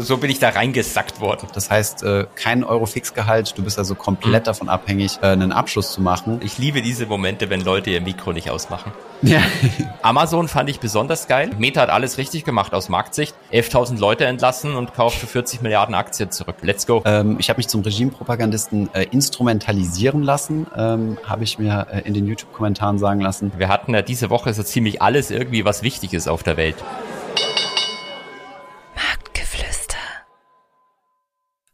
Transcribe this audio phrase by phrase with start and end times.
[0.00, 1.48] so bin ich da reingesackt worden.
[1.54, 4.46] Das heißt, äh, kein Euro Fixgehalt, du bist also komplett mhm.
[4.46, 6.40] davon abhängig, äh, einen Abschluss zu machen.
[6.42, 8.92] Ich liebe diese Momente, wenn Leute ihr Mikro nicht ausmachen.
[9.22, 9.40] Ja.
[10.02, 11.50] Amazon fand ich besonders geil.
[11.58, 13.34] Meta hat alles richtig gemacht aus Marktsicht.
[13.52, 16.56] 11.000 Leute entlassen und kauft für 40 Milliarden Aktien zurück.
[16.62, 17.02] Let's go.
[17.04, 22.14] Ähm, ich habe mich zum Regimepropagandisten äh, instrumentalisieren lassen, ähm, habe ich mir äh, in
[22.14, 23.52] den YouTube-Kommentaren sagen lassen.
[23.56, 26.76] Wir hatten ja diese Woche so ziemlich alles irgendwie, was wichtig ist auf der Welt.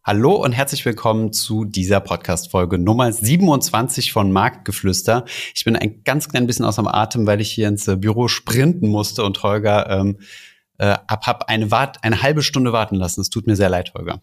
[0.06, 5.24] Hallo und herzlich willkommen zu dieser Podcast-Folge Nummer 27 von Marktgeflüster.
[5.54, 8.28] Ich bin ein ganz klein bisschen aus dem Atem, weil ich hier ins äh, Büro
[8.28, 10.18] sprinten musste und Holger ähm,
[10.76, 13.22] äh, ab hab eine, Wart eine halbe Stunde warten lassen.
[13.22, 14.20] Es tut mir sehr leid, Holger.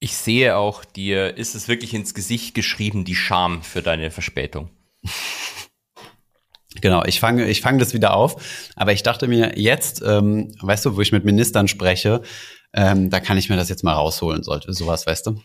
[0.00, 4.70] Ich sehe auch, dir ist es wirklich ins Gesicht geschrieben, die Scham für deine Verspätung.
[6.80, 8.72] Genau, ich fange ich fange das wieder auf.
[8.74, 12.20] Aber ich dachte mir jetzt, ähm, weißt du, wo ich mit Ministern spreche,
[12.74, 15.40] ähm, da kann ich mir das jetzt mal rausholen, sollte sowas, weißt du?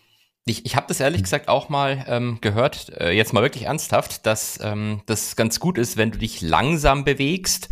[0.46, 4.26] Ich, ich habe das ehrlich gesagt auch mal ähm, gehört, äh, jetzt mal wirklich ernsthaft,
[4.26, 7.70] dass ähm, das ganz gut ist, wenn du dich langsam bewegst.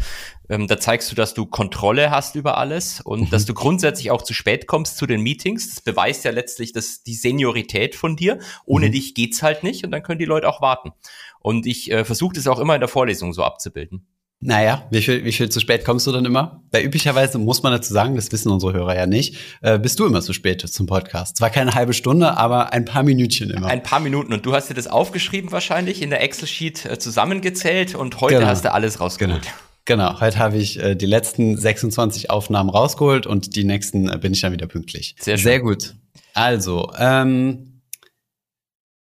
[0.47, 3.29] Ähm, da zeigst du, dass du Kontrolle hast über alles und mhm.
[3.31, 5.73] dass du grundsätzlich auch zu spät kommst zu den Meetings.
[5.73, 8.37] Das beweist ja letztlich dass die Seniorität von dir.
[8.65, 8.91] Ohne mhm.
[8.91, 10.91] dich geht's halt nicht und dann können die Leute auch warten.
[11.39, 14.05] Und ich äh, versuche das auch immer in der Vorlesung so abzubilden.
[14.39, 16.61] Naja, wie viel, wie viel zu spät kommst du dann immer?
[16.71, 20.05] Weil üblicherweise muss man dazu sagen, das wissen unsere Hörer ja nicht, äh, bist du
[20.05, 21.37] immer zu spät zum Podcast.
[21.37, 23.67] Zwar keine halbe Stunde, aber ein paar Minütchen immer.
[23.67, 24.33] Ein paar Minuten.
[24.33, 28.47] Und du hast dir das aufgeschrieben wahrscheinlich, in der Excel-Sheet äh, zusammengezählt und heute genau.
[28.47, 29.41] hast du alles rausgeholt.
[29.41, 29.53] Genau.
[29.85, 34.33] Genau, heute habe ich äh, die letzten 26 Aufnahmen rausgeholt und die nächsten äh, bin
[34.33, 35.15] ich dann wieder pünktlich.
[35.17, 35.43] Sehr schön.
[35.43, 35.95] Sehr gut.
[36.33, 37.81] Also, ähm,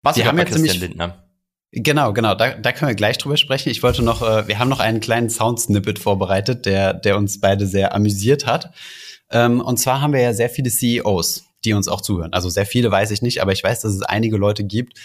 [0.02, 1.25] was wir haben jetzt nämlich, Lindner?
[1.78, 3.68] Genau, genau, da, da können wir gleich drüber sprechen.
[3.68, 7.66] Ich wollte noch, äh, wir haben noch einen kleinen Soundsnippet vorbereitet, der, der uns beide
[7.66, 8.70] sehr amüsiert hat.
[9.30, 12.32] Ähm, und zwar haben wir ja sehr viele CEOs, die uns auch zuhören.
[12.32, 14.98] Also sehr viele weiß ich nicht, aber ich weiß, dass es einige Leute gibt,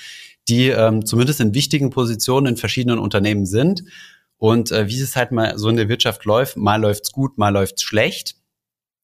[0.47, 3.83] die ähm, zumindest in wichtigen Positionen in verschiedenen Unternehmen sind.
[4.37, 7.49] Und äh, wie es halt mal so in der Wirtschaft läuft, mal läuft's gut, mal
[7.49, 8.37] läuft's schlecht.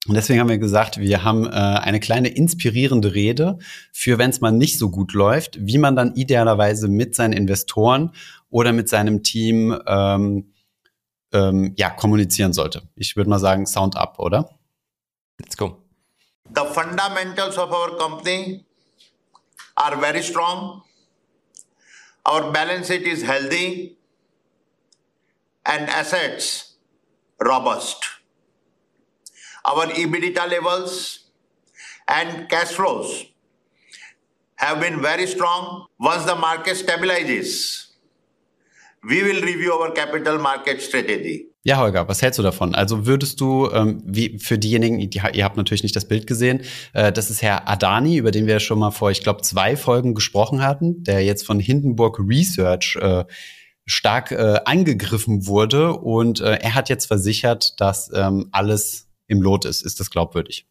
[0.08, 3.58] Und deswegen haben wir gesagt, wir haben äh, eine kleine inspirierende Rede
[3.92, 8.12] für, wenn es mal nicht so gut läuft, wie man dann idealerweise mit seinen Investoren
[8.50, 10.54] oder mit seinem Team ähm,
[11.34, 12.84] ähm, ja, kommunizieren sollte.
[12.96, 14.58] Ich würde mal sagen, Sound up, oder?
[15.40, 15.84] Let's go.
[16.56, 18.66] The fundamentals of our company
[19.76, 20.84] are very strong.
[22.26, 23.98] Our balance sheet is healthy
[25.66, 26.78] and assets
[27.40, 28.17] robust.
[29.68, 31.20] Our EBITDA levels
[32.08, 33.26] and cash flows
[34.56, 35.86] have been very strong.
[36.00, 37.88] Once the market stabilizes,
[39.04, 41.46] we will review our capital market strategy.
[41.64, 42.76] Ja, Holger, was hältst du davon?
[42.76, 46.62] Also würdest du, ähm, wie für diejenigen, die, ihr habt natürlich nicht das Bild gesehen,
[46.94, 50.16] äh, das ist Herr Adani, über den wir schon mal vor, ich glaube, zwei Folgen
[50.16, 53.26] gesprochen hatten, der jetzt von Hindenburg Research äh,
[53.86, 59.66] stark äh, angegriffen wurde und äh, er hat jetzt versichert, dass ähm, alles im Lot
[59.66, 59.84] ist.
[59.84, 60.68] Ist das glaubwürdig?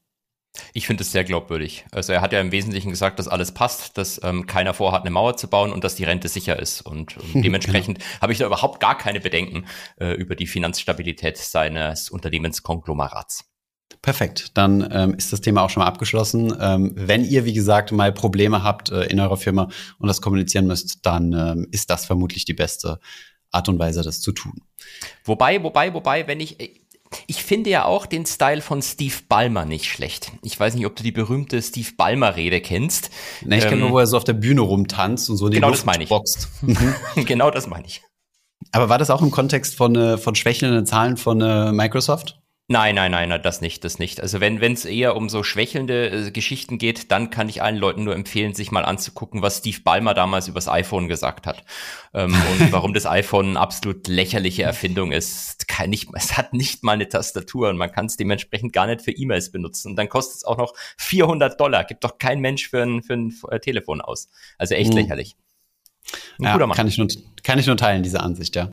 [0.73, 1.85] Ich finde es sehr glaubwürdig.
[1.93, 5.11] Also er hat ja im Wesentlichen gesagt, dass alles passt, dass ähm, keiner vorhat, eine
[5.11, 6.81] Mauer zu bauen und dass die Rente sicher ist.
[6.81, 8.21] Und, und dementsprechend genau.
[8.21, 9.67] habe ich da überhaupt gar keine Bedenken
[10.01, 13.45] äh, über die Finanzstabilität seines Unternehmenskonglomerats.
[14.03, 16.55] Perfekt, dann ähm, ist das Thema auch schon mal abgeschlossen.
[16.61, 19.69] Ähm, wenn ihr, wie gesagt, mal Probleme habt äh, in eurer Firma
[19.99, 22.99] und das kommunizieren müsst, dann ähm, ist das vermutlich die beste
[23.51, 24.61] Art und Weise, das zu tun.
[25.25, 26.59] Wobei, wobei, wobei, wenn ich,
[27.27, 30.33] ich finde ja auch den Style von Steve Ballmer nicht schlecht.
[30.43, 33.11] Ich weiß nicht, ob du die berühmte Steve Ballmer-Rede kennst.
[33.45, 35.53] Na, ich ähm, kenne nur, wo er so auf der Bühne rumtanzt und so in
[35.53, 36.09] die genau Luft das meine ich.
[36.09, 36.49] boxt.
[37.27, 38.03] genau das meine ich.
[38.73, 42.41] Aber war das auch im Kontext von, äh, von schwächelnden Zahlen von äh, Microsoft?
[42.69, 44.21] Nein, nein, nein, das nicht, das nicht.
[44.21, 48.03] Also wenn es eher um so schwächelnde äh, Geschichten geht, dann kann ich allen Leuten
[48.03, 51.63] nur empfehlen, sich mal anzugucken, was Steve Ballmer damals übers iPhone gesagt hat
[52.13, 55.69] ähm, und warum das iPhone eine absolut lächerliche Erfindung ist.
[55.69, 59.03] Kann nicht, es hat nicht mal eine Tastatur und man kann es dementsprechend gar nicht
[59.03, 59.91] für E-Mails benutzen.
[59.91, 61.85] Und dann kostet es auch noch 400 Dollar.
[61.85, 64.29] Gibt doch kein Mensch für ein, für ein äh, Telefon aus.
[64.59, 64.99] Also echt mhm.
[64.99, 65.37] lächerlich.
[66.41, 67.07] Ein ja, kann ich, nur,
[67.45, 68.71] kann ich nur teilen, diese Ansicht, ja.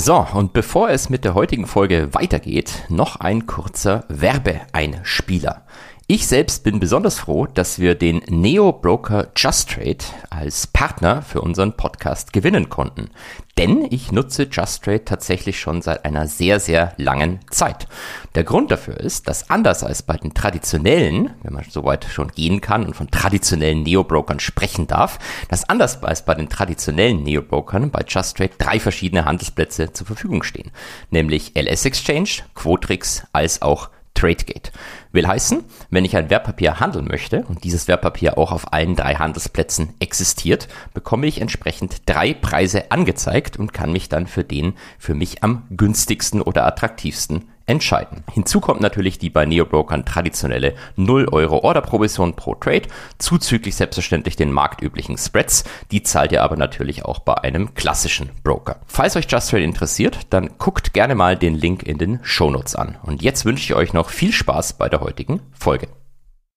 [0.00, 5.62] So, und bevor es mit der heutigen Folge weitergeht, noch ein kurzer Werbeeinspieler.
[6.10, 12.32] Ich selbst bin besonders froh, dass wir den Neo-Broker JustTrade als Partner für unseren Podcast
[12.32, 13.10] gewinnen konnten.
[13.58, 17.88] Denn ich nutze JustTrade tatsächlich schon seit einer sehr, sehr langen Zeit.
[18.34, 22.62] Der Grund dafür ist, dass anders als bei den traditionellen, wenn man soweit schon gehen
[22.62, 25.18] kann und von traditionellen Neo-Brokern sprechen darf,
[25.50, 30.70] dass anders als bei den traditionellen Neo-Brokern bei JustTrade drei verschiedene Handelsplätze zur Verfügung stehen.
[31.10, 34.72] Nämlich LS Exchange, Quotrix als auch TradeGate.
[35.12, 39.14] Will heißen, wenn ich ein Wertpapier handeln möchte und dieses Wertpapier auch auf allen drei
[39.14, 45.14] Handelsplätzen existiert, bekomme ich entsprechend drei Preise angezeigt und kann mich dann für den für
[45.14, 48.24] mich am günstigsten oder attraktivsten entscheiden.
[48.32, 52.88] Hinzu kommt natürlich die bei Neobrokern traditionelle 0 Euro Orderprovision pro Trade,
[53.18, 55.64] zuzüglich selbstverständlich den marktüblichen Spreads.
[55.90, 58.80] Die zahlt ihr aber natürlich auch bei einem klassischen Broker.
[58.86, 62.96] Falls euch Just Trade interessiert, dann guckt gerne mal den Link in den Shownotes an.
[63.02, 65.88] Und jetzt wünsche ich euch noch viel Spaß bei der heutigen Folge.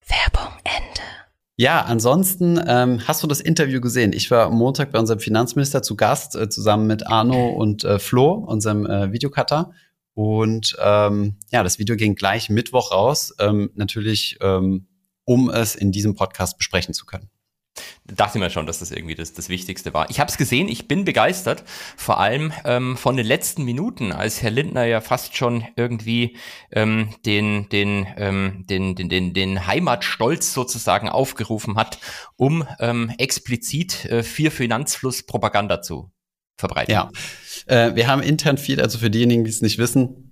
[0.07, 1.01] Werbung Ende.
[1.57, 4.13] Ja, ansonsten ähm, hast du das Interview gesehen.
[4.13, 8.31] Ich war Montag bei unserem Finanzminister zu Gast, äh, zusammen mit Arno und äh, Flo,
[8.31, 9.71] unserem äh, Videocutter.
[10.13, 14.87] Und ähm, ja, das Video ging gleich Mittwoch raus, ähm, natürlich, ähm,
[15.25, 17.29] um es in diesem Podcast besprechen zu können.
[18.05, 20.09] Dachte mir schon, dass das irgendwie das, das Wichtigste war.
[20.09, 21.63] Ich habe es gesehen, ich bin begeistert,
[21.95, 26.35] vor allem ähm, von den letzten Minuten, als Herr Lindner ja fast schon irgendwie
[26.71, 31.99] ähm, den, den, ähm, den, den, den, den Heimatstolz sozusagen aufgerufen hat,
[32.35, 36.11] um ähm, explizit äh, für Finanzfluss Propaganda zu
[36.61, 36.93] verbreiten.
[36.93, 37.11] Ja,
[37.65, 40.31] äh, wir haben intern viel, also für diejenigen, die es nicht wissen,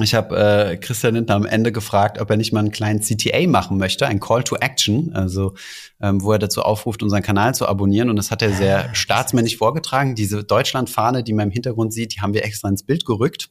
[0.00, 3.46] ich habe äh, Christian Lindner am Ende gefragt, ob er nicht mal einen kleinen CTA
[3.48, 5.54] machen möchte, ein Call to Action, also
[6.00, 8.10] ähm, wo er dazu aufruft, unseren Kanal zu abonnieren.
[8.10, 10.14] Und das hat er sehr ah, staatsmännisch vorgetragen.
[10.14, 13.50] Diese Deutschlandfahne, die man im Hintergrund sieht, die haben wir extra ins Bild gerückt.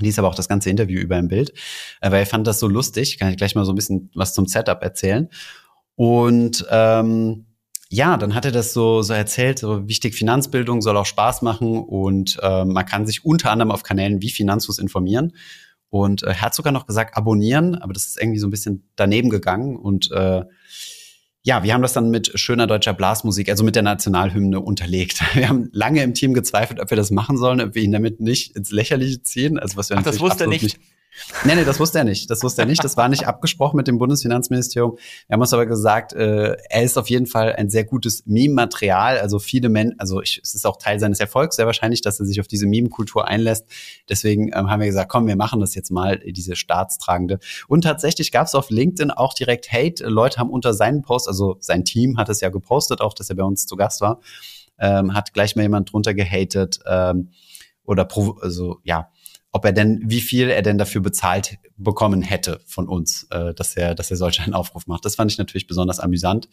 [0.00, 1.52] Die ist aber auch das ganze Interview über im Bild,
[2.00, 3.18] äh, weil er fand das so lustig.
[3.18, 5.28] Kann ich gleich mal so ein bisschen was zum Setup erzählen.
[5.96, 7.46] Und ähm,
[7.94, 11.78] ja, dann hat er das so, so erzählt, so wichtig, Finanzbildung soll auch Spaß machen
[11.78, 15.32] und äh, man kann sich unter anderem auf Kanälen wie Finanzfluss informieren.
[15.90, 18.90] Und äh, er hat sogar noch gesagt, abonnieren, aber das ist irgendwie so ein bisschen
[18.96, 19.76] daneben gegangen.
[19.76, 20.42] Und äh,
[21.42, 25.20] ja, wir haben das dann mit schöner deutscher Blasmusik, also mit der Nationalhymne unterlegt.
[25.34, 28.18] Wir haben lange im Team gezweifelt, ob wir das machen sollen, ob wir ihn damit
[28.18, 29.58] nicht ins Lächerliche ziehen.
[29.58, 30.62] Also was wir Ach, das wusste er nicht.
[30.62, 30.80] nicht
[31.44, 32.28] Nee, nee, das wusste er nicht.
[32.30, 32.82] Das wusste er nicht.
[32.82, 34.96] Das war nicht abgesprochen mit dem Bundesfinanzministerium.
[35.26, 39.18] Wir haben uns aber gesagt, äh, er ist auf jeden Fall ein sehr gutes Meme-Material.
[39.18, 42.26] Also viele Menschen, also ich, es ist auch Teil seines Erfolgs sehr wahrscheinlich, dass er
[42.26, 43.66] sich auf diese Meme-Kultur einlässt.
[44.08, 47.38] Deswegen ähm, haben wir gesagt, komm, wir machen das jetzt mal, diese staatstragende.
[47.68, 50.04] Und tatsächlich gab es auf LinkedIn auch direkt Hate.
[50.06, 53.36] Leute haben unter seinen Post, also sein Team hat es ja gepostet, auch dass er
[53.36, 54.20] bei uns zu Gast war,
[54.78, 57.30] ähm, hat gleich mal jemand drunter gehatet ähm,
[57.84, 58.08] oder
[58.40, 59.10] also ja
[59.54, 63.76] ob er denn, wie viel er denn dafür bezahlt bekommen hätte von uns, äh, dass
[63.76, 65.04] er, dass er solch einen Aufruf macht.
[65.04, 66.48] Das fand ich natürlich besonders amüsant.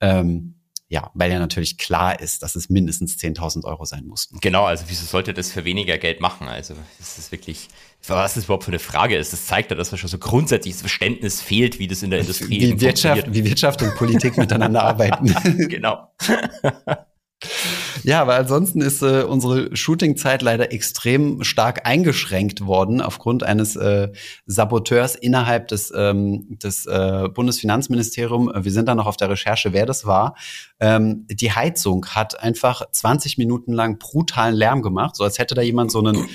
[0.00, 0.56] Ähm,
[0.88, 4.28] ja, weil ja natürlich klar ist, dass es mindestens 10.000 Euro sein muss.
[4.42, 6.46] Genau, also wieso sollte das für weniger Geld machen?
[6.46, 7.68] Also das ist wirklich,
[8.06, 9.32] was das überhaupt für eine Frage ist.
[9.32, 12.60] Das zeigt ja, dass da schon so grundsätzliches Verständnis fehlt, wie das in der Industrie
[12.60, 15.34] wie Wirtschaft, wie Wirtschaft und Politik miteinander arbeiten.
[15.68, 16.14] genau.
[18.02, 24.08] Ja, aber ansonsten ist äh, unsere Shootingzeit leider extrem stark eingeschränkt worden aufgrund eines äh,
[24.46, 28.52] Saboteurs innerhalb des, ähm, des äh, Bundesfinanzministeriums.
[28.64, 30.34] Wir sind da noch auf der Recherche, wer das war.
[30.80, 35.62] Ähm, die Heizung hat einfach 20 Minuten lang brutalen Lärm gemacht, so als hätte da
[35.62, 36.28] jemand so, einen,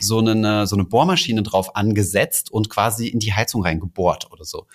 [0.00, 4.44] so, einen, äh, so eine Bohrmaschine drauf angesetzt und quasi in die Heizung reingebohrt oder
[4.44, 4.66] so.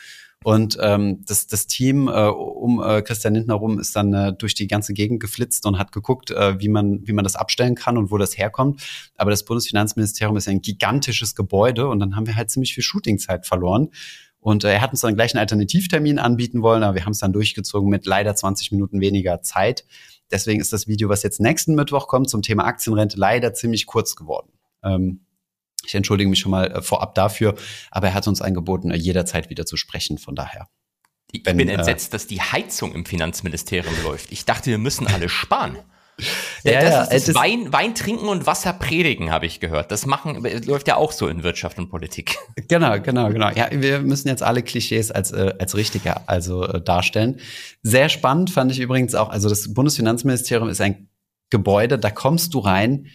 [0.43, 4.53] Und ähm, das, das Team äh, um äh, Christian Lindner rum ist dann äh, durch
[4.53, 7.97] die ganze Gegend geflitzt und hat geguckt, äh, wie, man, wie man das abstellen kann
[7.97, 8.81] und wo das herkommt.
[9.15, 13.45] Aber das Bundesfinanzministerium ist ein gigantisches Gebäude und dann haben wir halt ziemlich viel Shootingzeit
[13.45, 13.89] verloren.
[14.39, 17.19] Und äh, er hat uns dann gleich einen Alternativtermin anbieten wollen, aber wir haben es
[17.19, 19.85] dann durchgezogen mit leider 20 Minuten weniger Zeit.
[20.31, 24.15] Deswegen ist das Video, was jetzt nächsten Mittwoch kommt zum Thema Aktienrente, leider ziemlich kurz
[24.15, 24.51] geworden.
[24.83, 25.25] Ähm,
[25.89, 27.55] ich entschuldige mich schon mal äh, vorab dafür,
[27.91, 30.17] aber er hat uns angeboten, äh, jederzeit wieder zu sprechen.
[30.17, 30.67] Von daher.
[31.31, 34.31] Ich Wenn, bin äh, entsetzt, äh, dass die Heizung im Finanzministerium läuft.
[34.31, 35.77] Ich dachte, wir müssen alle sparen.
[36.65, 39.89] Ja, das ja, ist das Wein, Wein trinken und Wasser predigen, habe ich gehört.
[39.89, 42.35] Das machen läuft ja auch so in Wirtschaft und Politik.
[42.67, 43.49] Genau, genau, genau.
[43.51, 47.39] Ja, wir müssen jetzt alle Klischees als äh, als richtiger also äh, darstellen.
[47.83, 49.29] Sehr spannend fand ich übrigens auch.
[49.29, 51.07] Also das Bundesfinanzministerium ist ein
[51.49, 53.07] Gebäude, da kommst du rein.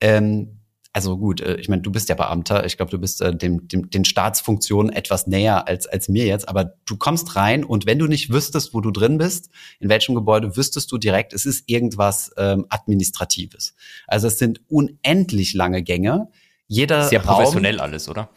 [0.00, 0.56] Ähm,
[0.96, 3.68] also gut, äh, ich meine, du bist ja Beamter, ich glaube, du bist äh, dem,
[3.68, 7.98] dem, den Staatsfunktionen etwas näher als, als mir jetzt, aber du kommst rein und wenn
[7.98, 11.64] du nicht wüsstest, wo du drin bist, in welchem Gebäude, wüsstest du direkt, es ist
[11.68, 13.74] irgendwas ähm, Administratives.
[14.06, 16.28] Also es sind unendlich lange Gänge.
[16.66, 18.30] Jeder Sehr professionell Raum, alles, oder?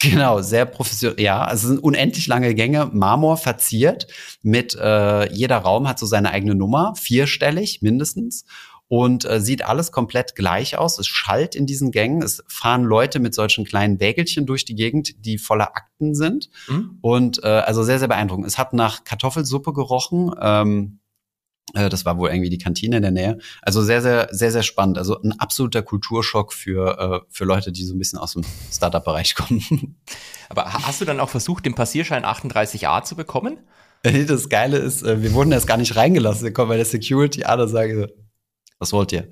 [0.00, 1.20] Genau, sehr professionell.
[1.20, 4.08] Ja, also es sind unendlich lange Gänge, Marmor verziert.
[4.42, 8.46] Mit äh, jeder Raum hat so seine eigene Nummer, vierstellig mindestens
[8.94, 11.00] und äh, sieht alles komplett gleich aus.
[11.00, 12.22] Es schallt in diesen Gängen.
[12.22, 16.48] Es fahren Leute mit solchen kleinen Wägelchen durch die Gegend, die voller Akten sind.
[16.68, 16.98] Mhm.
[17.00, 18.46] Und äh, also sehr, sehr beeindruckend.
[18.46, 20.30] Es hat nach Kartoffelsuppe gerochen.
[20.40, 21.00] Ähm,
[21.72, 23.38] Äh, das war wohl irgendwie die Kantine in der Nähe.
[23.62, 24.96] Also sehr, sehr, sehr, sehr spannend.
[24.96, 29.34] Also ein absoluter Kulturschock für, äh, für Leute, die so ein bisschen aus dem Startup-Bereich
[29.34, 29.96] kommen.
[30.48, 33.58] Aber hast du dann auch versucht, den Passierschein 38a zu bekommen?
[34.28, 36.44] Das Geile ist, äh, wir wurden erst gar nicht reingelassen.
[36.44, 38.06] Wir kommen bei der Security an und sagen,
[38.78, 39.30] was wollt ihr?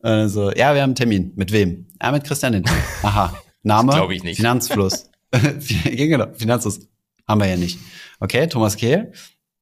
[0.00, 1.32] Also, ja, wir haben einen Termin.
[1.36, 1.86] Mit wem?
[2.00, 2.72] Ja, mit Christian Lindner.
[3.02, 3.34] Aha.
[3.62, 3.92] Name?
[3.92, 4.36] Glaube ich nicht.
[4.36, 5.10] Finanzfluss.
[5.84, 6.80] genau, Finanzfluss.
[7.26, 7.78] Haben wir ja nicht.
[8.20, 9.12] Okay, Thomas Kehl.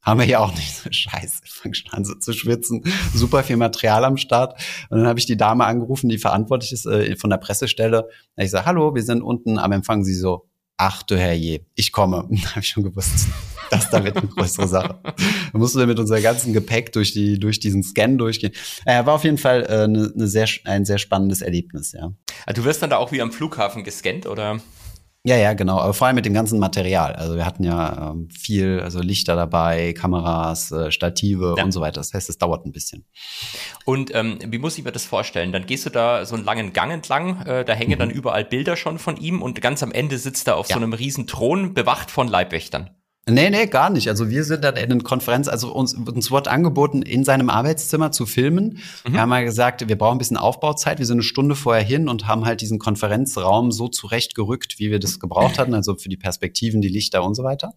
[0.02, 0.95] Haben wir ja auch nicht.
[0.95, 2.85] Scheiße, ich fange schon an so zu schwitzen.
[3.12, 4.61] Super viel Material am Start.
[4.88, 8.04] Und dann habe ich die Dame angerufen, die verantwortlich ist äh, von der Pressestelle.
[8.04, 10.04] Und ich sage, hallo, wir sind unten am Empfang.
[10.04, 12.16] Sie so, ach du Herrje, ich komme.
[12.50, 13.28] Habe ich schon gewusst,
[13.71, 14.99] das da wird eine größere Sache.
[15.02, 18.52] Da mussten wir mit unserem ganzen Gepäck durch, die, durch diesen Scan durchgehen.
[18.85, 22.12] Äh, war auf jeden Fall äh, ne, ne sehr, ein sehr spannendes Erlebnis, ja.
[22.45, 24.61] Also du wirst dann da auch wie am Flughafen gescannt, oder?
[25.26, 25.80] Ja, ja, genau.
[25.80, 27.14] Aber vor allem mit dem ganzen Material.
[27.14, 31.64] Also wir hatten ja ähm, viel, also Lichter dabei, Kameras, äh, Stative ja.
[31.64, 31.99] und so weiter.
[31.99, 33.04] Das heißt, es dauert ein bisschen.
[33.85, 35.50] Und ähm, wie muss ich mir das vorstellen?
[35.50, 37.99] Dann gehst du da so einen langen Gang entlang, äh, da hängen mhm.
[37.99, 40.76] dann überall Bilder schon von ihm und ganz am Ende sitzt er auf ja.
[40.76, 42.90] so einem riesen Thron, bewacht von Leibwächtern.
[43.28, 44.09] Nee, nee, gar nicht.
[44.09, 48.12] Also wir sind dann in einer Konferenz, also uns, uns wurde angeboten, in seinem Arbeitszimmer
[48.12, 48.78] zu filmen.
[49.04, 49.12] Mhm.
[49.12, 51.00] Wir haben mal gesagt, wir brauchen ein bisschen Aufbauzeit.
[51.00, 55.00] Wir sind eine Stunde vorher hin und haben halt diesen Konferenzraum so zurechtgerückt, wie wir
[55.00, 57.75] das gebraucht hatten, also für die Perspektiven, die Lichter und so weiter.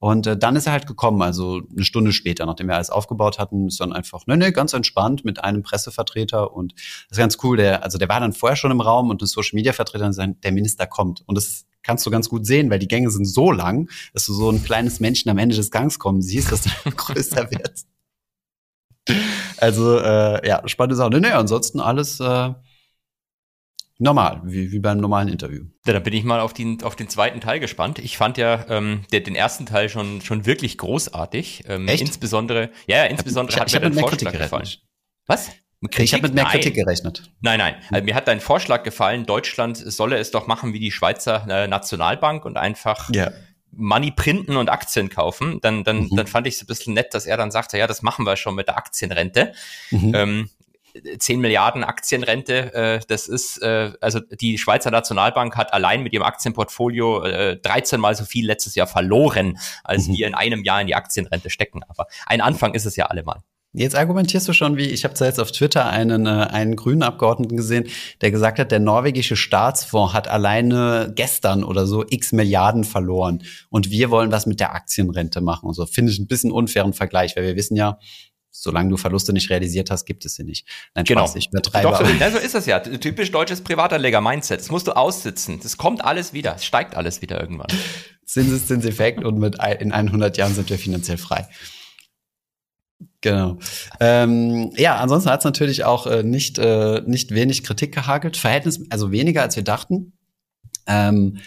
[0.00, 3.38] Und äh, dann ist er halt gekommen, also eine Stunde später, nachdem wir alles aufgebaut
[3.38, 6.72] hatten, ist dann einfach, ne, ne, ganz entspannt mit einem Pressevertreter und
[7.08, 7.56] das ist ganz cool.
[7.56, 10.12] Der, also der war dann vorher schon im Raum und ein Social Media Vertreter und
[10.12, 11.22] sagt, der Minister kommt.
[11.26, 14.32] Und das kannst du ganz gut sehen, weil die Gänge sind so lang, dass du
[14.32, 17.84] so ein kleines Männchen am Ende des Gangs kommen siehst, dass du größer wird.
[19.56, 21.10] Also, äh, ja, spannende Sache.
[21.10, 22.52] Nee, nee, ansonsten alles äh,
[23.98, 25.64] normal, wie, wie beim normalen Interview.
[25.86, 27.98] Ja, dann bin ich mal auf den, auf den zweiten Teil gespannt.
[27.98, 31.64] Ich fand ja ähm, der, den ersten Teil schon, schon wirklich großartig.
[31.66, 32.02] Ähm, Echt?
[32.02, 34.68] Insbesondere, ja, ja insbesondere ich, hat ich mir der Vorschlag gefallen.
[35.26, 35.50] Was?
[35.82, 36.04] Kritik?
[36.04, 36.52] Ich habe mit mehr nein.
[36.52, 37.30] Kritik gerechnet.
[37.40, 37.76] Nein, nein.
[37.90, 41.68] Also mir hat dein Vorschlag gefallen, Deutschland solle es doch machen wie die Schweizer äh,
[41.68, 43.30] Nationalbank und einfach ja.
[43.70, 45.60] Money printen und Aktien kaufen.
[45.60, 46.16] Dann, dann, mhm.
[46.16, 48.36] dann fand ich es ein bisschen nett, dass er dann sagte, ja, das machen wir
[48.36, 49.52] schon mit der Aktienrente.
[49.90, 50.14] Mhm.
[50.14, 50.50] Ähm,
[51.18, 56.24] 10 Milliarden Aktienrente, äh, das ist, äh, also die Schweizer Nationalbank hat allein mit ihrem
[56.24, 60.14] Aktienportfolio äh, 13 mal so viel letztes Jahr verloren, als mhm.
[60.14, 61.82] wir in einem Jahr in die Aktienrente stecken.
[61.88, 63.42] Aber ein Anfang ist es ja allemal.
[63.78, 67.56] Jetzt argumentierst du schon wie, ich habe jetzt auf Twitter einen, äh, einen grünen Abgeordneten
[67.56, 67.86] gesehen,
[68.20, 73.90] der gesagt hat, der norwegische Staatsfonds hat alleine gestern oder so x Milliarden verloren und
[73.90, 75.86] wir wollen was mit der Aktienrente machen und so.
[75.86, 77.98] Finde ich ein bisschen unfairen Vergleich, weil wir wissen ja,
[78.50, 80.66] solange du Verluste nicht realisiert hast, gibt es sie nicht.
[80.94, 81.20] Nein, genau.
[81.20, 81.88] Spaß, ich übertreibe.
[81.88, 82.80] Doch, so, ja, so ist es ja.
[82.80, 84.58] Typisch deutsches Privatanleger-Mindset.
[84.60, 85.60] Das musst du aussitzen.
[85.62, 86.56] Das kommt alles wieder.
[86.56, 87.68] Es steigt alles wieder irgendwann.
[88.24, 91.46] Zinseszinseffekt und mit in 100 Jahren sind wir finanziell frei.
[93.20, 93.58] Genau.
[94.00, 98.36] Ähm, ja, ansonsten hat es natürlich auch äh, nicht, äh, nicht wenig Kritik gehagelt.
[98.36, 100.12] Verhältnis, also weniger als wir dachten.
[100.86, 101.38] Ähm,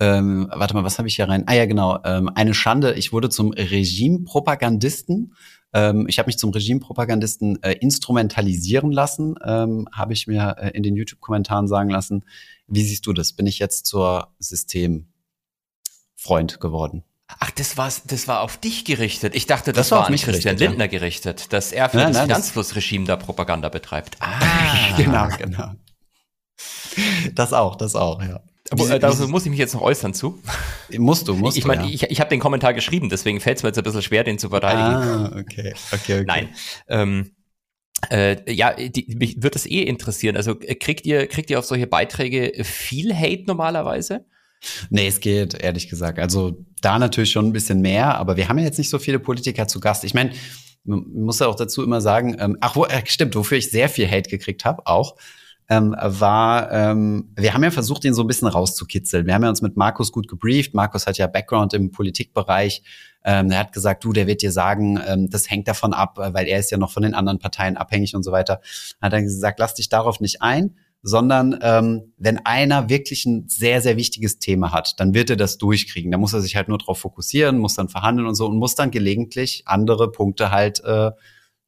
[0.00, 1.44] ähm, warte mal, was habe ich hier rein?
[1.46, 1.98] Ah ja, genau.
[2.04, 2.94] Ähm, eine Schande.
[2.94, 5.34] Ich wurde zum Regimepropagandisten.
[5.72, 10.82] Ähm, ich habe mich zum Regimepropagandisten äh, instrumentalisieren lassen, ähm, habe ich mir äh, in
[10.82, 12.24] den YouTube-Kommentaren sagen lassen.
[12.66, 13.32] Wie siehst du das?
[13.32, 15.06] Bin ich jetzt zur Systemfreund
[16.60, 17.04] geworden?
[17.26, 19.34] Ach, das war, das war auf dich gerichtet.
[19.34, 20.90] Ich dachte, das, das war, war an Christian gerichtet, Lindner ja.
[20.90, 24.16] gerichtet, dass er für nein, das Finanzflussregime da Propaganda betreibt.
[24.24, 25.72] Ah, genau, genau.
[27.34, 28.40] Das auch, das auch, ja.
[28.70, 30.40] Äh, darauf muss ich mich jetzt noch äußern zu.
[30.96, 31.86] Musst du, musst ich, ich mein, du.
[31.86, 31.92] Ja.
[31.92, 34.38] Ich, ich habe den Kommentar geschrieben, deswegen fällt es mir jetzt ein bisschen schwer, den
[34.38, 34.84] zu verteidigen.
[34.84, 36.24] Ah, okay, okay, okay.
[36.26, 36.48] Nein.
[36.88, 37.32] Ähm,
[38.10, 40.36] äh, ja, die, mich wird das eh interessieren.
[40.36, 44.24] Also äh, kriegt ihr, kriegt ihr auf solche Beiträge viel Hate normalerweise?
[44.88, 46.18] Nee, es geht, ehrlich gesagt.
[46.18, 49.18] Also da natürlich schon ein bisschen mehr, aber wir haben ja jetzt nicht so viele
[49.18, 50.04] Politiker zu Gast.
[50.04, 50.30] Ich meine,
[50.84, 53.88] man muss ja auch dazu immer sagen, ähm, ach, wo, äh, stimmt, wofür ich sehr
[53.88, 55.16] viel Hate gekriegt habe, auch,
[55.70, 59.26] ähm, war, ähm, wir haben ja versucht, ihn so ein bisschen rauszukitzeln.
[59.26, 60.74] Wir haben ja uns mit Markus gut gebrieft.
[60.74, 62.82] Markus hat ja Background im Politikbereich.
[63.24, 66.46] Ähm, er hat gesagt, du, der wird dir sagen, ähm, das hängt davon ab, weil
[66.46, 68.60] er ist ja noch von den anderen Parteien abhängig und so weiter.
[69.00, 70.76] Hat dann gesagt, lass dich darauf nicht ein
[71.06, 75.58] sondern ähm, wenn einer wirklich ein sehr, sehr wichtiges Thema hat, dann wird er das
[75.58, 76.10] durchkriegen.
[76.10, 78.74] Da muss er sich halt nur darauf fokussieren, muss dann verhandeln und so und muss
[78.74, 81.10] dann gelegentlich andere Punkte halt äh,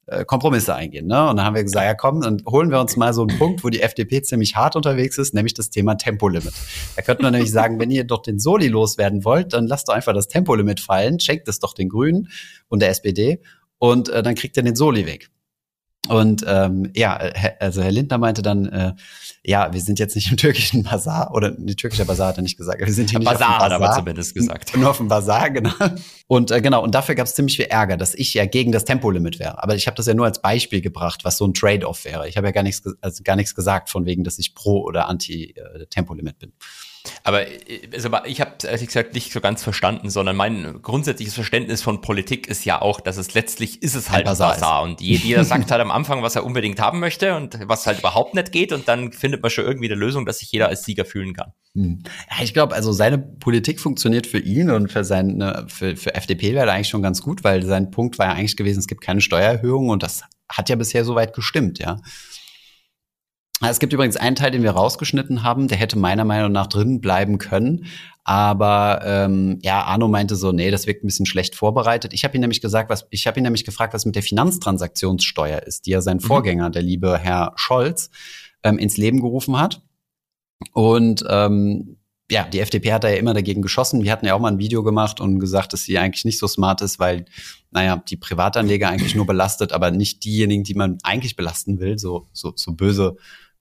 [0.07, 1.05] äh, Kompromisse eingehen.
[1.05, 1.29] Ne?
[1.29, 3.63] Und dann haben wir gesagt, ja komm, dann holen wir uns mal so einen Punkt,
[3.63, 6.53] wo die FDP ziemlich hart unterwegs ist, nämlich das Thema Tempolimit.
[6.95, 9.93] Da könnte man nämlich sagen, wenn ihr doch den Soli loswerden wollt, dann lasst doch
[9.93, 12.29] einfach das Tempolimit fallen, schenkt es doch den Grünen
[12.69, 13.39] und der SPD
[13.77, 15.29] und äh, dann kriegt ihr den Soli weg.
[16.09, 17.15] Und ähm, ja,
[17.59, 18.93] also Herr Lindner meinte dann, äh,
[19.43, 22.57] ja, wir sind jetzt nicht im türkischen Bazar, oder die türkische Bazar hat er nicht
[22.57, 23.71] gesagt, wir sind hier nicht Bazar, auf dem Bazar.
[23.71, 24.75] hat er aber zumindest gesagt.
[24.75, 25.71] Nur auf dem Bazar, genau.
[26.27, 28.85] Und äh, genau, und dafür gab es ziemlich viel Ärger, dass ich ja gegen das
[28.85, 29.63] Tempolimit wäre.
[29.63, 32.27] Aber ich habe das ja nur als Beispiel gebracht, was so ein Trade-off wäre.
[32.27, 35.07] Ich habe ja gar nichts, also gar nichts gesagt von wegen, dass ich pro oder
[35.07, 36.51] anti äh, Tempolimit bin.
[37.23, 37.45] Aber
[37.93, 42.47] also ich habe ehrlich gesagt nicht so ganz verstanden, sondern mein grundsätzliches Verständnis von Politik
[42.47, 44.53] ist ja auch, dass es letztlich ist es halt ein Bazar.
[44.53, 44.83] Bazar.
[44.83, 48.33] Und jeder sagt halt am Anfang, was er unbedingt haben möchte und was halt überhaupt
[48.33, 48.71] nicht geht.
[48.71, 51.53] Und dann findet man schon irgendwie eine Lösung, dass sich jeder als Sieger fühlen kann.
[51.73, 51.99] Hm.
[52.29, 56.53] Ja, ich glaube, also seine Politik funktioniert für ihn und für seine, für, für FDP
[56.53, 59.21] wäre eigentlich schon ganz gut, weil sein Punkt war ja eigentlich gewesen, es gibt keine
[59.21, 61.97] Steuererhöhung und das hat ja bisher soweit gestimmt, ja.
[63.65, 67.01] Es gibt übrigens einen Teil, den wir rausgeschnitten haben, der hätte meiner Meinung nach drin
[67.01, 67.85] bleiben können.
[68.23, 72.13] Aber ähm, ja, Arno meinte so, nee, das wirkt ein bisschen schlecht vorbereitet.
[72.13, 75.63] Ich habe ihn nämlich gesagt, was ich habe ihn nämlich gefragt, was mit der Finanztransaktionssteuer
[75.63, 76.21] ist, die ja sein mhm.
[76.21, 78.11] Vorgänger, der liebe Herr Scholz,
[78.63, 79.81] ähm, ins Leben gerufen hat.
[80.73, 81.97] Und ähm,
[82.29, 84.03] ja, die FDP hat da ja immer dagegen geschossen.
[84.03, 86.47] Wir hatten ja auch mal ein Video gemacht und gesagt, dass sie eigentlich nicht so
[86.47, 87.25] smart ist, weil,
[87.71, 92.27] naja, die Privatanleger eigentlich nur belastet, aber nicht diejenigen, die man eigentlich belasten will, so,
[92.33, 93.15] so, so böse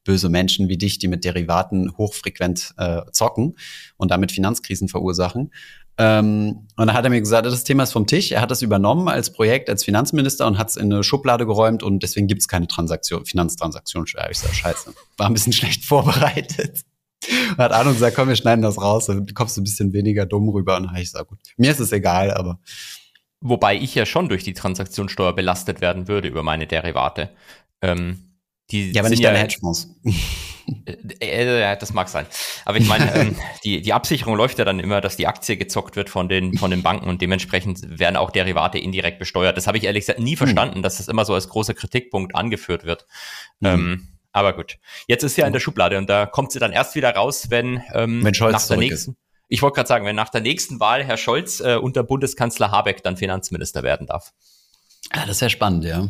[0.07, 3.59] böse Menschen wie dich, die mit Derivaten hochfrequent äh, zocken
[3.99, 5.51] und damit Finanzkrisen verursachen.
[5.99, 8.31] Ähm, und dann hat er mir gesagt, das Thema ist vom Tisch.
[8.33, 11.83] Er hat das übernommen als Projekt, als Finanzminister und hat es in eine Schublade geräumt
[11.83, 14.31] und deswegen gibt es keine Transaktion, Finanztransaktionssteuer.
[14.31, 16.85] Ich sage, scheiße, war ein bisschen schlecht vorbereitet.
[17.51, 20.27] Und hat Ahnung gesagt, komm, wir schneiden das raus, dann kommst du ein bisschen weniger
[20.27, 20.77] dumm rüber.
[20.77, 22.61] Und ich gesagt, gut, mir ist es egal, aber.
[23.41, 27.31] Wobei ich ja schon durch die Transaktionssteuer belastet werden würde über meine Derivate.
[27.83, 28.26] Ähm,
[28.71, 29.89] die ja, aber nicht deine Hedgefonds.
[31.21, 32.27] Äh, äh, das mag sein.
[32.65, 35.95] Aber ich meine, ähm, die, die Absicherung läuft ja dann immer, dass die Aktie gezockt
[35.95, 39.57] wird von den, von den Banken und dementsprechend werden auch Derivate indirekt besteuert.
[39.57, 40.39] Das habe ich ehrlich gesagt nie hm.
[40.39, 43.07] verstanden, dass das immer so als großer Kritikpunkt angeführt wird.
[43.61, 43.69] Mhm.
[43.69, 44.79] Ähm, aber gut.
[45.07, 47.47] Jetzt ist sie ja in der Schublade und da kommt sie dann erst wieder raus,
[47.49, 49.13] wenn, ähm, wenn Scholz nach der nächsten.
[49.13, 49.19] Ist.
[49.49, 53.03] Ich wollte gerade sagen, wenn nach der nächsten Wahl Herr Scholz äh, unter Bundeskanzler Habeck
[53.03, 54.33] dann Finanzminister werden darf.
[55.15, 56.09] Ja, das ist ja spannend, ja.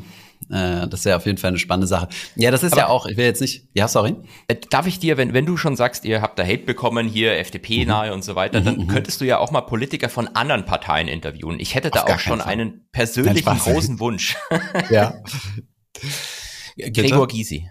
[0.50, 2.08] Äh, das ist ja auf jeden Fall eine spannende Sache.
[2.36, 4.14] Ja, das ist Aber ja auch, ich will jetzt nicht, ja, sorry.
[4.48, 7.36] Äh, darf ich dir, wenn, wenn du schon sagst, ihr habt da Hate bekommen, hier
[7.38, 7.88] FDP mhm.
[7.88, 11.08] nahe und so weiter, dann mhm, könntest du ja auch mal Politiker von anderen Parteien
[11.08, 11.58] interviewen.
[11.58, 12.52] Ich hätte da auch schon Fall.
[12.52, 14.36] einen persönlichen großen Wunsch.
[14.90, 15.14] Ja.
[16.76, 17.70] Gregor Gysi.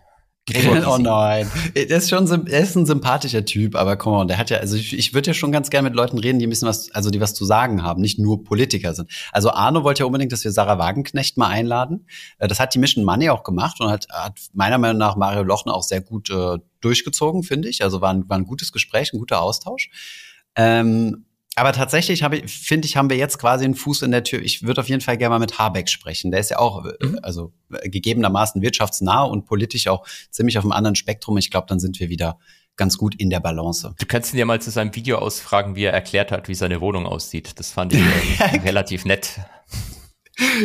[0.88, 1.50] Oh nein.
[1.76, 4.76] Der ist schon, er ist ein sympathischer Typ, aber komm on, der hat ja, also
[4.76, 7.10] ich, ich würde ja schon ganz gerne mit Leuten reden, die ein bisschen was, also
[7.10, 9.10] die was zu sagen haben, nicht nur Politiker sind.
[9.32, 12.06] Also Arno wollte ja unbedingt, dass wir Sarah Wagenknecht mal einladen.
[12.38, 15.42] Äh, das hat die Mission Money auch gemacht und hat, hat meiner Meinung nach Mario
[15.42, 17.84] Lochner auch sehr gut äh, durchgezogen, finde ich.
[17.84, 19.90] Also war ein, war ein gutes Gespräch, ein guter Austausch.
[20.56, 24.24] Ähm, aber tatsächlich habe ich, finde ich, haben wir jetzt quasi einen Fuß in der
[24.24, 24.42] Tür.
[24.42, 26.32] Ich würde auf jeden Fall gerne mal mit Habeck sprechen.
[26.32, 27.20] Der ist ja auch, äh, mhm.
[27.22, 31.38] also äh, gegebenermaßen wirtschaftsnah und politisch auch ziemlich auf einem anderen Spektrum.
[31.38, 32.38] Ich glaube, dann sind wir wieder
[32.76, 33.96] ganz gut in der Balance.
[33.98, 36.82] Du kannst ihn ja mal zu seinem Video ausfragen, wie er erklärt hat, wie seine
[36.82, 37.58] Wohnung aussieht.
[37.58, 38.02] Das fand ich
[38.40, 39.40] äh, relativ nett.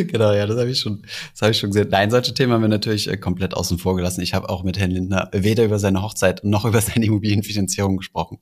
[0.07, 1.87] Genau, ja, das habe ich schon, das habe ich schon gesehen.
[1.89, 4.19] Nein, solche Themen haben wir natürlich äh, komplett außen vor gelassen.
[4.19, 8.39] Ich habe auch mit Herrn Lindner weder über seine Hochzeit noch über seine Immobilienfinanzierung gesprochen.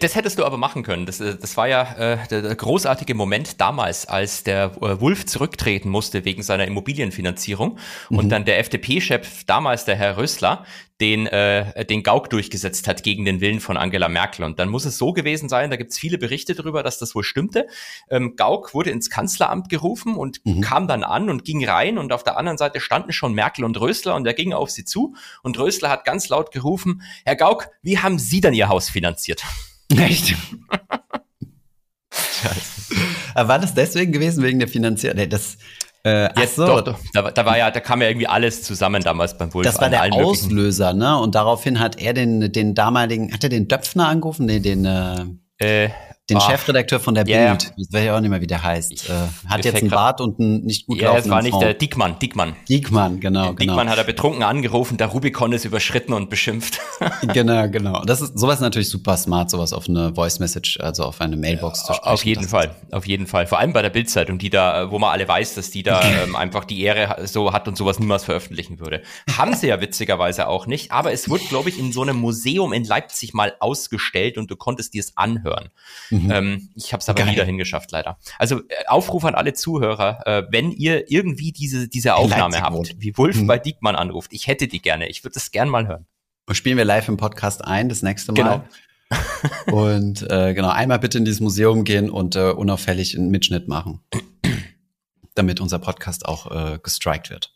[0.00, 1.06] Das hättest du aber machen können.
[1.06, 5.88] Das, äh, das war ja äh, der, großartige Moment damals, als der äh, Wulff zurücktreten
[5.88, 7.78] musste wegen seiner Immobilienfinanzierung
[8.10, 8.18] mhm.
[8.18, 10.64] und dann der FDP-Chef damals, der Herr Rössler,
[11.00, 14.44] den, äh, den Gauck durchgesetzt hat gegen den Willen von Angela Merkel.
[14.44, 17.14] Und dann muss es so gewesen sein, da gibt es viele Berichte darüber, dass das
[17.14, 17.66] wohl stimmte.
[18.10, 20.60] Ähm, Gauck wurde ins Kanzleramt gerufen und mhm.
[20.60, 23.80] kam dann an und ging rein und auf der anderen Seite standen schon Merkel und
[23.80, 27.68] Rösler und er ging auf sie zu und Rösler hat ganz laut gerufen, Herr Gauck,
[27.82, 29.44] wie haben Sie denn Ihr Haus finanziert?
[29.96, 30.36] Echt?
[32.12, 32.94] Scheiße.
[33.34, 35.16] War das deswegen gewesen, wegen der Finanzierung?
[35.16, 35.58] Nee, das,
[36.04, 36.66] äh, Jetzt so.
[36.66, 36.98] doch, doch.
[37.14, 39.66] Da, da, war ja, da kam ja irgendwie alles zusammen damals beim Wolf.
[39.66, 41.18] Das war der Auslöser, ne?
[41.18, 44.46] Und daraufhin hat er den, den damaligen, hat er den Döpfner angerufen?
[44.46, 45.24] Nee, den, äh,
[45.58, 45.88] äh
[46.30, 49.10] den Ach, Chefredakteur von der Bild, ich weiß ja auch nicht mehr, wie der heißt,
[49.10, 49.12] äh,
[49.46, 51.74] hat jetzt einen Bart und einen nicht gut ja, laufenden Ja, es war nicht der
[51.74, 52.56] Diekmann, Diekmann.
[52.66, 53.56] Diekmann, genau, genau.
[53.56, 56.80] Diekmann hat er betrunken angerufen, der Rubikon ist überschritten und beschimpft.
[57.34, 58.02] genau, genau.
[58.06, 61.36] Das ist sowas ist natürlich super smart, sowas auf eine Voice Message, also auf eine
[61.36, 62.12] Mailbox ja, zu sprechen.
[62.14, 63.46] Auf jeden Fall, auf jeden Fall.
[63.46, 66.36] Vor allem bei der Bildzeitung, die da, wo man alle weiß, dass die da ähm,
[66.36, 69.02] einfach die Ehre so hat und sowas niemals veröffentlichen würde.
[69.36, 72.72] Haben sie ja witzigerweise auch nicht, aber es wurde, glaube ich, in so einem Museum
[72.72, 75.68] in Leipzig mal ausgestellt und du konntest dir es anhören.
[76.22, 76.30] Mhm.
[76.30, 77.30] Ähm, ich habe es aber Geil.
[77.30, 78.18] nie dahin geschafft, leider.
[78.38, 82.94] Also äh, Aufruf an alle Zuhörer, äh, wenn ihr irgendwie diese, diese Aufnahme habt, wohnt.
[82.98, 83.46] wie Wolf mhm.
[83.46, 85.08] bei Diekmann anruft, ich hätte die gerne.
[85.08, 86.06] Ich würde das gern mal hören.
[86.46, 88.64] Und spielen wir live im Podcast ein, das nächste Mal.
[89.66, 89.74] Genau.
[89.76, 94.00] und äh, genau, einmal bitte in dieses Museum gehen und äh, unauffällig einen Mitschnitt machen.
[95.34, 97.52] damit unser Podcast auch äh, gestrikt wird.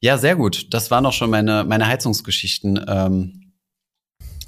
[0.00, 0.72] Ja, sehr gut.
[0.72, 3.45] Das waren auch schon meine, meine Heizungsgeschichten ähm,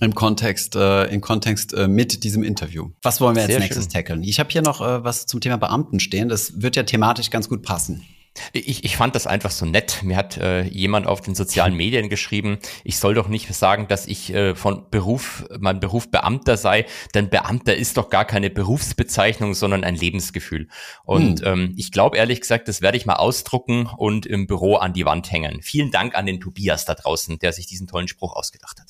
[0.01, 2.91] im Kontext, äh, im Kontext äh, mit diesem Interview.
[3.03, 3.93] Was wollen wir als Sehr nächstes schön.
[3.93, 4.23] tackeln?
[4.23, 6.29] Ich habe hier noch äh, was zum Thema Beamten stehen.
[6.29, 8.05] Das wird ja thematisch ganz gut passen.
[8.53, 10.03] Ich, ich fand das einfach so nett.
[10.03, 14.07] Mir hat äh, jemand auf den sozialen Medien geschrieben, ich soll doch nicht sagen, dass
[14.07, 19.55] ich äh, von Beruf, mein Beruf Beamter sei, denn Beamter ist doch gar keine Berufsbezeichnung,
[19.55, 20.69] sondern ein Lebensgefühl.
[21.05, 24.93] Und ähm, ich glaube ehrlich gesagt, das werde ich mal ausdrucken und im Büro an
[24.93, 25.63] die Wand hängen.
[25.63, 28.88] Vielen Dank an den Tobias da draußen, der sich diesen tollen Spruch ausgedacht hat.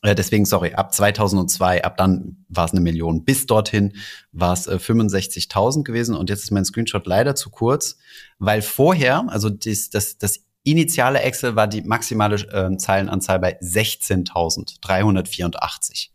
[0.05, 3.25] Äh, deswegen, sorry, ab 2002, ab dann war es eine Million.
[3.25, 3.95] Bis dorthin
[4.33, 6.15] war es äh, 65.000 gewesen.
[6.15, 7.97] Und jetzt ist mein Screenshot leider zu kurz,
[8.39, 16.11] weil vorher, also das, das, das initiale Excel war die maximale äh, Zeilenanzahl bei 16.384.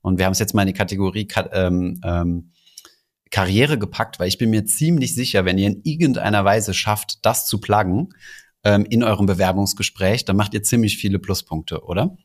[0.00, 2.52] Und wir haben es jetzt mal in die Kategorie Ka ähm, ähm,
[3.32, 7.46] Karriere gepackt, weil ich bin mir ziemlich sicher, wenn ihr in irgendeiner Weise schafft, das
[7.46, 8.10] zu pluggen
[8.62, 12.16] ähm, in eurem Bewerbungsgespräch, dann macht ihr ziemlich viele Pluspunkte, oder?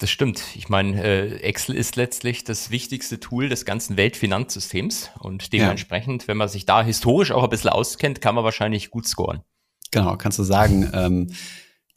[0.00, 0.42] Das stimmt.
[0.56, 6.38] Ich meine, äh, Excel ist letztlich das wichtigste Tool des ganzen Weltfinanzsystems und dementsprechend, wenn
[6.38, 9.42] man sich da historisch auch ein bisschen auskennt, kann man wahrscheinlich gut scoren.
[9.90, 11.32] Genau, kannst du sagen, ähm,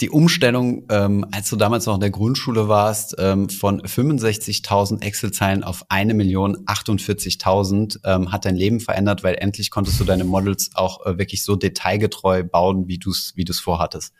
[0.02, 5.64] die Umstellung, ähm, als du damals noch in der Grundschule warst, ähm, von 65.000 Excel-Zeilen
[5.64, 10.72] auf eine Million 48.000 ähm, hat dein Leben verändert, weil endlich konntest du deine Models
[10.74, 14.14] auch äh, wirklich so detailgetreu bauen, wie du es wie du's vorhattest.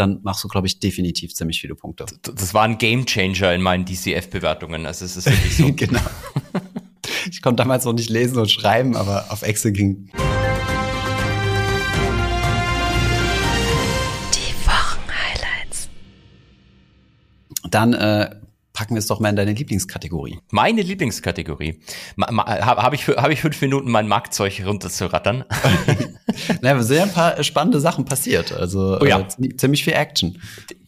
[0.00, 2.06] Dann machst du, glaube ich, definitiv ziemlich viele Punkte.
[2.22, 4.86] Das war ein Gamechanger in meinen DCF-Bewertungen.
[4.86, 5.70] Also es ist wirklich so.
[5.76, 6.00] genau.
[7.30, 10.08] Ich konnte damals noch nicht lesen und schreiben, aber auf Excel ging.
[14.32, 15.90] Die Wochenhighlights.
[17.68, 18.30] Dann äh,
[18.80, 20.38] packen wir es doch mal in deine Lieblingskategorie.
[20.52, 21.82] Meine Lieblingskategorie.
[22.18, 25.44] Habe hab ich, hab ich fünf Minuten mein Marktzeug runterzurattern?
[26.62, 28.52] Naja, es sind ja ein paar spannende Sachen passiert.
[28.52, 29.20] Also Oh ja.
[29.20, 30.40] äh, zie- ziemlich viel Action.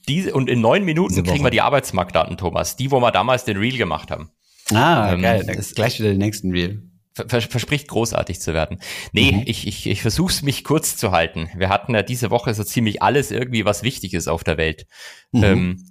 [0.09, 2.77] Die, und in neun Minuten Diese kriegen wir die Arbeitsmarktdaten, Thomas.
[2.77, 4.31] Die, wo wir damals den Reel gemacht haben.
[4.73, 5.45] Ah, Ähm, geil.
[5.47, 6.85] Das ist gleich wieder den nächsten Reel.
[7.15, 8.79] Ver vers- verspricht großartig zu werden.
[9.13, 9.43] Nee, Mhm.
[9.45, 11.51] ich, ich, ich versuche es mich kurz zu halten.
[11.55, 14.87] Wir hatten ja diese Woche so ziemlich alles irgendwie, was wichtig ist auf der Welt.
[15.33, 15.45] Mhm.
[15.45, 15.89] Ähm,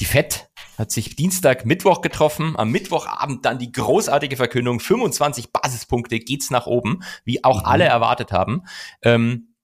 [0.00, 0.48] die FED
[0.80, 2.54] hat sich Dienstag, Mittwoch getroffen.
[2.56, 7.66] Am Mittwochabend dann die großartige Verkündung, 25 Basispunkte geht's nach oben, wie auch Mhm.
[7.66, 8.64] alle erwartet haben.
[9.02, 9.54] Ähm,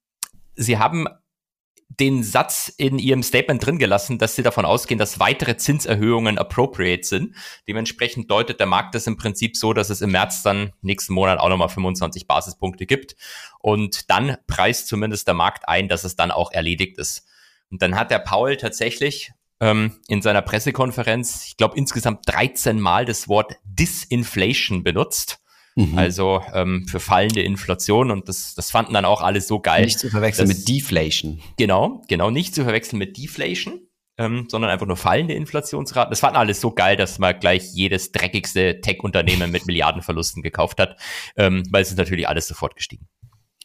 [0.55, 1.09] sie haben
[1.89, 7.07] den Satz in ihrem Statement drin gelassen, dass sie davon ausgehen, dass weitere Zinserhöhungen appropriate
[7.07, 7.35] sind.
[7.67, 11.39] Dementsprechend deutet der Markt das im Prinzip so, dass es im März dann nächsten Monat
[11.39, 13.17] auch nochmal 25 Basispunkte gibt.
[13.61, 17.27] Und dann preist zumindest der Markt ein, dass es dann auch erledigt ist.
[17.71, 23.05] Und dann hat der Paul tatsächlich ähm, in seiner Pressekonferenz, ich glaube insgesamt 13 Mal
[23.05, 25.39] das Wort Disinflation benutzt.
[25.75, 25.99] Mhm.
[25.99, 29.85] Also ähm, für fallende Inflation und das, das fanden dann auch alle so geil.
[29.85, 31.41] Nicht zu verwechseln das- mit Deflation.
[31.59, 33.81] Genau, genau, nicht zu verwechseln mit Deflation,
[34.17, 36.11] ähm, sondern einfach nur fallende Inflationsraten.
[36.11, 40.97] Das fanden alle so geil, dass man gleich jedes dreckigste Tech-Unternehmen mit Milliardenverlusten gekauft hat,
[41.37, 43.07] ähm, weil es ist natürlich alles sofort gestiegen.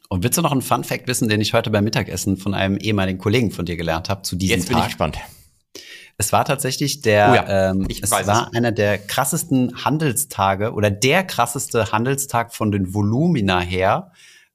[0.10, 3.20] Und willst du noch einen Fun-Fact wissen, den ich heute beim Mittagessen von einem ehemaligen
[3.20, 4.90] Kollegen von dir gelernt habe zu diesem Jetzt bin ich Tag?
[4.90, 5.18] gespannt.
[6.22, 8.56] Es war tatsächlich der, Oh ja, ähm, es war es.
[8.56, 14.12] einer der krassesten Handelstage oder der krasseste Handelstag von den Volumina her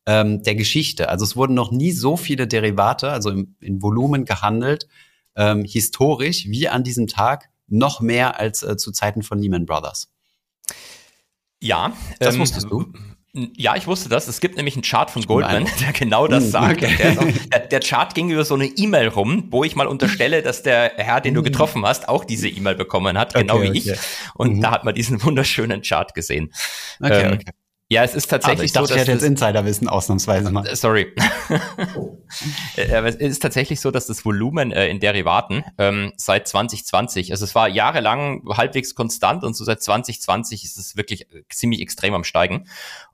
[0.07, 1.09] ähm, der Geschichte.
[1.09, 4.87] Also es wurden noch nie so viele Derivate, also im, in Volumen gehandelt,
[5.35, 10.09] ähm, historisch wie an diesem Tag noch mehr als äh, zu Zeiten von Lehman Brothers.
[11.61, 11.95] Ja.
[12.21, 12.93] Das ähm, wusstest du?
[13.57, 14.29] Ja, ich wusste das.
[14.29, 16.83] Es gibt nämlich einen Chart von Goldman, der genau das Hm, sagt.
[16.83, 16.95] okay.
[16.99, 17.15] Der,
[17.53, 20.93] der, der Chart ging über so eine E-Mail rum, wo ich mal unterstelle, dass der
[20.97, 23.93] Herr, den du getroffen hast, auch diese E-Mail bekommen hat, genau Okay, wie okay.
[23.93, 23.99] ich.
[24.35, 24.61] Und Mhm.
[24.63, 26.53] da hat man diesen wunderschönen Chart gesehen.
[27.01, 27.51] Okay, Ähm, okay.
[27.89, 30.67] Ja, es ist tatsächlich ich dachte, so, ich hätte dass jetzt Insiderwissen ausnahmsweise mal.
[30.67, 31.15] Äh, Sorry.
[32.77, 37.31] Äh, Aber es ist tatsächlich so, dass das Volumen äh, in Derivaten ähm, seit 2020,
[37.31, 41.81] also es war jahrelang halbwegs konstant und so seit 2020 ist es wirklich äh, ziemlich
[41.81, 42.69] extrem am Steigen.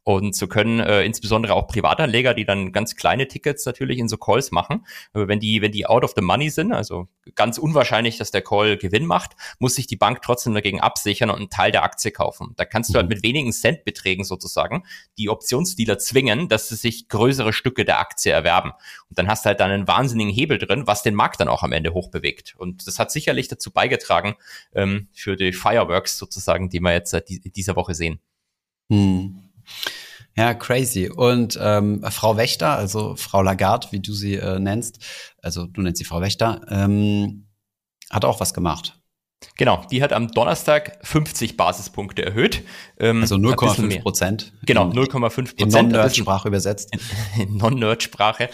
[0.04, 4.16] Und so können äh, insbesondere auch Privatanleger, die dann ganz kleine Tickets natürlich in so
[4.16, 8.18] Calls machen, aber wenn die, wenn die out of the money sind, also ganz unwahrscheinlich,
[8.18, 11.70] dass der Call Gewinn macht, muss sich die Bank trotzdem dagegen absichern und einen Teil
[11.70, 12.54] der Aktie kaufen.
[12.56, 14.84] Da kannst du halt mit wenigen Centbeträgen sozusagen
[15.18, 18.72] die Optionsdealer zwingen, dass sie sich größere Stücke der Aktie erwerben.
[19.08, 21.62] Und dann hast du halt dann einen wahnsinnigen Hebel drin, was den Markt dann auch
[21.62, 22.54] am Ende hochbewegt.
[22.58, 24.34] Und das hat sicherlich dazu beigetragen
[24.74, 28.18] ähm, für die Fireworks sozusagen, die wir jetzt seit die, dieser Woche sehen.
[28.90, 29.41] Hm.
[30.34, 31.10] Ja, crazy.
[31.10, 34.98] Und ähm, Frau Wächter, also Frau Lagarde, wie du sie äh, nennst,
[35.42, 37.48] also du nennst sie Frau Wächter, ähm,
[38.10, 38.98] hat auch was gemacht.
[39.58, 42.62] Genau, die hat am Donnerstag 50 Basispunkte erhöht.
[42.98, 44.00] Ähm, Also ein bisschen 0,5 mehr.
[44.00, 44.52] Prozent.
[44.64, 45.56] Genau, In- 0,5 In Prozent.
[45.56, 46.96] bisschen- Non-Nerd-Sprache übersetzt.
[47.38, 48.48] in Non-Nerd-Sprache.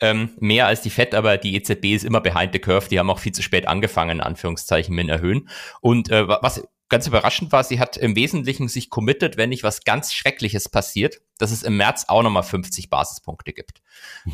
[0.00, 2.88] Ähm, mehr als die FED, aber die EZB ist immer behind the curve.
[2.90, 5.48] Die haben auch viel zu spät angefangen, in Anführungszeichen, mit Erhöhen.
[5.80, 9.62] Und äh, wa- was ganz überraschend war, sie hat im Wesentlichen sich committed, wenn nicht
[9.62, 13.82] was ganz Schreckliches passiert, dass es im März auch nochmal 50 Basispunkte gibt.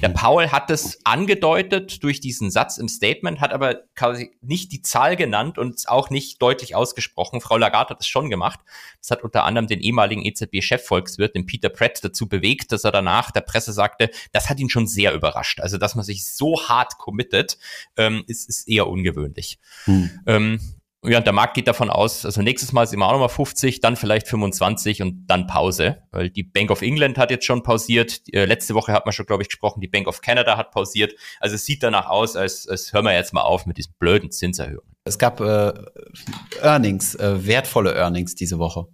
[0.02, 4.82] Der Paul hat es angedeutet durch diesen Satz im Statement, hat aber quasi nicht die
[4.82, 7.40] Zahl genannt und auch nicht deutlich ausgesprochen.
[7.40, 8.60] Frau Lagarde hat es schon gemacht.
[9.00, 13.30] Das hat unter anderem den ehemaligen EZB-Chefvolkswirt, den Peter Pratt, dazu bewegt, dass er danach
[13.30, 15.60] der Presse sagte, das hat ihn schon sehr überrascht.
[15.60, 17.58] Also, dass man sich so hart committet,
[17.96, 19.58] ähm, ist, ist eher ungewöhnlich.
[19.84, 20.10] Hm.
[20.26, 23.30] Ähm, ja, und der Markt geht davon aus, also nächstes Mal sind wir auch nochmal
[23.30, 27.62] 50, dann vielleicht 25 und dann Pause, weil die Bank of England hat jetzt schon
[27.62, 28.26] pausiert.
[28.26, 30.72] Die, äh, letzte Woche hat man schon, glaube ich, gesprochen, die Bank of Canada hat
[30.72, 31.14] pausiert.
[31.40, 34.30] Also es sieht danach aus, als, als hören wir jetzt mal auf mit diesen blöden
[34.30, 34.94] Zinserhöhungen.
[35.04, 35.72] Es gab äh,
[36.60, 38.86] Earnings, äh, wertvolle Earnings diese Woche.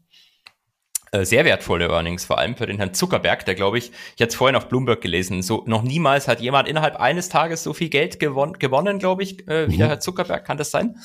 [1.11, 4.29] Äh, sehr wertvolle Earnings, vor allem für den Herrn Zuckerberg, der glaube ich, ich hatte
[4.29, 7.89] es vorhin auf Bloomberg gelesen, so noch niemals hat jemand innerhalb eines Tages so viel
[7.89, 10.97] Geld gewon gewonnen, glaube ich, äh, wie der Herr Zuckerberg, kann das sein?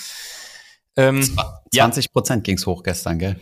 [0.97, 1.21] Ähm,
[1.73, 1.85] ja.
[1.85, 3.39] 20 Prozent ging's hoch gestern, gell?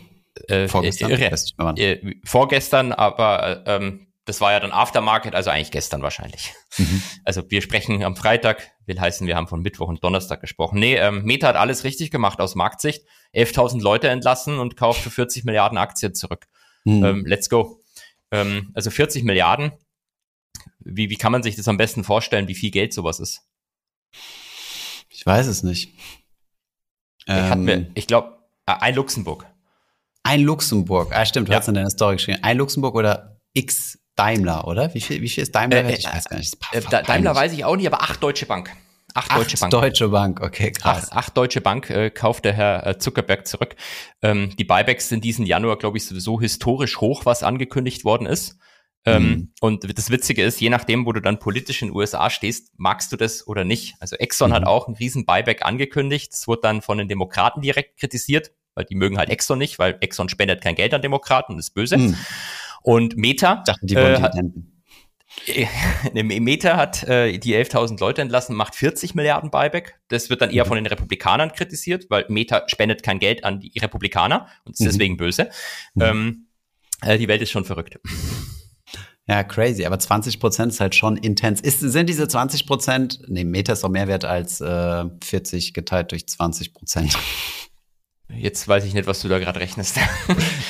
[0.48, 1.12] äh, Vorgestern?
[1.58, 1.78] wann.
[1.78, 6.54] äh, vorgestern, aber äh, ähm, das war ja dann Aftermarket, also eigentlich gestern wahrscheinlich.
[6.78, 7.02] Mhm.
[7.26, 10.80] Also wir sprechen am Freitag, will heißen, wir haben von Mittwoch und Donnerstag gesprochen.
[10.80, 13.04] Nee, ähm, Meta hat alles richtig gemacht aus Marktsicht.
[13.36, 16.48] 11.000 Leute entlassen und kauft für 40 Milliarden Aktien zurück.
[16.86, 17.04] Hm.
[17.04, 17.82] Ähm, let's go.
[18.32, 19.72] Ähm, also 40 Milliarden.
[20.80, 23.42] Wie, wie kann man sich das am besten vorstellen, wie viel Geld sowas ist?
[25.10, 25.92] Ich weiß es nicht.
[27.30, 29.46] Ähm, mir- ich glaube, ein Luxemburg.
[30.24, 31.12] ein Luxemburg.
[31.14, 31.60] Ah, stimmt, du Ja.
[31.60, 32.40] hast in deiner Story geschrieben.
[32.44, 34.94] Ein Luxemburg oder X Daimler, oder?
[34.94, 35.86] Wie viel, wie viel ist Daimler?
[35.86, 36.56] Äh, ich äh, weiß gar nicht.
[36.74, 38.70] Äh, Daimler weiß ich auch nicht, aber acht Deutsche Bank.
[39.16, 39.72] Acht, Ach, Deutsche Bank.
[39.72, 41.12] Deutsche Bank, okay, krass.
[41.12, 43.76] Acht, acht Deutsche Bank äh, kauft der Herr äh, Zuckerberg zurück.
[44.22, 48.58] Ähm, die Buybacks sind diesen Januar, glaube ich, sowieso historisch hoch, was angekündigt worden ist.
[49.06, 49.52] Ähm, Mhm.
[49.62, 53.12] Und das Witzige ist, je nachdem, wo du dann politisch in den USA stehst, magst
[53.12, 53.96] du das oder nicht.
[54.00, 54.54] Also Exxon Mhm.
[54.56, 56.34] hat auch einen riesen Buyback angekündigt.
[56.34, 59.98] Das wurde dann von den Demokraten direkt kritisiert, weil die mögen halt Exxon nicht, weil
[60.02, 61.96] Exxon spendet kein Geld an Demokraten und ist böse.
[61.96, 62.16] Hm.
[62.82, 64.36] Und Meta, Ich dachte, die wollen äh, hat-
[66.14, 70.00] Meta hat äh, die 11.000 Leute entlassen, macht 40 Milliarden Buyback.
[70.10, 70.68] Das wird dann eher Mhm.
[70.68, 74.86] von den Republikanern kritisiert, weil Meta spendet kein Geld an die Republikaner und ist Mhm.
[74.86, 75.50] deswegen böse.
[75.94, 76.02] Mhm.
[76.02, 76.48] Ähm,
[77.02, 77.98] äh, die Welt ist schon verrückt.
[79.30, 79.86] Ja, crazy.
[79.86, 81.62] Aber 20 Prozent ist halt schon intens.
[81.62, 86.12] Ist, sind diese 20 Prozent, nee, Meta ist doch mehr wert als äh, 40 geteilt
[86.12, 87.16] durch 20 Prozent.
[88.36, 89.98] Jetzt weiß ich nicht, was du da gerade rechnest.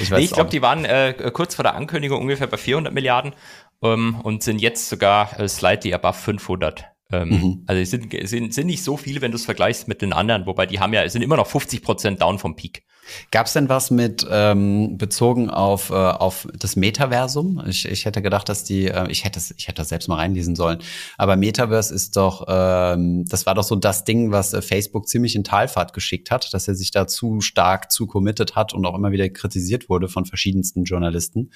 [0.01, 3.33] Ich nee, ich glaube, die waren äh, kurz vor der Ankündigung ungefähr bei 400 Milliarden
[3.81, 6.85] ähm, und sind jetzt sogar äh, slightly above 500.
[7.11, 7.63] Ähm, Mhm.
[7.67, 10.65] Also sind, sind, sind nicht so viele, wenn du es vergleichst mit den anderen, wobei
[10.65, 12.83] die haben ja, sind immer noch 50 Prozent down vom Peak.
[13.31, 17.63] Gab es denn was mit ähm, bezogen auf, äh, auf das Metaversum?
[17.67, 20.55] Ich, ich hätte gedacht, dass die, äh, ich hätte ich hätte das selbst mal reinlesen
[20.55, 20.79] sollen.
[21.17, 25.35] Aber Metaverse ist doch, ähm, das war doch so das Ding, was äh, Facebook ziemlich
[25.35, 28.95] in Talfahrt geschickt hat, dass er sich da zu stark zu committed hat und auch
[28.95, 31.51] immer wieder kritisiert wurde von verschiedensten Journalisten.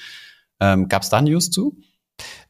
[0.59, 1.77] Ähm, Gab es da News zu?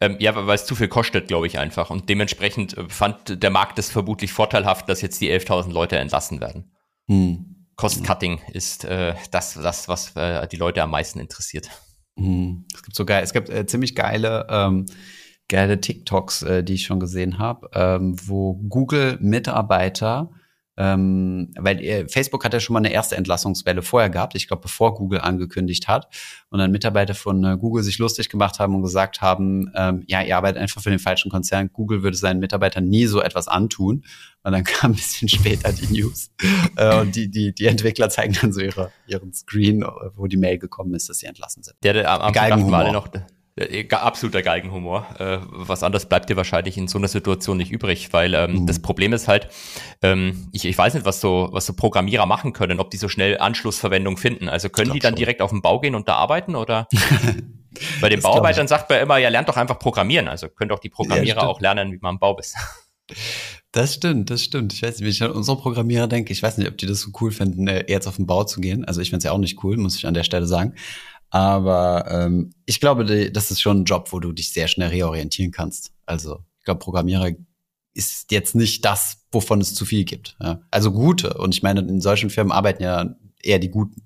[0.01, 1.89] Ähm, ja, weil es zu viel kostet, glaube ich einfach.
[1.89, 6.41] Und dementsprechend äh, fand der Markt es vermutlich vorteilhaft, dass jetzt die 11.000 Leute entlassen
[6.41, 6.71] werden.
[7.07, 7.52] Hm.
[7.75, 11.69] Cost-Cutting ist äh, das, das, was äh, die Leute am meisten interessiert.
[12.17, 12.65] Hm.
[12.73, 14.85] Es gibt so geil, es gibt äh, ziemlich geile, ähm,
[15.47, 20.29] geile TikToks, äh, die ich schon gesehen habe, ähm, wo Google-Mitarbeiter
[20.75, 24.63] ähm, weil äh, Facebook hat ja schon mal eine erste Entlassungswelle vorher gehabt, ich glaube,
[24.63, 26.07] bevor Google angekündigt hat.
[26.49, 30.21] Und dann Mitarbeiter von äh, Google sich lustig gemacht haben und gesagt haben, ähm, ja,
[30.21, 31.69] ihr arbeitet einfach für den falschen Konzern.
[31.71, 34.03] Google würde seinen Mitarbeitern nie so etwas antun.
[34.43, 36.31] Und dann kam ein bisschen später die News.
[36.75, 40.57] äh, und die, die, die Entwickler zeigen dann so ihre, ihren Screen, wo die Mail
[40.57, 41.75] gekommen ist, dass sie entlassen sind.
[41.83, 43.21] Der, der am, am dachten alle noch, äh,
[43.91, 45.07] absoluter Galgenhumor.
[45.19, 48.67] Äh, was anderes bleibt dir wahrscheinlich in so einer Situation nicht übrig, weil ähm, mhm.
[48.67, 49.47] das Problem ist halt,
[50.01, 53.09] ähm, ich, ich weiß nicht, was so, was so Programmierer machen können, ob die so
[53.09, 54.49] schnell Anschlussverwendung finden.
[54.49, 55.17] Also können die dann schon.
[55.17, 56.87] direkt auf den Bau gehen und da arbeiten oder?
[58.01, 60.27] Bei den Bauarbeitern sagt man immer, ja, lernt doch einfach programmieren.
[60.27, 62.55] Also können doch die Programmierer ja, auch lernen, wie man am Bau ist.
[63.73, 64.71] Das stimmt, das stimmt.
[64.71, 67.01] Ich weiß nicht, wenn ich an unsere Programmierer denke, ich weiß nicht, ob die das
[67.01, 68.85] so cool finden, äh, jetzt auf den Bau zu gehen.
[68.85, 70.75] Also ich finde es ja auch nicht cool, muss ich an der Stelle sagen.
[71.33, 75.51] Aber ähm, ich glaube, das ist schon ein Job, wo du dich sehr schnell reorientieren
[75.51, 75.91] kannst.
[76.05, 77.31] Also ich glaube, Programmierer
[77.95, 80.37] ist jetzt nicht das, wovon es zu viel gibt.
[80.39, 80.61] Ja.
[80.69, 81.33] Also gute.
[81.33, 84.03] Und ich meine, in solchen Firmen arbeiten ja eher die Guten.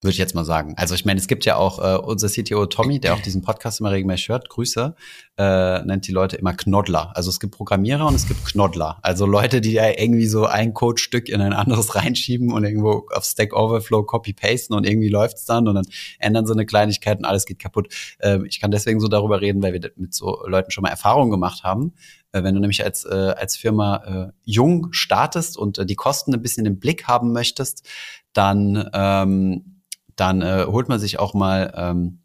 [0.00, 0.74] Würde ich jetzt mal sagen.
[0.76, 3.80] Also ich meine, es gibt ja auch äh, unser CTO Tommy, der auch diesen Podcast
[3.80, 4.94] immer regelmäßig hört, Grüße,
[5.36, 7.10] äh, nennt die Leute immer Knoddler.
[7.16, 9.00] Also es gibt Programmierer und es gibt Knoddler.
[9.02, 13.24] Also Leute, die ja irgendwie so ein Codestück in ein anderes reinschieben und irgendwo auf
[13.24, 15.86] Stack Overflow copy-pasten und irgendwie läuft's dann und dann
[16.20, 17.92] ändern sie eine Kleinigkeit und alles geht kaputt.
[18.20, 21.32] Äh, ich kann deswegen so darüber reden, weil wir mit so Leuten schon mal Erfahrungen
[21.32, 21.92] gemacht haben.
[22.30, 26.32] Äh, wenn du nämlich als, äh, als Firma äh, jung startest und äh, die Kosten
[26.34, 27.84] ein bisschen im Blick haben möchtest,
[28.32, 29.77] dann ähm,
[30.18, 32.22] dann äh, holt man sich auch mal ähm,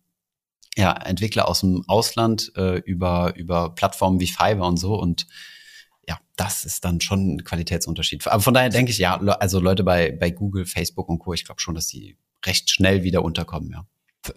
[0.76, 5.28] ja, Entwickler aus dem Ausland äh, über, über Plattformen wie Fiverr und so und
[6.08, 8.28] ja, das ist dann schon ein Qualitätsunterschied.
[8.28, 11.46] Aber von daher denke ich, ja, also Leute bei, bei Google, Facebook und Co., ich
[11.46, 13.86] glaube schon, dass die recht schnell wieder unterkommen, ja.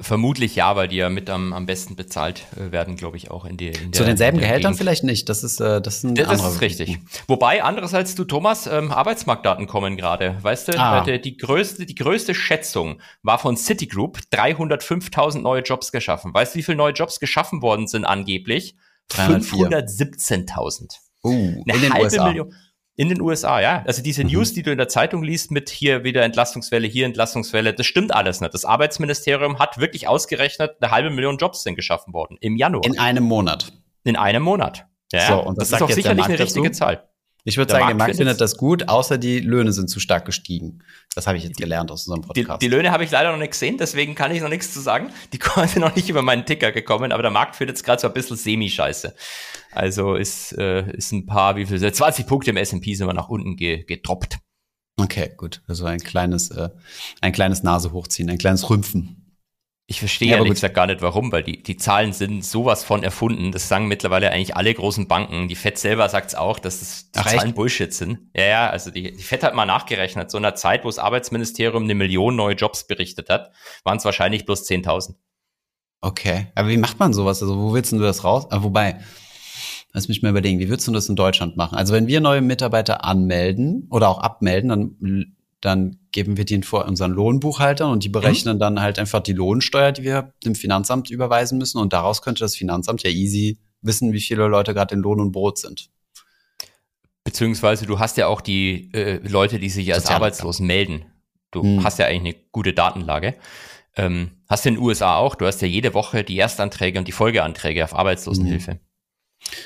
[0.00, 3.44] Vermutlich ja, weil die ja mit am, am besten bezahlt äh, werden, glaube ich, auch
[3.44, 4.78] in, die, in der Zu denselben Gehältern Gegend.
[4.78, 5.28] vielleicht nicht.
[5.28, 6.98] Das ist, äh, das ist ein Das anderer ist richtig.
[7.28, 10.42] Wobei, andererseits du, Thomas, ähm, Arbeitsmarktdaten kommen gerade.
[10.42, 11.02] Weißt du, ah.
[11.02, 16.34] die, die, größte, die größte Schätzung war von Citigroup 305.000 neue Jobs geschaffen.
[16.34, 18.74] Weißt du, wie viele neue Jobs geschaffen worden sind angeblich?
[19.12, 20.96] 517.000.
[21.22, 22.26] Uh, Eine in den halbe USA.
[22.26, 22.52] Million.
[22.98, 23.84] In den USA, ja.
[23.86, 24.30] Also diese mhm.
[24.30, 28.14] News, die du in der Zeitung liest mit hier wieder Entlastungswelle, hier Entlastungswelle, das stimmt
[28.14, 28.54] alles nicht.
[28.54, 32.84] Das Arbeitsministerium hat wirklich ausgerechnet, eine halbe Million Jobs sind geschaffen worden im Januar.
[32.86, 33.72] In einem Monat.
[34.04, 34.86] In einem Monat.
[35.12, 36.72] Ja, so, und das, das ist auch sicherlich eine richtige?
[36.72, 37.06] Zahl.
[37.48, 40.24] Ich würde sagen, Markt der Markt findet das gut, außer die Löhne sind zu stark
[40.24, 40.82] gestiegen.
[41.14, 42.60] Das habe ich jetzt gelernt aus unserem Podcast.
[42.60, 44.80] Die, die Löhne habe ich leider noch nicht gesehen, deswegen kann ich noch nichts zu
[44.80, 45.12] sagen.
[45.32, 48.08] Die sind noch nicht über meinen Ticker gekommen, aber der Markt findet es gerade so
[48.08, 49.14] ein bisschen semi-scheiße.
[49.70, 53.28] Also ist, äh, ist ein paar, wie viel, 20 Punkte im S&P sind wir nach
[53.28, 54.38] unten ge getroppt.
[54.98, 55.62] Okay, gut.
[55.68, 56.70] Also ein kleines, äh,
[57.20, 59.25] ein kleines Nase hochziehen, ein kleines Rümpfen.
[59.88, 63.04] Ich verstehe ja, ehrlich gesagt gar nicht warum, weil die, die Zahlen sind sowas von
[63.04, 63.52] erfunden.
[63.52, 65.46] Das sagen mittlerweile eigentlich alle großen Banken.
[65.46, 67.54] Die FED selber sagt es auch, dass das die Ach, Zahlen echt?
[67.54, 68.18] Bullshit sind.
[68.34, 70.28] Ja, ja, also die, die FED hat mal nachgerechnet.
[70.28, 73.52] So in einer Zeit, wo das Arbeitsministerium eine Million neue Jobs berichtet hat,
[73.84, 75.14] waren es wahrscheinlich bloß 10.000.
[76.00, 77.40] Okay, aber wie macht man sowas?
[77.40, 78.48] Also wo willst du das raus?
[78.50, 78.98] Ah, wobei,
[79.92, 81.78] lass mich mal überlegen, wie würdest du das in Deutschland machen?
[81.78, 85.35] Also wenn wir neue Mitarbeiter anmelden oder auch abmelden, dann
[85.66, 88.60] dann geben wir den vor unseren Lohnbuchhaltern und die berechnen mhm.
[88.60, 91.78] dann halt einfach die Lohnsteuer, die wir dem Finanzamt überweisen müssen.
[91.78, 95.32] Und daraus könnte das Finanzamt ja easy wissen, wie viele Leute gerade in Lohn und
[95.32, 95.90] Brot sind.
[97.24, 101.04] Beziehungsweise du hast ja auch die äh, Leute, die sich als arbeitslos melden.
[101.50, 101.82] Du hm.
[101.82, 103.34] hast ja eigentlich eine gute Datenlage.
[103.96, 105.34] Ähm, hast du in den USA auch.
[105.34, 108.72] Du hast ja jede Woche die Erstanträge und die Folgeanträge auf Arbeitslosenhilfe.
[108.72, 108.80] Hm.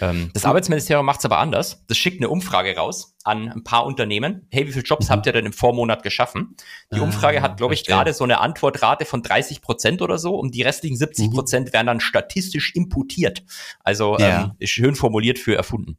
[0.00, 1.84] Ähm, das Arbeitsministerium macht es aber anders.
[1.88, 4.46] Das schickt eine Umfrage raus an ein paar Unternehmen.
[4.50, 5.12] Hey, wie viele Jobs mhm.
[5.12, 6.56] habt ihr denn im Vormonat geschaffen?
[6.92, 10.34] Die ah, Umfrage hat, glaube ich, gerade so eine Antwortrate von 30 Prozent oder so.
[10.34, 11.72] Und die restlichen 70 Prozent mhm.
[11.72, 13.44] werden dann statistisch imputiert.
[13.84, 14.54] Also ja.
[14.60, 15.98] ähm, schön formuliert für erfunden.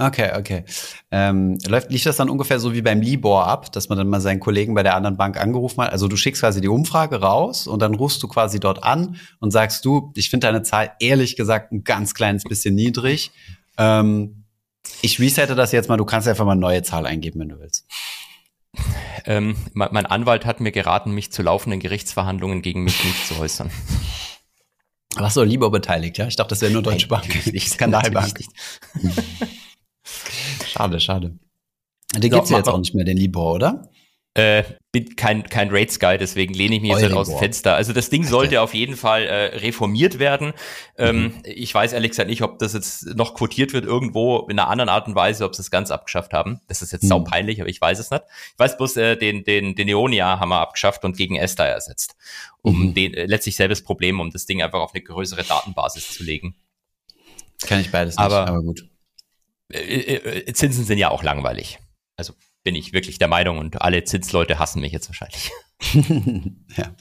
[0.00, 0.64] Okay, okay.
[1.10, 4.20] Ähm, läuft, liegt das dann ungefähr so wie beim Libor ab, dass man dann mal
[4.20, 5.90] seinen Kollegen bei der anderen Bank angerufen hat?
[5.90, 9.50] Also du schickst quasi die Umfrage raus und dann rufst du quasi dort an und
[9.50, 13.32] sagst du, ich finde deine Zahl ehrlich gesagt ein ganz kleines bisschen niedrig.
[13.76, 14.44] Ähm,
[15.02, 17.58] ich resette das jetzt mal, du kannst einfach mal eine neue Zahl eingeben, wenn du
[17.58, 17.86] willst.
[19.24, 23.70] Ähm, mein Anwalt hat mir geraten, mich zu laufenden Gerichtsverhandlungen gegen mich nicht zu äußern.
[25.16, 26.26] Was so lieber beteiligt, ja?
[26.26, 27.26] Ich dachte, das wäre nur Deutsche Bank.
[27.58, 28.40] Skandalbank.
[30.66, 31.38] schade, schade.
[32.14, 33.88] Den so, gibt's ja jetzt auch nicht mehr, den Libor, oder?
[34.38, 37.74] Äh, bin kein, kein Rates Guy, deswegen lehne ich mich jetzt halt aus dem Fenster.
[37.74, 40.52] Also das Ding sollte auf jeden Fall äh, reformiert werden.
[40.96, 41.42] Ähm, mhm.
[41.42, 44.88] Ich weiß ehrlich gesagt nicht, ob das jetzt noch quotiert wird irgendwo in einer anderen
[44.90, 46.60] Art und Weise, ob sie es ganz abgeschafft haben.
[46.68, 47.08] Das ist jetzt mhm.
[47.08, 48.22] sau peinlich, aber ich weiß es nicht.
[48.52, 52.14] Ich weiß bloß, äh, den, den, den Neonia haben wir abgeschafft und gegen Esther ersetzt.
[52.62, 52.94] Um mhm.
[52.94, 56.54] den, äh, letztlich selbes Problem, um das Ding einfach auf eine größere Datenbasis zu legen.
[57.66, 58.88] Kann ich beides nicht, aber, aber gut.
[59.72, 61.80] Äh, äh, Zinsen sind ja auch langweilig.
[62.16, 62.34] Also
[62.64, 65.50] bin ich wirklich der Meinung und alle Zinsleute hassen mich jetzt wahrscheinlich.
[66.76, 66.94] ja.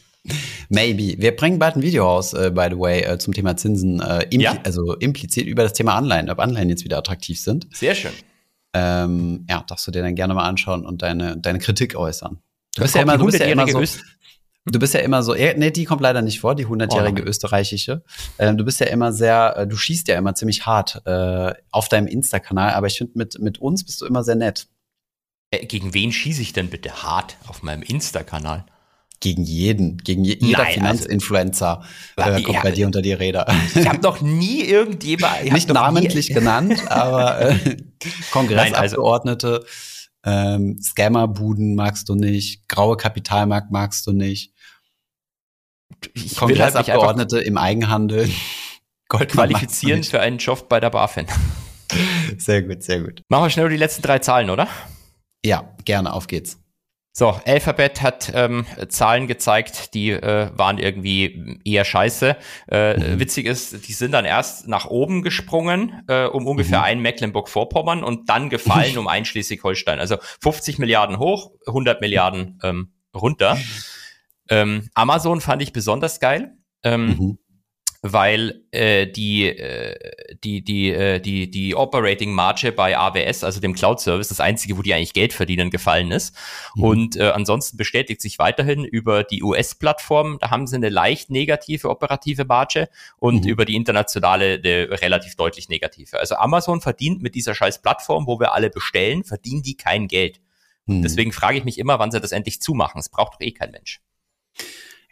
[0.69, 1.15] Maybe.
[1.21, 4.23] Wir bringen bald ein Video raus, äh, by the way, äh, zum Thema Zinsen, äh,
[4.23, 4.57] impli Ja.
[4.63, 7.67] also implizit über das Thema Anleihen, ob Anleihen jetzt wieder attraktiv sind.
[7.73, 8.11] Sehr schön.
[8.73, 12.39] Ähm, ja, darfst du dir dann gerne mal anschauen und deine, deine Kritik äußern.
[12.75, 14.03] Du bist, ja immer, du, bist ja immer 100-jährige so, Öst-
[14.65, 18.03] du bist ja immer so, nee, die kommt leider nicht vor, die 100-jährige Oh österreichische.
[18.37, 21.87] Ähm, du bist ja immer sehr, äh, du schießt ja immer ziemlich hart äh, auf
[21.89, 24.67] deinem Insta-Kanal, aber ich finde, mit, mit uns bist du immer sehr nett.
[25.51, 28.65] Äh, gegen wen schieße ich denn bitte hart auf meinem Insta-Kanal?
[29.19, 31.83] Gegen jeden, gegen je, jeder Nein, also- Finanzinfluencer
[32.17, 33.47] äh, kommt Ja, bei dir unter die Räder.
[33.73, 35.51] Ich habe noch nie irgendjemand.
[35.51, 37.77] Nicht namentlich Nie, genannt, aber äh,
[38.31, 39.65] Kongressabgeordnete,
[40.23, 44.53] ähm, Scammerbuden magst du nicht, graue Kapitalmarkt magst du nicht,
[46.13, 48.29] ich halt Kongressabgeordnete im Eigenhandel.
[49.09, 51.25] Goldmann qualifizieren für einen Job bei der BaFin.
[52.37, 53.21] Sehr gut, sehr gut.
[53.29, 54.67] Machen wir schnell die letzten drei Zahlen, oder?
[55.47, 56.59] Ja, gerne, auf geht's.
[57.13, 62.35] So, Alphabet hat ähm, Zahlen gezeigt, die äh, waren irgendwie eher scheiße.
[62.69, 63.19] Äh, Mhm.
[63.19, 66.83] Witzig ist, die sind dann erst nach oben gesprungen, äh, um ungefähr Mhm.
[66.83, 69.99] ein Mecklenburg-Vorpommern und dann gefallen um ein Schleswig-Holstein.
[69.99, 73.57] Also 50 Milliarden hoch, 100 Milliarden ähm, runter.
[74.49, 76.53] Ähm, Amazon fand ich besonders geil.
[76.81, 77.37] Ähm, Mhm.
[78.13, 79.95] Weil äh, die, äh,
[80.43, 84.77] die, die, äh, die, die Operating Marge bei AWS, also dem Cloud Service, das einzige,
[84.77, 86.35] wo die eigentlich Geld verdienen, gefallen ist.
[86.75, 86.83] Mhm.
[86.83, 91.89] Und äh, ansonsten bestätigt sich weiterhin über die US-Plattform, da haben sie eine leicht negative
[91.89, 93.49] operative Marge und Mhm.
[93.49, 96.19] über die internationale eine relativ deutlich negative.
[96.19, 100.39] Also Amazon verdient mit dieser scheiß Plattform, wo wir alle bestellen, verdienen die kein Geld.
[100.87, 101.01] Hm.
[101.01, 102.99] Deswegen frage ich mich immer, wann sie das endlich zumachen.
[102.99, 104.01] Es braucht doch eh kein Mensch.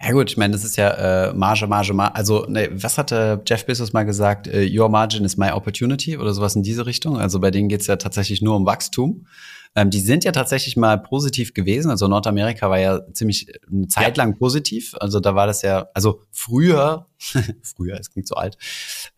[0.06, 2.16] Ja gut, ich meine, das ist ja äh, Marge, Marge, Marge.
[2.16, 4.46] Also, ne, was hatte Jeff Bezos mal gesagt?
[4.46, 7.18] Äh, Your margin is my opportunity oder sowas in diese Richtung.
[7.18, 9.26] Also bei denen geht's ja tatsächlich nur um Wachstum.
[9.74, 11.90] Ähm, die sind ja tatsächlich mal positiv gewesen.
[11.90, 14.94] Also Nordamerika war ja ziemlich äh, eine Zeit lang positiv.
[15.00, 17.08] Also da war das ja, also früher,
[17.64, 18.58] früher, es klingt so alt,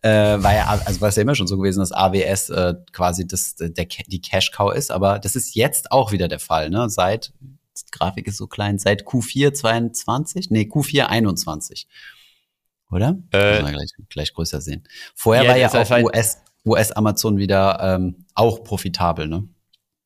[0.00, 3.26] äh, war ja, also war es ja immer schon so gewesen, dass AWS äh, quasi
[3.26, 4.90] das, der, die Cash Cow ist.
[4.90, 6.88] Aber das ist jetzt auch wieder der Fall, ne?
[6.88, 7.34] Seit
[7.84, 10.50] die Grafik ist so klein, seit Q4 22?
[10.50, 11.88] Nee, Q4 21.
[12.90, 13.18] Oder?
[13.32, 14.84] Äh, gleich, gleich größer sehen.
[15.14, 19.48] Vorher ja, war ja auch halt- US, US Amazon wieder ähm, auch profitabel, ne?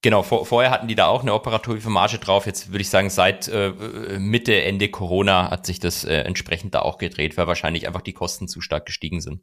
[0.04, 2.46] Genau, vor, vorher hatten die da auch eine operative Marge drauf.
[2.46, 3.70] Jetzt würde ich sagen, seit äh,
[4.18, 8.12] Mitte, Ende Corona hat sich das äh, entsprechend da auch gedreht, weil wahrscheinlich einfach die
[8.12, 9.42] Kosten zu stark gestiegen sind.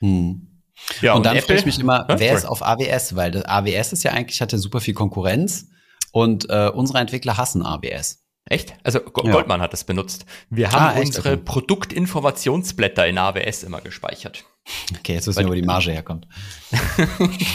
[0.00, 0.62] Hm.
[1.00, 3.14] Ja, und, dann frage ich mich immer, wer ist auf AWS?
[3.14, 5.68] Weil das AWS ist ja eigentlich, hatte super viel Konkurrenz
[6.12, 8.24] und äh, unsere Entwickler hassen AWS.
[8.46, 8.74] Echt?
[8.82, 9.32] Also Go Ja.
[9.32, 10.24] Goldman hat das benutzt.
[10.48, 11.42] Wir haben Ah, unsere Okay.
[11.44, 14.44] Produktinformationsblätter in AWS immer gespeichert.
[14.98, 16.26] Okay, jetzt wissen wir, wo die Marge herkommt.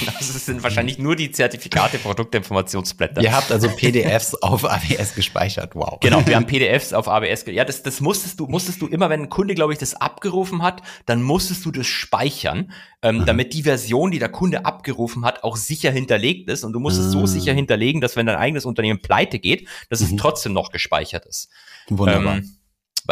[0.06, 3.22] Das sind wahrscheinlich nur die Zertifikate Produktinformationsblätter.
[3.22, 5.76] Ihr habt also PDFs auf AWS gespeichert.
[5.76, 6.00] Wow.
[6.02, 7.46] Genau, wir haben PDFs auf AWS.
[7.46, 9.94] ge- Ja, das, das musstest du, musstest du immer, wenn ein Kunde, glaube ich, das
[9.96, 13.26] abgerufen hat, dann musstest du das speichern, ähm, Mhm.
[13.26, 16.64] damit die Version, die der Kunde abgerufen hat, auch sicher hinterlegt ist.
[16.64, 17.28] Und du musst es so Ah.
[17.28, 20.18] sicher hinterlegen, dass wenn dein eigenes Unternehmen pleite geht, dass es Mhm.
[20.18, 21.50] trotzdem noch gespeichert ist.
[21.90, 22.38] Wunderbar.
[22.38, 22.58] Ähm,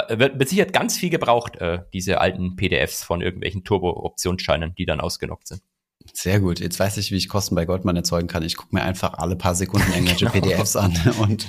[0.10, 5.00] wird mit Sicherheit ganz viel gebraucht, äh, diese alten PDFs von irgendwelchen Turbo-Optionsscheinen, die dann
[5.00, 5.62] ausgenockt sind.
[6.12, 6.60] Sehr gut.
[6.60, 8.44] Jetzt weiß ich, wie ich Kosten bei Goldman erzeugen kann.
[8.44, 10.34] Ich gucke mir einfach alle paar Sekunden irgendwelche Genau.
[10.48, 11.48] PDFs an und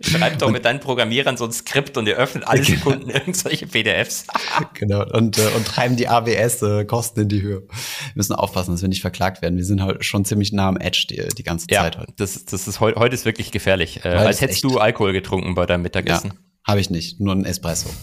[0.00, 4.26] Schreib doch mit deinen Programmierern so ein Skript und ihr öffnet alle Sekunden irgendwelche PDFs.
[4.72, 7.60] genau und, äh, und treiben die AWS-Kosten in die Höhe.
[7.68, 7.68] Wir
[8.14, 9.56] müssen aufpassen, dass wir nicht verklagt werden.
[9.58, 12.12] Wir sind halt schon ziemlich nah am Edge die, die ganze Ja, Zeit heute.
[12.16, 14.02] das, das ist heute, heute ist wirklich gefährlich.
[14.04, 16.32] Äh, als hättest echt- du Alkohol getrunken bei deinem Ja, Mittagessen.
[16.66, 17.20] Habe ich nicht.
[17.20, 17.88] Nur ein Espresso.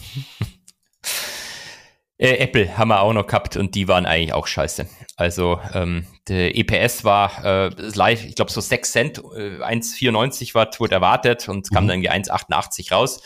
[2.17, 4.87] Äh, Apple haben wir auch noch gehabt und die waren eigentlich auch scheiße.
[5.15, 10.79] Also ähm, der EPS war äh, live, ich glaube so 6 Cent, äh, 1,94 Watt
[10.79, 11.87] wurde erwartet und kam Mhm.
[11.87, 13.23] dann irgendwie 1,88 raus.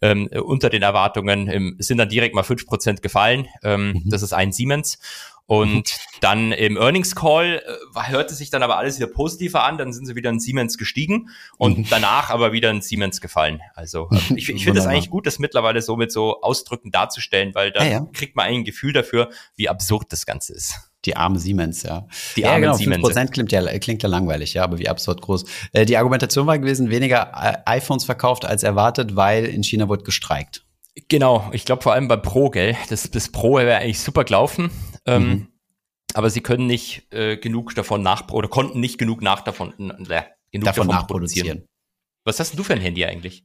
[0.00, 3.48] Ähm, äh, unter den Erwartungen ähm, sind dann direkt mal 5% gefallen.
[3.64, 4.10] Ähm, Mhm.
[4.10, 5.00] Das ist ein Siemens.
[5.48, 9.92] Und dann im Earnings Call äh, hörte sich dann aber alles wieder positiver an, dann
[9.92, 11.86] sind sie wieder in Siemens gestiegen und Mhm.
[11.88, 13.60] danach aber wieder in Siemens gefallen.
[13.74, 17.54] Also äh, ich, ich finde es eigentlich gut, das mittlerweile so mit so Ausdrücken darzustellen,
[17.54, 18.06] weil da Ja, ja.
[18.12, 20.74] kriegt man eigentlich ein Gefühl dafür, wie absurd das Ganze ist.
[21.04, 22.08] Die arme Siemens, ja.
[22.34, 23.06] Die ja, armen genau, Siemens.
[23.08, 25.44] 5% klingt ja, klingt ja langweilig, ja, aber wie absurd groß.
[25.72, 30.04] Äh, die Argumentation war gewesen, weniger äh, iPhones verkauft als erwartet, weil in China wird
[30.04, 30.64] gestreikt.
[31.08, 32.74] Genau, ich glaube vor allem bei Pro, gell?
[32.88, 34.70] Das, das Pro wäre eigentlich super gelaufen.
[35.06, 35.46] Ähm, Mhm.
[36.14, 40.22] Aber sie können nicht äh, genug davon nach oder konnten nicht genug nach davon, äh,
[40.50, 41.64] genug Davon davon, nachproduzieren.
[42.24, 43.44] Was hast denn du für ein Handy eigentlich?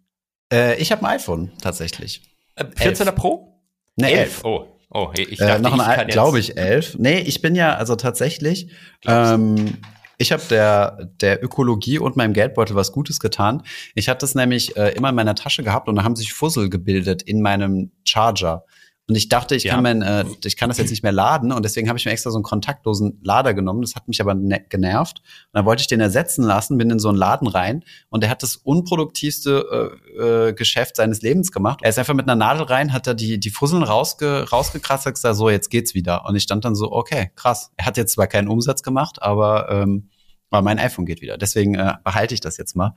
[0.54, 2.22] Äh, ich habe ein iPhone, tatsächlich.
[2.56, 3.62] Äh, 14er Pro?
[3.98, 4.46] Ne, Elf.
[4.46, 6.96] Oh, oh, ich Äh, dachte, noch ich ein, kann glaube ich, elf.
[6.98, 8.72] Nee, ich bin ja also tatsächlich,
[9.06, 9.78] ähm,
[10.18, 13.64] Ich habe der, der Ökologie und meinem Geldbeutel was Gutes getan.
[13.96, 16.70] Ich hatte es nämlich äh, immer in meiner Tasche gehabt und da haben sich Fussel
[16.70, 18.64] gebildet in meinem Charger.
[19.08, 19.74] Und ich dachte, ich, ja.
[19.74, 22.12] kann mein, äh, ich kann das jetzt nicht mehr laden und deswegen habe ich mir
[22.12, 23.82] extra so einen kontaktlosen Lader genommen.
[23.82, 25.20] Das hat mich aber ne genervt.
[25.20, 28.30] Und dann wollte ich den ersetzen lassen, bin in so einen Laden rein und er
[28.30, 31.80] hat das unproduktivste äh, äh, Geschäft seines Lebens gemacht.
[31.82, 35.16] Er ist einfach mit einer Nadel rein, hat da die, die Fusseln rausge rausgekratzt, hat
[35.16, 36.26] gesagt, so, jetzt geht's wieder.
[36.26, 37.72] Und ich stand dann so, okay, krass.
[37.76, 40.10] Er hat jetzt zwar keinen Umsatz gemacht, aber ähm,
[40.52, 41.38] aber mein iPhone geht wieder.
[41.38, 42.94] Deswegen äh, behalte ich das jetzt mal.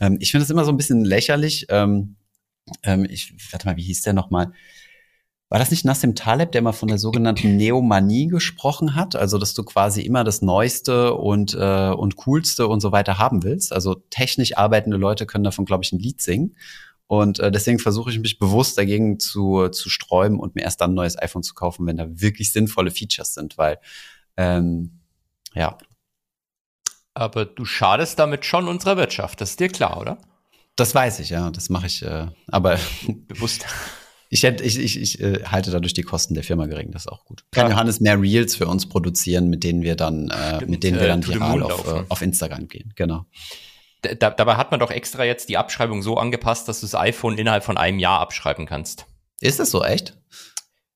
[0.00, 1.66] Ähm, ich finde es immer so ein bisschen lächerlich.
[1.70, 2.16] Ähm,
[2.82, 4.48] ähm, ich, warte mal, wie hieß der nochmal?
[4.48, 4.54] mal?
[5.50, 9.16] War das nicht Nassim Taleb, der mal von der sogenannten Neomanie gesprochen hat?
[9.16, 13.42] Also, dass du quasi immer das Neueste und, äh, und Coolste und so weiter haben
[13.42, 13.72] willst.
[13.72, 16.56] Also technisch arbeitende Leute können davon, glaube ich, ein Lied singen.
[17.08, 20.92] Und äh, deswegen versuche ich mich bewusst dagegen zu, zu sträuben und mir erst dann
[20.92, 23.80] ein neues iPhone zu kaufen, wenn da wirklich sinnvolle Features sind, weil
[24.36, 25.00] ähm,
[25.52, 25.76] ja.
[27.12, 30.18] Aber du schadest damit schon unserer Wirtschaft, das ist dir klar, oder?
[30.76, 31.50] Das weiß ich, ja.
[31.50, 32.78] Das mache ich, äh, aber
[33.26, 33.66] bewusst.
[34.32, 37.24] Ich, ich, ich, ich äh, halte dadurch die Kosten der Firma gering, das ist auch
[37.24, 37.44] gut.
[37.50, 37.72] Kann ja.
[37.72, 41.26] Johannes mehr Reels für uns produzieren, mit denen wir dann, äh, mit denen wir dann
[41.26, 42.92] viral auf, äh, auf Instagram gehen.
[42.94, 43.26] Genau.
[44.02, 47.38] Da, dabei hat man doch extra jetzt die Abschreibung so angepasst, dass du das iPhone
[47.38, 49.04] innerhalb von einem Jahr abschreiben kannst.
[49.40, 50.16] Ist das so echt?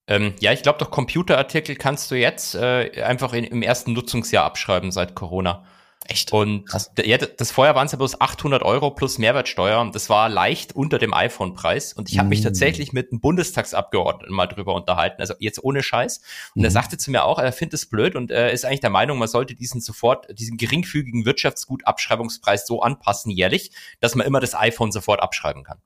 [0.06, 4.44] Ähm, ja, ich glaube doch, Computerartikel kannst du jetzt äh, einfach in, im ersten Nutzungsjahr
[4.44, 5.64] abschreiben seit Corona.
[6.06, 6.32] Echt?
[6.32, 6.90] Und Krass.
[7.02, 10.98] ja, das vorher waren es ja bloß 800 Euro plus Mehrwertsteuer das war leicht unter
[10.98, 11.94] dem iPhone-Preis.
[11.94, 12.30] Und ich habe mm.
[12.30, 16.20] mich tatsächlich mit einem Bundestagsabgeordneten mal drüber unterhalten, also jetzt ohne Scheiß.
[16.54, 16.64] Und mm.
[16.64, 19.18] er sagte zu mir auch, er findet es blöd und er ist eigentlich der Meinung,
[19.18, 24.92] man sollte diesen sofort, diesen geringfügigen Wirtschaftsgutabschreibungspreis so anpassen jährlich, dass man immer das iPhone
[24.92, 25.78] sofort abschreiben kann.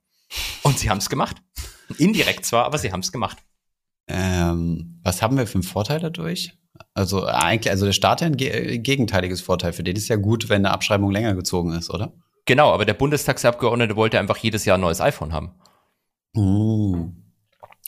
[0.63, 1.37] Und sie haben es gemacht.
[1.97, 3.39] Indirekt zwar, aber sie haben es gemacht.
[4.09, 6.55] Ähm, was haben wir für einen Vorteil dadurch?
[6.95, 9.73] Also eigentlich, also der Staat hat ein gegenteiliges Vorteil.
[9.73, 12.13] Für den ist ja gut, wenn eine Abschreibung länger gezogen ist, oder?
[12.45, 15.53] Genau, aber der Bundestagsabgeordnete wollte einfach jedes Jahr ein neues iPhone haben.
[16.37, 17.13] Uh.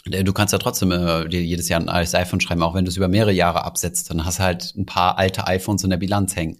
[0.04, 2.96] Du kannst ja trotzdem äh, jedes Jahr ein neues iPhone schreiben, auch wenn du es
[2.96, 4.10] über mehrere Jahre absetzt.
[4.10, 6.58] Dann hast du halt ein paar alte iPhones in der Bilanz hängen.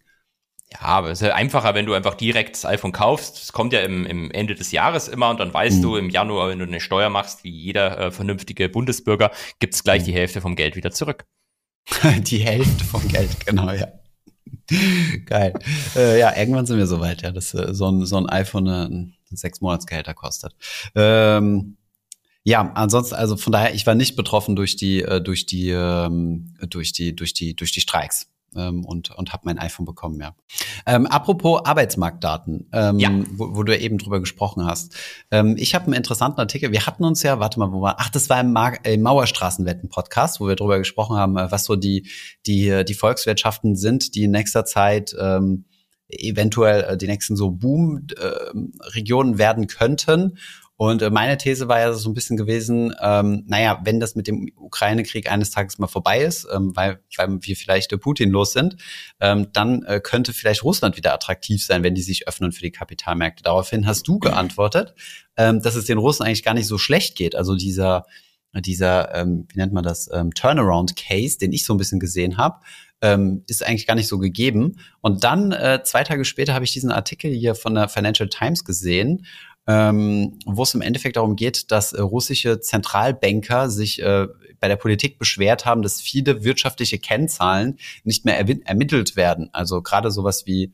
[0.73, 3.43] Ja, aber es ist ja einfacher, wenn du einfach direkt das iPhone kaufst.
[3.43, 5.83] Es kommt ja im, im Ende des Jahres immer und dann weißt mhm.
[5.83, 10.03] du im Januar, wenn du eine Steuer machst, wie jeder äh, vernünftige Bundesbürger, gibt's gleich
[10.03, 10.07] mhm.
[10.07, 11.25] die Hälfte vom Geld wieder zurück.
[12.18, 13.89] die Hälfte vom Geld, genau, ja.
[15.27, 15.55] Geil.
[15.97, 19.16] Äh, ja, irgendwann sind wir soweit, ja, dass äh, so, ein, so ein iPhone ein
[19.31, 20.55] sechs Monatsgehälter kostet.
[20.95, 21.77] Ähm,
[22.45, 26.55] ja, ansonsten, also von daher, ich war nicht betroffen durch die, äh, durch die, ähm,
[26.61, 30.35] durch die, durch die, durch die Streiks ähm, und, und habe mein iPhone bekommen, ja.
[30.87, 33.11] Ähm, apropos Arbeitsmarktdaten, ähm, ja.
[33.33, 34.97] wo, wo du eben drüber gesprochen hast.
[35.31, 36.73] Ähm, ich habe einen interessanten Artikel.
[36.73, 40.41] Wir hatten uns ja, warte mal, wo war, ach, das war im, Mar äh, Mauerstraßenwetten-Podcast,
[40.41, 42.09] wo wir drüber gesprochen haben, äh, was so die,
[42.47, 45.65] die, die Volkswirtschaften sind, die in nächster Zeit ähm,
[46.11, 50.39] eventuell äh, die nächsten so Boom-Regionen äh, werden könnten.
[50.81, 54.26] Und äh, meine These war ja so ein bisschen gewesen, ähm, naja, wenn das mit
[54.26, 58.55] dem Ukraine-Krieg eines Tages mal vorbei ist, ähm, weil, weil wir vielleicht äh, Putin los
[58.55, 58.76] sind,
[59.20, 62.70] ähm, dann äh, könnte vielleicht Russland wieder attraktiv sein, wenn die sich öffnen für die
[62.70, 63.43] Kapitalmärkte.
[63.43, 64.95] Daraufhin hast du geantwortet,
[65.37, 67.35] ähm, dass es den Russen eigentlich gar nicht so schlecht geht.
[67.35, 68.07] Also dieser,
[68.55, 72.59] dieser, ähm, wie nennt man das, ähm, Turnaround-Case, den ich so ein bisschen gesehen habe,
[73.03, 74.76] ähm, ist eigentlich gar nicht so gegeben.
[75.01, 78.64] Und dann, äh, zwei Tage später, habe ich diesen Artikel hier von der Financial Times
[78.64, 79.26] gesehen
[79.67, 84.27] ähm, wo es im Endeffekt darum geht, dass äh, russische Zentralbanker sich äh,
[84.59, 89.49] bei der Politik beschwert haben, dass viele wirtschaftliche Kennzahlen nicht mehr ermittelt werden.
[89.53, 90.73] Also gerade sowas wie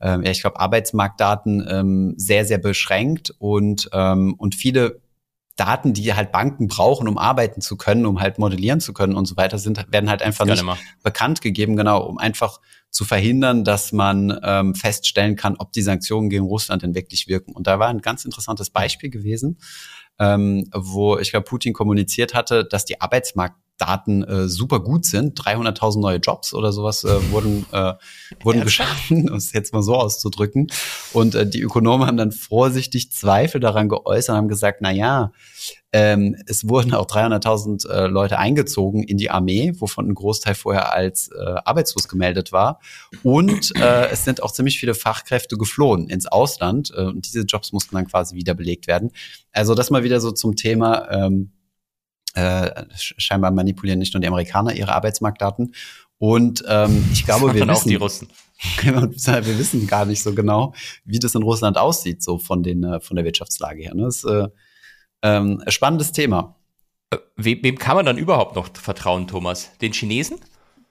[0.00, 5.00] ähm, ja, ich glaube, Arbeitsmarktdaten ähm, sehr, sehr beschränkt und, ähm, und viele
[5.60, 9.26] Daten, die halt Banken brauchen, um arbeiten zu können, um halt modellieren zu können und
[9.26, 10.64] so weiter, sind, werden halt einfach nicht
[11.02, 16.30] bekannt gegeben, genau, um einfach zu verhindern, dass man ähm, feststellen kann, ob die Sanktionen
[16.30, 17.52] gegen Russland denn wirklich wirken.
[17.52, 19.58] Und da war ein ganz interessantes Beispiel gewesen,
[20.18, 25.40] ähm, wo ich glaube, Putin kommuniziert hatte, dass die Arbeitsmarkt Daten äh, super gut sind.
[25.40, 27.94] 300.000 neue Jobs oder sowas äh, wurden, äh,
[28.42, 30.68] wurden geschaffen, um es jetzt mal so auszudrücken.
[31.12, 35.32] Und äh, die Ökonomen haben dann vorsichtig Zweifel daran geäußert und haben gesagt, na ja,
[35.92, 40.92] ähm, es wurden auch 300.000 äh, Leute eingezogen in die Armee, wovon ein Großteil vorher
[40.92, 42.80] als äh, arbeitslos gemeldet war.
[43.22, 46.92] Und äh, es sind auch ziemlich viele Fachkräfte geflohen ins Ausland.
[46.94, 49.10] Äh, und diese Jobs mussten dann quasi wieder belegt werden.
[49.52, 51.10] Also das mal wieder so zum Thema.
[51.10, 51.50] Ähm,
[52.34, 55.74] äh, scheinbar manipulieren nicht nur die Amerikaner ihre Arbeitsmarktdaten.
[56.18, 58.28] Und ähm, ich glaube, wir wissen, die Russen.
[58.82, 60.74] wir wissen gar nicht so genau,
[61.04, 63.94] wie das in Russland aussieht, so von den äh, von der Wirtschaftslage her.
[63.94, 64.02] Ne?
[64.04, 64.48] Das ist äh,
[65.22, 66.56] ähm, ein spannendes Thema.
[67.10, 69.70] Äh, wem, wem kann man dann überhaupt noch vertrauen, Thomas?
[69.80, 70.38] Den Chinesen?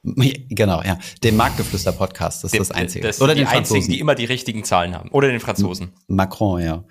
[0.02, 0.98] Genau, ja.
[1.24, 3.06] Den Marktgeflüster-Podcast, das ist das Einzige.
[3.06, 3.92] Das Oder die den einzigen, Franzosen.
[3.92, 5.10] die immer die richtigen Zahlen haben.
[5.10, 5.92] Oder den Franzosen.
[6.08, 6.86] Macron, ja.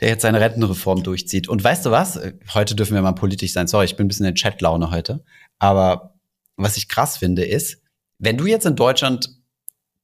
[0.00, 1.48] Der jetzt seine Rentenreform durchzieht.
[1.48, 2.20] Und weißt du was?
[2.54, 3.66] Heute dürfen wir mal politisch sein.
[3.66, 5.24] Sorry, ich bin ein bisschen in Chatlaune heute.
[5.58, 6.14] Aber
[6.56, 7.82] was ich krass finde, ist,
[8.18, 9.30] wenn du jetzt in Deutschland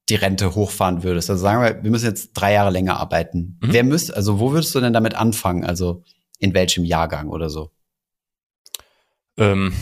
[0.09, 3.59] die Rente hochfahren würdest, also sagen wir, wir müssen jetzt drei Jahre länger arbeiten.
[3.61, 3.73] Mhm.
[3.73, 5.65] Wer müsste, also wo würdest du denn damit anfangen?
[5.65, 6.05] Also
[6.39, 7.71] in welchem Jahrgang oder so?
[9.37, 9.73] Ähm,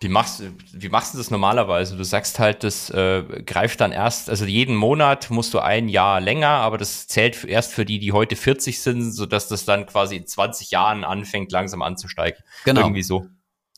[0.00, 0.42] wie machst,
[0.72, 1.96] wie machst du das normalerweise?
[1.96, 6.20] Du sagst halt, das äh, greift dann erst, also jeden Monat musst du ein Jahr
[6.20, 10.16] länger, aber das zählt erst für die, die heute 40 sind, sodass das dann quasi
[10.16, 12.40] in 20 Jahren anfängt, langsam anzusteigen.
[12.64, 12.82] Genau.
[12.82, 13.26] Irgendwie so.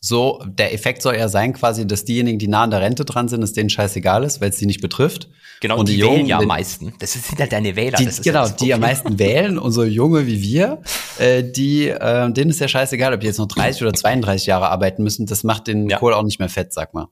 [0.01, 3.27] So, der Effekt soll ja sein quasi, dass diejenigen, die nah an der Rente dran
[3.27, 5.29] sind, es denen scheißegal ist, weil es die nicht betrifft.
[5.61, 6.93] Genau, Und die, die wählen Jungen, ja am meisten.
[6.99, 7.97] Das sind halt deine Wähler.
[7.97, 10.81] Die, ja genau, das die am meisten wählen und so junge wie wir,
[11.17, 14.69] äh, die, äh, denen ist ja scheißegal, ob die jetzt noch 30 oder 32 Jahre
[14.69, 15.97] arbeiten müssen, das macht den Ja.
[15.97, 17.07] Kohl auch nicht mehr fett, sag mal.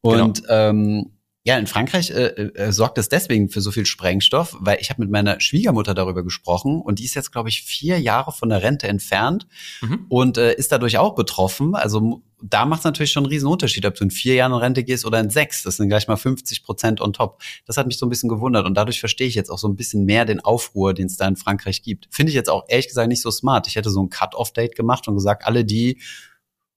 [0.00, 1.13] Und ähm,
[1.46, 5.02] ja, in Frankreich äh, äh, sorgt es deswegen für so viel Sprengstoff, weil ich habe
[5.02, 8.62] mit meiner Schwiegermutter darüber gesprochen und die ist jetzt, glaube ich, vier Jahre von der
[8.62, 9.46] Rente entfernt
[9.82, 10.06] Mhm.
[10.08, 11.74] und äh, ist dadurch auch betroffen.
[11.74, 14.58] Also da macht es natürlich schon einen riesen Unterschied, ob du in vier Jahren in
[14.58, 15.62] Rente gehst oder in sechs.
[15.62, 17.42] Das sind gleich mal 50 Prozent on top.
[17.66, 19.76] Das hat mich so ein bisschen gewundert und dadurch verstehe ich jetzt auch so ein
[19.76, 22.08] bisschen mehr den Aufruhr, den es da in Frankreich gibt.
[22.10, 23.66] Finde ich jetzt auch ehrlich gesagt nicht so smart.
[23.66, 26.00] Ich hätte so ein Cut-off-Date gemacht und gesagt, alle die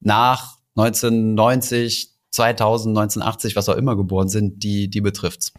[0.02, 5.54] nach 1990, 2000, 1980, was auch immer geboren sind, die, die betrifft's.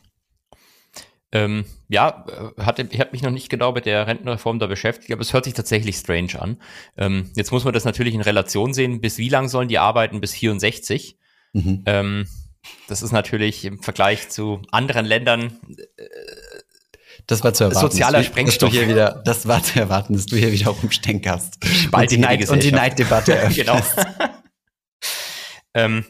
[1.31, 5.13] Ähm, ja, äh, hatte, ich habe mich noch nicht genau mit der Rentenreform da beschäftigt,
[5.13, 6.57] aber es hört sich tatsächlich strange an.
[6.97, 9.01] Ähm, jetzt muss man das natürlich in Relation sehen.
[9.01, 10.21] Bis wie lang sollen die arbeiten?
[10.21, 11.19] Bis 64.
[11.53, 11.83] Mhm.
[11.85, 12.27] Ähm,
[12.89, 15.59] das ist natürlich im Vergleich zu anderen Ländern
[17.27, 17.81] Das war zu erwarten.
[17.81, 18.73] Sozialer Sprengstoff.
[18.73, 21.59] Hier wieder, das war zu erwarten, dass du hier wieder rumstänkerst.
[21.93, 22.73] Und die, Neid, und die.
[22.73, 23.57] Neiddebatte eröffnest.
[23.59, 23.81] genau.
[25.75, 26.07] ähm,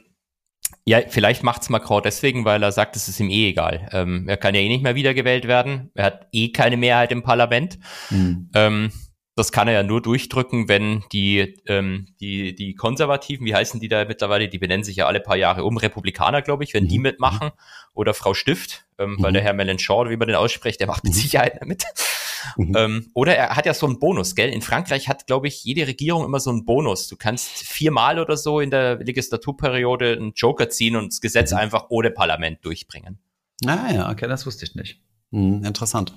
[0.89, 3.89] ja, vielleicht macht's Macron deswegen, weil er sagt, es ist ihm eh egal.
[3.93, 5.91] Ähm, er kann ja eh nicht mehr wiedergewählt werden.
[5.95, 7.78] Er hat eh keine Mehrheit im Parlament.
[8.11, 8.51] Mhm.
[8.55, 8.93] Ähm,
[9.36, 13.86] das kann er ja nur durchdrücken, wenn die, ähm, die, die Konservativen, wie heißen die
[13.89, 16.99] da mittlerweile, die benennen sich ja alle paar Jahre um, Republikaner, glaube ich, wenn die
[16.99, 17.03] Mhm.
[17.03, 17.51] mitmachen,
[17.95, 19.34] oder Frau Stift, ähm, weil Mhm.
[19.34, 21.18] der Herr Mélenchon, wie man den ausspricht, der macht mit Mhm.
[21.18, 21.84] Sicherheit mit.
[22.57, 22.74] Mhm.
[22.76, 24.51] Ähm, oder er hat ja so einen Bonus, gell?
[24.51, 27.09] In Frankreich hat, glaube ich, jede Regierung immer so einen Bonus.
[27.09, 31.59] Du kannst viermal oder so in der Legislaturperiode einen Joker ziehen und das Gesetz Mhm.
[31.59, 33.18] einfach ohne Parlament durchbringen.
[33.66, 35.01] Ah ja, okay, das wusste ich nicht.
[35.30, 36.16] Mhm, interessant.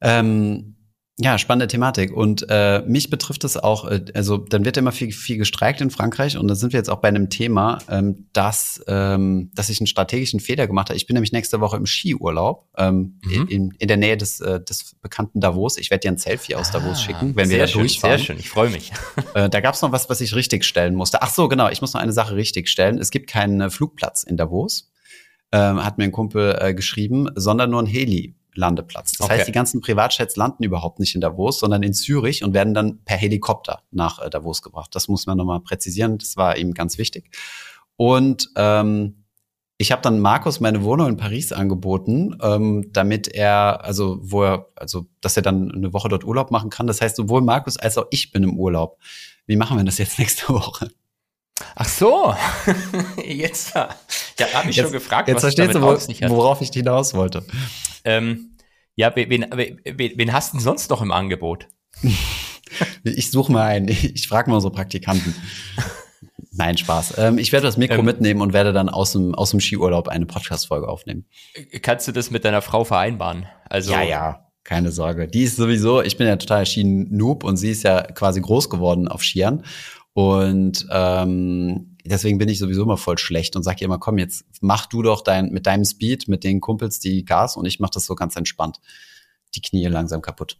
[0.00, 0.76] Ähm,
[1.20, 2.12] ja, spannende Thematik.
[2.12, 5.90] Und äh, mich betrifft es auch, äh, also dann wird immer viel, viel gestreikt in
[5.90, 9.80] Frankreich und da sind wir jetzt auch bei einem Thema, ähm, dass, ähm, dass ich
[9.80, 10.96] einen strategischen Fehler gemacht habe.
[10.96, 13.46] Ich bin nämlich nächste Woche im Skiurlaub ähm, Mhm.
[13.48, 15.76] in, in der Nähe des, äh, des bekannten Davos.
[15.76, 18.18] Ich werde dir ein Selfie aus Davos schicken, wenn wir Ah, da schön, durchfahren.
[18.18, 18.92] Sehr schön, ich freue mich.
[19.34, 21.20] Äh, da gab es noch was, was ich richtig stellen musste.
[21.22, 21.68] Ach so, genau.
[21.68, 22.98] Ich muss noch eine Sache richtig stellen.
[22.98, 24.90] Es gibt keinen äh, Flugplatz in Davos,
[25.52, 27.86] ähm, hat mir ein Kumpel äh, geschrieben, sondern nur ein
[28.54, 29.12] Heli-Landeplatz.
[29.12, 29.38] Das Okay.
[29.38, 33.02] heißt, die ganzen Privatjets landen überhaupt nicht in Davos, sondern in Zürich und werden dann
[33.04, 34.94] per Helikopter nach äh, Davos gebracht.
[34.94, 36.18] Das muss man nochmal präzisieren.
[36.18, 37.30] Das war ihm ganz wichtig.
[37.96, 39.24] Und ähm,
[39.76, 44.66] ich habe dann Markus meine Wohnung in Paris angeboten, ähm, damit er, also wo er,
[44.74, 46.86] also dass er dann eine Woche dort Urlaub machen kann.
[46.88, 48.98] Das heißt, sowohl Markus als auch ich bin im Urlaub.
[49.46, 50.90] Wie machen wir das jetzt nächste Woche?
[51.74, 52.34] Ach so,
[53.24, 53.74] jetzt.
[53.74, 53.88] ja.
[54.38, 57.44] Ich habe mich schon gefragt, Jetzt was verstehst du, wo, worauf ich hinaus wollte.
[58.04, 58.56] Ähm,
[58.94, 61.68] ja, wen, wen, wen, hast du denn sonst noch im Angebot?
[63.02, 63.88] Ich suche mal einen.
[63.88, 65.34] Ich frage mal unsere Praktikanten.
[66.52, 67.14] Nein, Spaß.
[67.16, 68.04] Ähm, ich werde das Mikro Ähm.
[68.04, 71.24] mitnehmen und werde dann aus dem, aus dem Skiurlaub eine Podcast-Folge aufnehmen.
[71.80, 73.46] Kannst du das mit deiner Frau vereinbaren?
[73.70, 75.28] Also, Ja, ja, keine Sorge.
[75.28, 79.08] Die ist sowieso, ich bin ja total Ski-Noob und sie ist ja quasi groß geworden
[79.08, 79.64] auf Skiern.
[80.12, 84.44] Und ähm, deswegen bin ich sowieso immer voll schlecht und sag ihr immer, komm, jetzt
[84.60, 87.90] mach du doch dein, mit deinem Speed, mit den Kumpels die Gas und ich mach
[87.90, 88.80] das so ganz entspannt.
[89.54, 90.58] Die Knie langsam kaputt.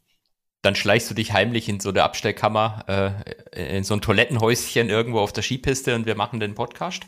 [0.63, 5.21] Dann schleichst du dich heimlich in so eine Abstellkammer, äh, in so ein Toilettenhäuschen irgendwo
[5.21, 7.05] auf der Skipiste und wir machen den Podcast.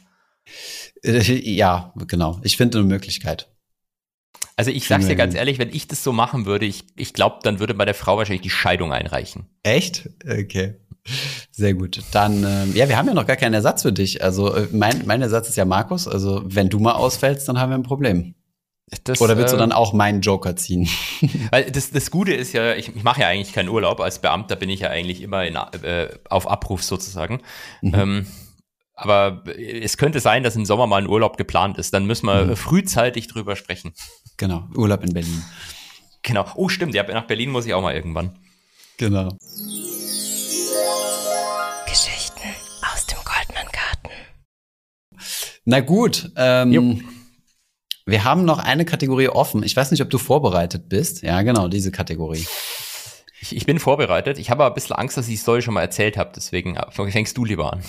[1.02, 2.40] Äh, ja, genau.
[2.42, 3.48] Ich finde eine Möglichkeit.
[4.56, 7.38] Also ich sag's dir ganz ehrlich, wenn ich das so machen würde, ich, ich glaube,
[7.42, 9.46] dann würde bei der Frau wahrscheinlich die Scheidung einreichen.
[9.62, 10.10] Echt?
[10.22, 10.74] Okay.
[11.50, 12.02] Sehr gut.
[12.12, 14.22] Dann, ähm, ja, wir haben ja noch gar keinen Ersatz für dich.
[14.22, 16.06] Also äh, mein, mein Ersatz ist ja Markus.
[16.06, 18.34] Also wenn du mal ausfällst, dann haben wir ein Problem.
[19.04, 20.88] Das, Oder willst du äh, dann auch meinen Joker ziehen?
[21.50, 24.00] Weil das, das Gute ist ja, ich, ich mache ja eigentlich keinen Urlaub.
[24.00, 27.40] Als Beamter bin ich ja eigentlich immer in, äh, auf Abruf sozusagen.
[27.82, 27.94] Mhm.
[27.94, 28.26] Ähm,
[28.94, 31.94] aber es könnte sein, dass im Sommer mal ein Urlaub geplant ist.
[31.94, 32.56] Dann müssen wir Mhm.
[32.56, 33.94] frühzeitig drüber sprechen.
[34.36, 35.42] Genau, Urlaub in Berlin.
[36.22, 36.44] Genau.
[36.54, 36.94] Oh, stimmt.
[36.94, 38.36] Ja, nach Berlin muss ich auch mal irgendwann.
[38.98, 39.30] Genau.
[45.70, 46.32] Na gut, Jo.
[46.34, 47.04] ähm,
[48.04, 49.62] wir haben noch eine Kategorie offen.
[49.62, 51.22] Ich weiß nicht, ob du vorbereitet bist.
[51.22, 52.44] Ja, genau, diese Kategorie.
[53.40, 54.40] Ich, ich bin vorbereitet.
[54.40, 56.32] Ich habe aber ein bisschen Angst, dass ich die Story schon mal erzählt habe.
[56.34, 57.84] Deswegen äh, fängst du lieber an.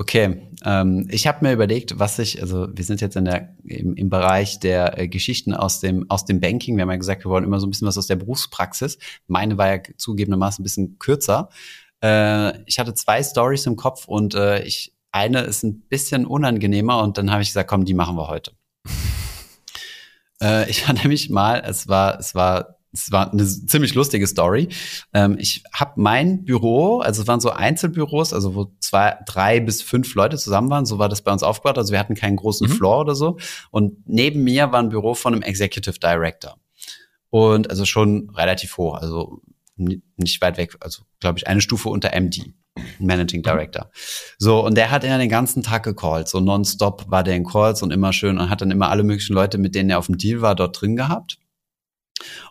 [0.00, 3.94] Okay, ähm, ich habe mir überlegt, was ich, also wir sind jetzt in der, im,
[3.94, 6.74] im Bereich der äh, Geschichten aus dem, aus dem Banking.
[6.74, 8.98] Wir haben ja gesagt, wir wollen immer so ein bisschen was aus der Berufspraxis.
[9.28, 11.48] Meine war ja zugegebenermaßen ein bisschen kürzer.
[12.02, 17.02] Äh, ich hatte zwei Stories im Kopf und äh, ich, eine ist ein bisschen unangenehmer
[17.02, 18.52] und dann habe ich gesagt, komm, die machen wir heute.
[20.42, 24.68] äh, ich war nämlich mal, es war, es war es war eine ziemlich lustige Story.
[25.14, 29.80] Ähm, ich habe mein Büro, also es waren so Einzelbüros, also wo zwei, drei bis
[29.80, 31.78] fünf Leute zusammen waren, so war das bei uns aufgebaut.
[31.78, 32.72] Also wir hatten keinen großen Mhm.
[32.74, 33.38] Floor oder so.
[33.70, 36.58] Und neben mir war ein Büro von einem Executive Director.
[37.30, 39.40] Und also schon relativ hoch, also
[39.76, 42.52] ni- nicht weit weg, also glaube ich eine Stufe unter MD.
[42.98, 43.90] Managing Director.
[44.38, 46.28] So, und der hat ja den ganzen Tag gecallt.
[46.28, 49.34] So nonstop war der in Calls und immer schön und hat dann immer alle möglichen
[49.34, 51.38] Leute, mit denen er auf dem Deal war, dort drin gehabt.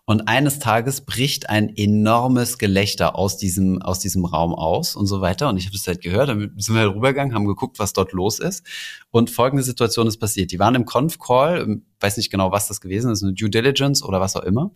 [0.06, 5.22] Und eines Tages bricht ein enormes Gelächter aus diesem, aus diesem Raum aus und so
[5.22, 5.50] weiter.
[5.50, 8.12] Und ich habe das halt gehört, dann sind wir halt rübergegangen, haben geguckt, was dort
[8.12, 8.66] los ist.
[9.12, 10.52] Und folgende Situation ist passiert.
[10.52, 14.20] Die waren im Conf-Call, weiß nicht genau, was das gewesen ist, eine Due Diligence oder
[14.20, 14.72] was auch immer.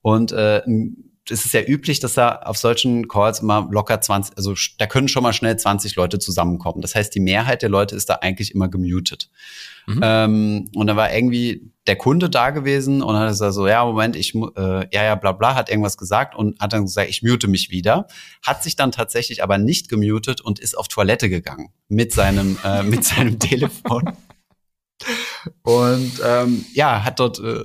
[0.00, 0.62] Und äh,
[1.30, 5.06] es ist ja üblich, dass da auf solchen Calls immer locker 20, also da können
[5.06, 6.82] schon mal schnell 20 Leute zusammenkommen.
[6.82, 9.30] Das heißt, die Mehrheit der Leute ist da eigentlich immer gemutet.
[9.86, 10.00] Mhm.
[10.02, 14.16] Ähm, und da war irgendwie der Kunde da gewesen und hat gesagt so, ja, Moment,
[14.16, 17.46] ich, äh, ja, ja, bla, bla, hat irgendwas gesagt und hat dann gesagt, ich mute
[17.46, 18.08] mich wieder.
[18.44, 22.82] Hat sich dann tatsächlich aber nicht gemutet und ist auf Toilette gegangen mit seinem, äh,
[22.82, 24.16] mit seinem Telefon.
[25.62, 27.64] Und ähm, ja, hat dort äh,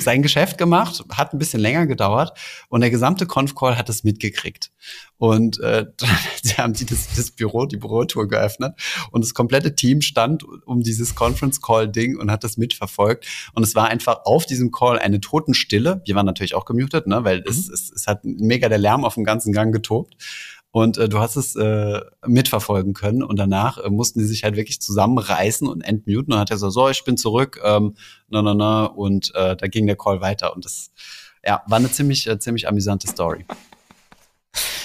[0.00, 2.36] sein Geschäft gemacht, hat ein bisschen länger gedauert
[2.68, 4.70] und der gesamte Conf-Call hat es mitgekriegt.
[5.16, 5.86] Und äh,
[6.42, 8.74] sie haben die, das, das Büro, die Bürotour geöffnet
[9.10, 13.26] und das komplette Team stand um dieses Conference-Call-Ding und hat das mitverfolgt.
[13.54, 16.02] Und es war einfach auf diesem Call eine Totenstille.
[16.04, 19.14] Wir waren natürlich auch gemutet, ne, weil es, es, es hat mega der Lärm auf
[19.14, 20.14] dem ganzen Gang getobt.
[20.74, 23.22] Und äh, du hast es äh, mitverfolgen können.
[23.22, 26.68] Und danach äh, mussten die sich halt wirklich zusammenreißen und entmuten und hat er so,
[26.68, 27.94] so, ich bin zurück, ähm,
[28.28, 30.52] na, na, na, und äh, da ging der Call weiter.
[30.52, 30.90] Und das,
[31.44, 33.46] ja, war eine ziemlich, äh, ziemlich amüsante Story.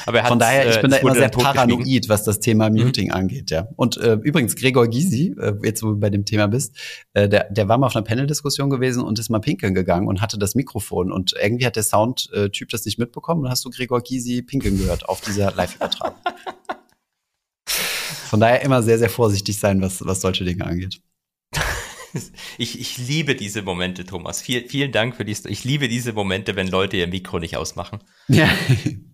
[0.09, 3.11] Aber er Von daher, ich äh, bin da immer sehr paranoid, was das Thema Muting
[3.11, 3.67] angeht, ja.
[3.75, 6.75] Und äh, übrigens, Gregor Gysi, äh, jetzt wo du bei dem Thema bist,
[7.13, 10.19] äh, der, der war mal auf einer Panel-Diskussion gewesen und ist mal pinkeln gegangen und
[10.19, 14.01] hatte das Mikrofon und irgendwie hat der Sound-Typ das nicht mitbekommen und hast du Gregor
[14.01, 16.17] Gysi pinkeln gehört auf dieser Live-Übertragung.
[17.67, 21.01] Von daher immer sehr, sehr vorsichtig sein, was, was solche Dinge angeht.
[22.57, 24.41] Ich, ich liebe diese Momente, Thomas.
[24.41, 25.35] Viel, vielen Dank für die.
[25.47, 27.99] Ich liebe diese Momente, wenn Leute ihr Mikro nicht ausmachen.
[28.27, 28.49] Ja.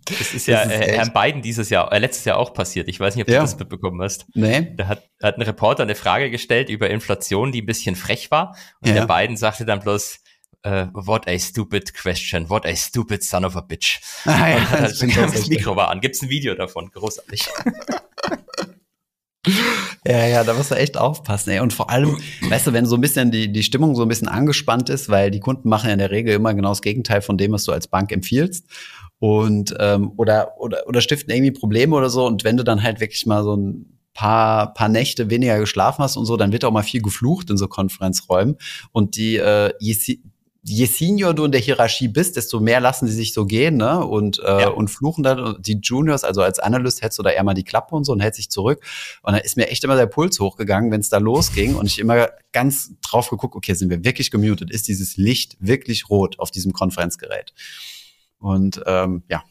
[0.05, 2.87] Das ist ja Das ist äh, Herrn Biden dieses Jahr, äh, letztes Jahr auch passiert.
[2.87, 3.39] Ich weiß nicht, ob Ja.
[3.39, 4.25] du das mitbekommen hast.
[4.33, 4.73] nee?
[4.75, 8.55] Da hat, hat ein Reporter eine Frage gestellt über Inflation, die ein bisschen frech war.
[8.81, 9.05] Und Ja.
[9.05, 10.19] der Biden sagte dann bloß,
[10.63, 13.99] äh, what a stupid question, what a stupid son of a bitch.
[14.25, 15.59] Ah, ja, Und hat das halt, das tatsächlich.
[15.59, 16.01] Mikro war an.
[16.01, 16.89] Gibt's ein Video davon?
[16.91, 17.45] Großartig.
[20.07, 21.59] Ja, ja, da musst du echt aufpassen, ey.
[21.59, 22.17] Und vor allem,
[22.49, 25.31] weißt du, wenn so ein bisschen die, die Stimmung so ein bisschen angespannt ist, weil
[25.31, 27.71] die Kunden machen ja in der Regel immer genau das Gegenteil von dem, was du
[27.71, 28.65] als Bank empfiehlst.
[29.19, 32.25] Und ähm, oder, oder, oder stiften irgendwie Probleme oder so.
[32.25, 36.17] Und wenn du dann halt wirklich mal so ein paar, paar Nächte weniger geschlafen hast
[36.17, 38.57] und so, dann wird auch mal viel geflucht in so Konferenzräumen.
[38.91, 39.71] Und die, äh,
[40.67, 44.03] je, senior du in der Hierarchie bist, desto mehr lassen sie sich so gehen, ne?
[44.03, 44.69] Und, äh, Ja.
[44.69, 45.61] und fluchen dann.
[45.61, 48.19] Die Juniors, also als Analyst, hältst du da eher mal die Klappe und so und
[48.19, 48.83] hältst dich zurück.
[49.21, 51.99] Und da ist mir echt immer der Puls hochgegangen, wenn es da losging und ich
[51.99, 54.71] immer ganz drauf geguckt, okay, sind wir wirklich gemutet?
[54.71, 57.53] Ist dieses Licht wirklich rot auf diesem Konferenzgerät?
[58.39, 59.43] Und ähm, ja,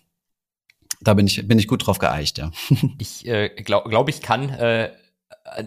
[1.00, 2.50] da bin ich, bin ich gut drauf geeicht, ja.
[2.98, 4.90] Ich äh, glaube, glaub, ich kann äh,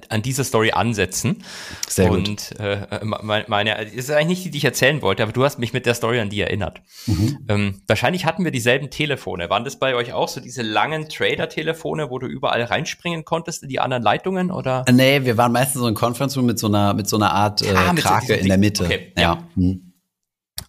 [0.10, 1.44] an- dieser Story ansetzen.
[1.88, 2.28] Sehr gut.
[2.28, 5.44] und äh, meine, meine, das ist eigentlich nicht die, die ich erzählen wollte, aber du
[5.44, 6.82] hast mich mit der Story an die erinnert.
[7.06, 7.38] Mhm.
[7.48, 9.50] Ähm, wahrscheinlich hatten wir dieselben Telefone.
[9.50, 13.70] Waren das bei euch auch so diese langen Trader-Telefone, wo du überall reinspringen konntest in
[13.70, 14.52] die anderen Leitungen?
[14.52, 14.84] Oder?
[14.88, 17.32] Äh, Nee, wir waren meistens so ein Conference Room mit so einer, mit so einer
[17.32, 18.58] Art äh, Ah, mit so Krake diesem in der.
[18.58, 18.84] Mitte.
[18.86, 19.22] Okay, ja.
[19.22, 19.44] ja.
[19.56, 19.87] Mhm.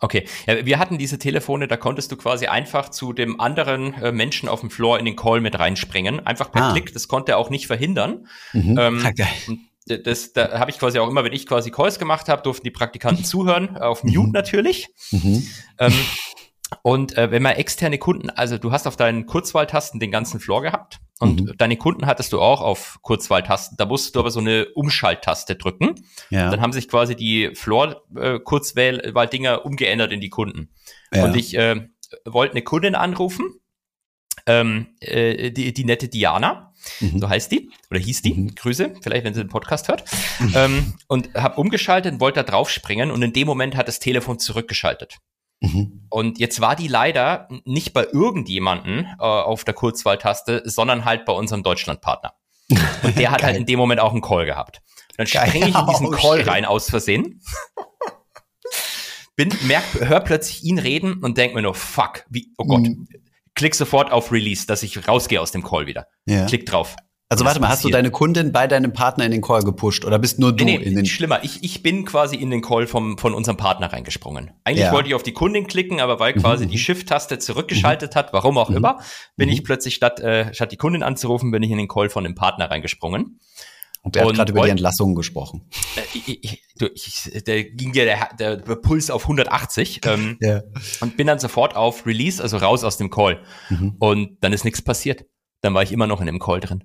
[0.01, 4.13] Okay, ja, wir hatten diese Telefone, da konntest du quasi einfach zu dem anderen äh,
[4.13, 6.25] Menschen auf dem Floor in den Call mit reinspringen.
[6.27, 6.73] Einfach per Ah.
[6.73, 8.27] Klick, das konnte er auch nicht verhindern.
[8.53, 8.79] Mhm.
[8.79, 9.13] Ähm, Ah,
[9.49, 12.43] und d- das, da habe ich quasi auch immer, wenn ich quasi Calls gemacht habe,
[12.43, 14.89] durften die Praktikanten zuhören, auf Mute natürlich.
[15.11, 15.47] Mhm.
[15.79, 15.93] Ähm,
[16.83, 20.63] und äh, wenn man externe Kunden, also du hast auf deinen Kurzwahltasten den ganzen Floor
[20.63, 21.55] gehabt und Mhm.
[21.59, 23.77] deine Kunden hattest du auch auf Kurzwahltasten.
[23.77, 25.95] Da musst du aber so eine Umschalttaste drücken.
[26.31, 26.51] Ja.
[26.51, 30.71] Dann haben sich quasi die Floor-Kurzwahldinger umgeändert in die Kunden.
[31.13, 31.25] ja.
[31.25, 31.89] Und ich äh,
[32.25, 33.61] wollte eine Kundin anrufen
[34.49, 37.21] ähm, äh, die, die nette Diana, mhm.
[37.21, 38.55] so heißt die, oder hieß die, mhm.
[38.55, 40.05] Grüße, vielleicht wenn sie den Podcast hört,
[40.41, 40.53] mhm.
[40.57, 43.99] ähm, und habe umgeschaltet und wollte da drauf springen und in dem Moment hat das
[43.99, 45.19] Telefon zurückgeschaltet.
[45.61, 46.07] Mhm.
[46.09, 51.33] Und jetzt war die leider nicht bei irgendjemanden äh, auf der Kurzwahltaste, sondern halt bei
[51.33, 52.35] unserem Deutschlandpartner.
[53.03, 54.81] Und der hat halt in dem Moment auch einen Call gehabt.
[55.17, 57.43] Dann springe ich in diesen oh, Call rein aus Versehen.
[59.35, 62.81] Bin, merk, hör plötzlich ihn reden und denk mir nur, fuck, wie, oh Gott.
[62.81, 63.09] Mhm.
[63.55, 66.07] Klick sofort auf Release, dass ich rausgehe aus dem Call wieder.
[66.27, 66.47] Ja.
[66.47, 66.95] Klick drauf.
[67.31, 70.19] Also warte mal, hast du deine Kundin bei deinem Partner in den Call gepusht oder
[70.19, 71.45] bist nur du nee, nee, in den schlimmer.
[71.45, 74.53] Ich, ich bin quasi in den Call vom, von unserem Partner reingesprungen.
[74.65, 74.93] Eigentlich ja.
[74.93, 76.71] wollte ich auf die Kundin klicken, aber weil quasi mhm.
[76.71, 78.79] die Shift-Taste zurückgeschaltet hat, warum auch mhm.
[78.79, 79.03] immer,
[79.37, 79.65] bin ich mhm.
[79.65, 82.71] plötzlich statt, äh, statt die Kundin anzurufen, bin ich in den Call von dem Partner
[82.71, 83.39] reingesprungen.
[84.01, 85.69] Und er hat gerade über die Entlassung gesprochen.
[85.97, 86.63] Äh, ich, ich,
[86.95, 90.63] ich, da ging ja der, der, der Puls auf 180 ähm, ja.
[91.03, 93.43] und bin dann sofort auf Release, also raus aus dem Call.
[93.69, 93.97] Mhm.
[93.99, 95.27] Und dann ist nichts passiert.
[95.61, 96.85] Dann war ich immer noch in dem Call drin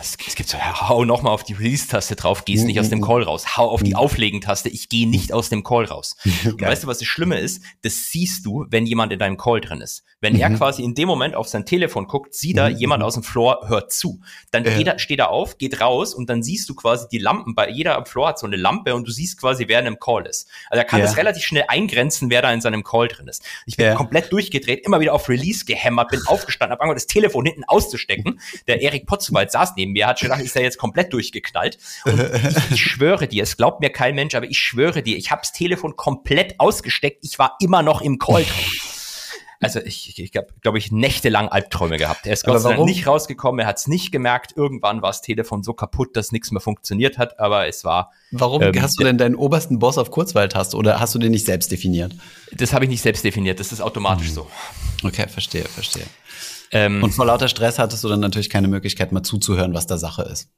[0.00, 3.22] es gibt so, hau noch mal auf die Release-Taste drauf, gehst nicht aus dem Call
[3.22, 3.56] raus.
[3.56, 6.16] Hau auf die Auflegen-Taste, ich gehe nicht aus dem Call raus.
[6.44, 7.62] Und weißt du, was das Schlimme ist?
[7.82, 10.02] Das siehst du, wenn jemand in deinem Call drin ist.
[10.20, 10.40] Wenn mhm.
[10.40, 12.76] er quasi in dem Moment auf sein Telefon guckt, sieht er, mhm.
[12.76, 14.20] jemand aus dem Floor hört zu.
[14.50, 14.82] Dann äh.
[14.82, 17.54] er, steht er auf, geht raus und dann siehst du quasi die Lampen.
[17.54, 19.98] Bei jeder am Floor hat so eine Lampe und du siehst quasi, wer in einem
[20.00, 20.48] Call ist.
[20.70, 21.06] Also er kann ja.
[21.06, 23.44] das relativ schnell eingrenzen, wer da in seinem Call drin ist.
[23.66, 23.94] Ich bin ja.
[23.94, 28.40] komplett durchgedreht, immer wieder auf Release gehämmert, bin aufgestanden, hab angefangen, das Telefon hinten auszustecken.
[28.66, 31.78] Der Erik Potzuwald saß neben mir, hat schon gedacht, ist er jetzt komplett durchgeknallt.
[32.04, 35.30] Und ich, ich schwöre dir, es glaubt mir kein Mensch, aber ich schwöre dir, ich
[35.30, 37.18] habe das Telefon komplett ausgesteckt.
[37.22, 38.97] Ich war immer noch im Call drin.
[39.60, 42.26] Also ich, ich, ich habe, glaube ich, nächtelang Albträume gehabt.
[42.26, 44.52] Er ist Gott sei Dank nicht rausgekommen, er hat es nicht gemerkt.
[44.56, 48.12] Irgendwann war das Telefon so kaputt, dass nichts mehr funktioniert hat, aber es war.
[48.30, 51.44] Warum ähm, hast du denn deinen obersten Boss auf Kurzweiltaste oder hast du den nicht
[51.44, 52.14] selbst definiert?
[52.52, 54.34] Das habe ich nicht selbst definiert, das ist automatisch hm.
[54.34, 54.46] so.
[55.02, 56.06] Okay, verstehe, verstehe.
[56.70, 59.98] Ähm, und vor lauter Stress hattest du dann natürlich keine Möglichkeit mal zuzuhören, was da
[59.98, 60.50] Sache ist.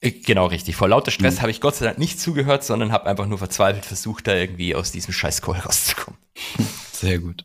[0.00, 0.76] Äh, genau, richtig.
[0.76, 1.42] Vor lauter Stress mhm.
[1.42, 4.74] habe ich Gott sei Dank nicht zugehört, sondern habe einfach nur verzweifelt versucht, da irgendwie
[4.74, 6.18] aus diesem scheiß Call rauszukommen.
[6.92, 7.44] Sehr gut.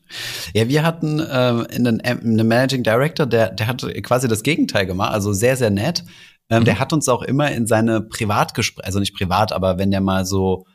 [0.54, 4.86] Ja, wir hatten äh, in den, einen Managing Director, der, der hat quasi das Gegenteil
[4.86, 6.06] gemacht, also sehr, sehr nett.
[6.50, 6.66] Ähm, mhm.
[6.66, 10.26] Der hat uns auch immer in seine Privatgespräche, also nicht privat, aber wenn der mal
[10.26, 10.66] so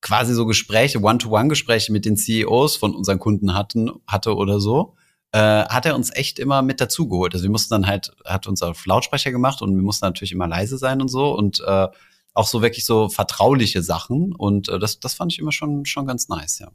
[0.00, 4.96] quasi so Gespräche, One-to-One-Gespräche mit den CEOs von unseren Kunden hatten, hatte oder so,
[5.32, 7.34] äh, hat er uns echt immer mit dazugeholt.
[7.34, 10.46] Also wir mussten dann halt, hat uns auf Lautsprecher gemacht und wir mussten natürlich immer
[10.46, 11.88] leise sein und so und äh,
[12.34, 16.06] auch so wirklich so vertrauliche Sachen und äh, das, das fand ich immer schon, schon
[16.06, 16.70] ganz nice, ja.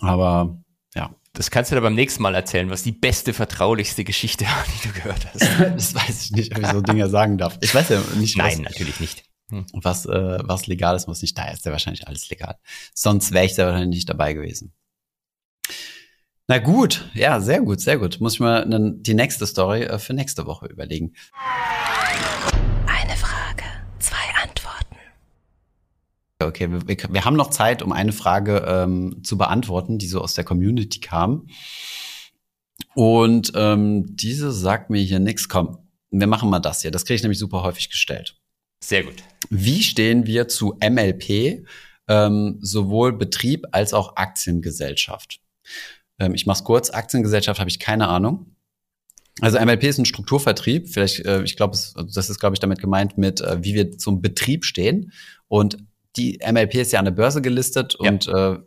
[0.00, 0.58] Aber
[0.94, 1.14] ja.
[1.32, 4.88] Das kannst du dir beim nächsten Mal erzählen, was die beste, vertraulichste Geschichte war, die
[4.88, 5.40] du gehört hast.
[5.74, 7.58] das weiß ich nicht, ob ich so Dinge sagen darf.
[7.60, 8.36] Ich weiß ja nicht.
[8.36, 9.24] Nein, was, natürlich nicht.
[9.50, 9.66] Hm.
[9.72, 11.36] Was, äh, was legal ist, muss nicht.
[11.36, 12.56] Da ist ja wahrscheinlich alles legal.
[12.94, 14.72] Sonst wäre ich da wahrscheinlich nicht dabei gewesen.
[16.46, 18.20] Na gut, ja, sehr gut, sehr gut.
[18.20, 21.14] Muss ich mal die nächste Story äh, für nächste Woche überlegen.
[22.86, 23.64] Eine Frage,
[23.98, 24.96] zwei Antworten.
[26.38, 30.34] Okay, wir, wir haben noch Zeit, um eine Frage ähm, zu beantworten, die so aus
[30.34, 31.46] der Community kam.
[32.94, 35.48] Und ähm, diese sagt mir hier nichts.
[35.48, 35.78] Komm,
[36.10, 36.90] wir machen mal das hier.
[36.90, 38.36] Das kriege ich nämlich super häufig gestellt.
[38.82, 39.22] Sehr gut.
[39.48, 41.64] Wie stehen wir zu MLP,
[42.06, 45.40] ähm, sowohl Betrieb als auch Aktiengesellschaft?
[46.18, 46.90] Ähm, ich mache es kurz.
[46.90, 48.54] Aktiengesellschaft habe ich keine Ahnung.
[49.40, 50.88] Also MLP ist ein Strukturvertrieb.
[50.88, 53.98] Vielleicht, äh, ich glaube, also das ist, glaube ich, damit gemeint mit, äh, wie wir
[53.98, 55.12] zum Betrieb stehen.
[55.48, 55.78] Und
[56.16, 58.10] die MLP ist ja an der Börse gelistet ja.
[58.10, 58.58] und äh,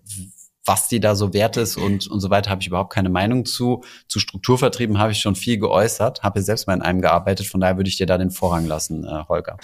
[0.67, 3.45] was die da so wert ist und, und so weiter, habe ich überhaupt keine Meinung
[3.45, 3.83] zu.
[4.07, 7.77] Zu Strukturvertrieben habe ich schon viel geäußert, habe selbst mal in einem gearbeitet, von daher
[7.77, 9.57] würde ich dir da den Vorrang lassen, äh, Holger.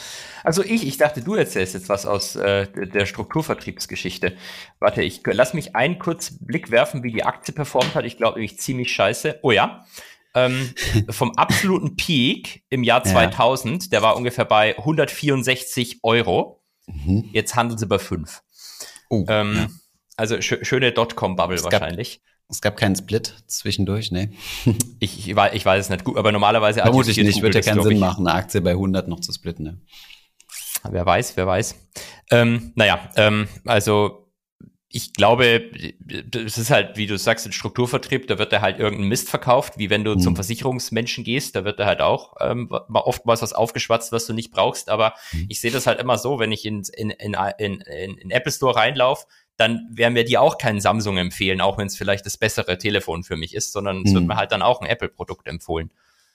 [0.44, 4.34] Also ich, ich dachte, du erzählst jetzt was aus äh, der Strukturvertriebsgeschichte.
[4.80, 8.06] Warte, ich lass mich einen kurz Blick werfen, wie die Aktie performt hat.
[8.06, 9.40] Ich glaube nämlich ziemlich scheiße.
[9.42, 9.86] Oh ja.
[10.36, 10.74] Ähm,
[11.10, 13.90] vom absoluten Peak im Jahr 2000, ja.
[13.90, 16.64] der war ungefähr bei 164 Euro.
[16.88, 17.30] Mhm.
[17.34, 18.42] Jetzt handeln sie bei 5.
[19.10, 19.68] Oh, ähm, ja.
[20.18, 22.22] Also sch schöne Dotcom-Bubble wahrscheinlich.
[22.50, 24.32] Es gab keinen Split zwischendurch, ne?
[25.00, 27.84] ich, ich, weiß, ich weiß es nicht gut, aber normalerweise Vermutlich nicht, würde ja keinen
[27.84, 29.82] Sinn machen, eine Aktie bei 100 noch zu splitten, ne?
[30.90, 31.76] Wer weiß, wer weiß.
[32.30, 34.24] Ähm, naja, ähm, also
[34.96, 35.72] ich glaube,
[36.36, 39.80] es ist halt, wie du sagst, ein Strukturvertrieb, da wird er halt irgendein Mist verkauft,
[39.80, 40.20] wie wenn du mhm.
[40.20, 44.52] zum Versicherungsmenschen gehst, da wird er halt auch ähm, oftmals was aufgeschwatzt, was du nicht
[44.52, 44.90] brauchst.
[44.90, 45.48] Aber mhm.
[45.50, 48.76] ich sehe das halt immer so, wenn ich in, in, in, in, in Apple Store
[48.76, 49.26] reinlaufe,
[49.58, 53.24] dann werden wir dir auch keinen Samsung empfehlen, auch wenn es vielleicht das bessere Telefon
[53.24, 54.28] für mich ist, sondern es wird hm.
[54.28, 55.92] mir halt dann auch ein Apple-Produkt empfohlen.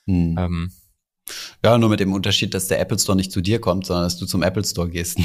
[0.07, 0.37] Mhm.
[0.39, 0.73] Ähm,
[1.65, 4.17] ja, nur mit dem Unterschied, dass der Apple Store nicht zu dir kommt, sondern dass
[4.17, 5.19] du zum Apple Store gehst.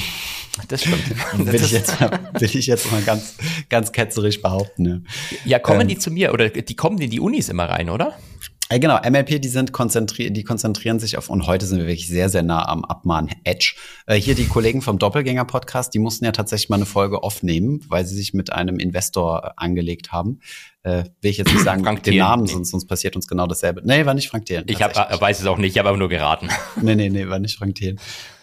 [0.67, 1.03] Das stimmt.
[1.37, 3.35] will, ich jetzt, will ich jetzt mal ganz,
[3.69, 4.83] ganz ketzerisch behaupten.
[4.83, 5.03] Ne?
[5.45, 8.17] Ja, kommen ähm, die zu mir oder die kommen in die Unis immer rein, oder?
[8.71, 12.07] Ja, genau, MLP, die sind konzentriert, die konzentrieren sich auf, und heute sind wir wirklich
[12.07, 13.75] sehr, sehr nah am Abmahn-Edge.
[14.07, 18.05] Äh, hier die Kollegen vom Doppelgänger-Podcast, die mussten ja tatsächlich mal eine Folge aufnehmen, weil
[18.05, 20.39] sie sich mit einem Investor äh, angelegt haben.
[20.81, 22.25] Äh, will ich jetzt nicht sagen, Frank den Thelen.
[22.25, 23.81] Namen, sonst, sonst passiert uns genau dasselbe.
[23.85, 24.63] Nee, war nicht Frank Thelen.
[24.67, 26.49] Ich hab, äh, weiß es auch nicht, ich habe aber nur geraten.
[26.81, 27.99] Nee, nee, nee, war nicht Frank Thelen.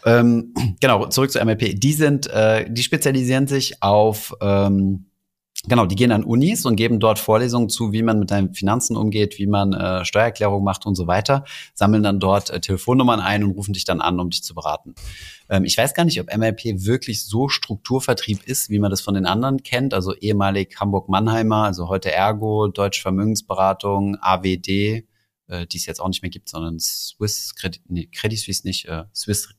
[0.06, 1.78] Ähm, genau, zurück zu MLP.
[1.78, 5.09] Die sind, äh, die spezialisieren sich auf, ähm,
[5.66, 8.96] genau, die gehen an Unis und geben dort Vorlesungen zu, wie man mit deinen Finanzen
[8.96, 11.44] umgeht, wie man äh, Steuererklärung macht und so weiter,
[11.74, 14.94] sammeln dann dort äh, Telefonnummern ein und rufen dich dann an, um dich zu beraten.
[15.48, 19.14] Ähm, ich weiß gar nicht, ob MLP wirklich so Strukturvertrieb ist, wie man das von
[19.14, 25.86] den anderen kennt, also ehemalig Hamburg-Mannheimer, also heute Ergo, Deutsche Vermögensberatung, AWD, äh, die es
[25.86, 29.50] jetzt auch nicht mehr gibt, sondern Swiss, Credit, nee, Credit Suisse nicht, äh, Swiss,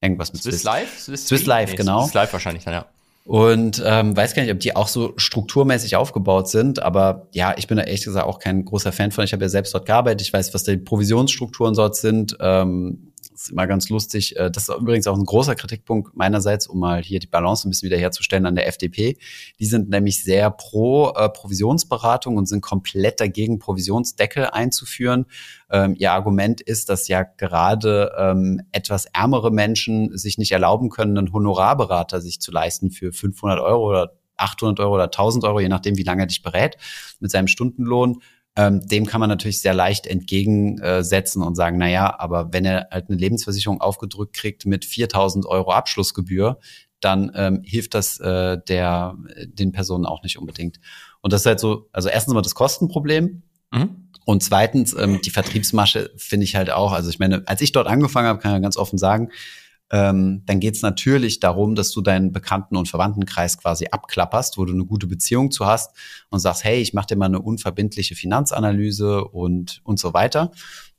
[0.00, 0.98] irgendwas mit Swiss Life?
[0.98, 2.04] Swiss, Swiss Life, genau.
[2.04, 2.86] Swiss Life wahrscheinlich dann, ja.
[3.26, 7.66] Und ähm, weiß gar nicht, ob die auch so strukturmäßig aufgebaut sind, aber ja, ich
[7.66, 9.24] bin da ehrlich gesagt auch kein großer Fan von.
[9.24, 12.36] Ich habe ja selbst dort gearbeitet, ich weiß, was die Provisionsstrukturen dort sind.
[12.38, 13.12] Ähm,
[13.42, 14.36] ist immer ganz lustig.
[14.36, 17.70] Äh, Das ist übrigens auch ein großer Kritikpunkt meinerseits, um mal hier die Balance ein
[17.70, 19.16] bisschen wiederherzustellen an der FDP.
[19.58, 25.26] Die sind nämlich sehr pro äh, Provisionsberatung und sind komplett dagegen, Provisionsdeckel einzuführen.
[25.70, 31.18] Ähm, ihr Argument ist, dass ja gerade ähm, etwas ärmere Menschen sich nicht erlauben können,
[31.18, 35.68] einen Honorarberater sich zu leisten für 500 Euro oder 800 Euro oder 1000 Euro, je
[35.68, 36.76] nachdem, wie lange er dich berät,
[37.20, 38.20] mit seinem Stundenlohn.
[38.56, 42.88] Ähm, dem kann man natürlich sehr leicht entgegensetzen und sagen, na ja, aber wenn er
[42.90, 46.58] halt eine Lebensversicherung aufgedrückt kriegt mit 4000 Euro Abschlussgebühr,
[47.00, 50.80] dann ähm, hilft das äh, der, den Personen auch nicht unbedingt.
[51.20, 53.42] Und das ist halt so, also erstens mal das Kostenproblem,
[53.72, 54.08] Mhm.
[54.24, 57.88] und zweitens, ähm, die Vertriebsmasche finde ich halt auch, also ich meine, als ich dort
[57.88, 59.30] angefangen habe, kann ich ganz offen sagen,
[59.90, 64.64] ähm, dann geht es natürlich darum, dass du deinen Bekannten- und Verwandtenkreis quasi abklapperst, wo
[64.64, 65.92] du eine gute Beziehung zu hast
[66.30, 70.50] und sagst, hey, ich mache dir mal eine unverbindliche Finanzanalyse und, und so weiter.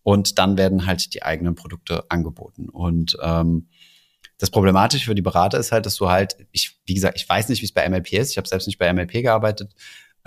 [0.03, 2.69] Und dann werden halt die eigenen Produkte angeboten.
[2.69, 3.67] Und ähm,
[4.37, 7.49] das Problematische für die Berater ist halt, dass du halt, ich, wie gesagt, ich weiß
[7.49, 9.73] nicht, wie es bei MLP ist, ich habe selbst nicht bei MLP gearbeitet,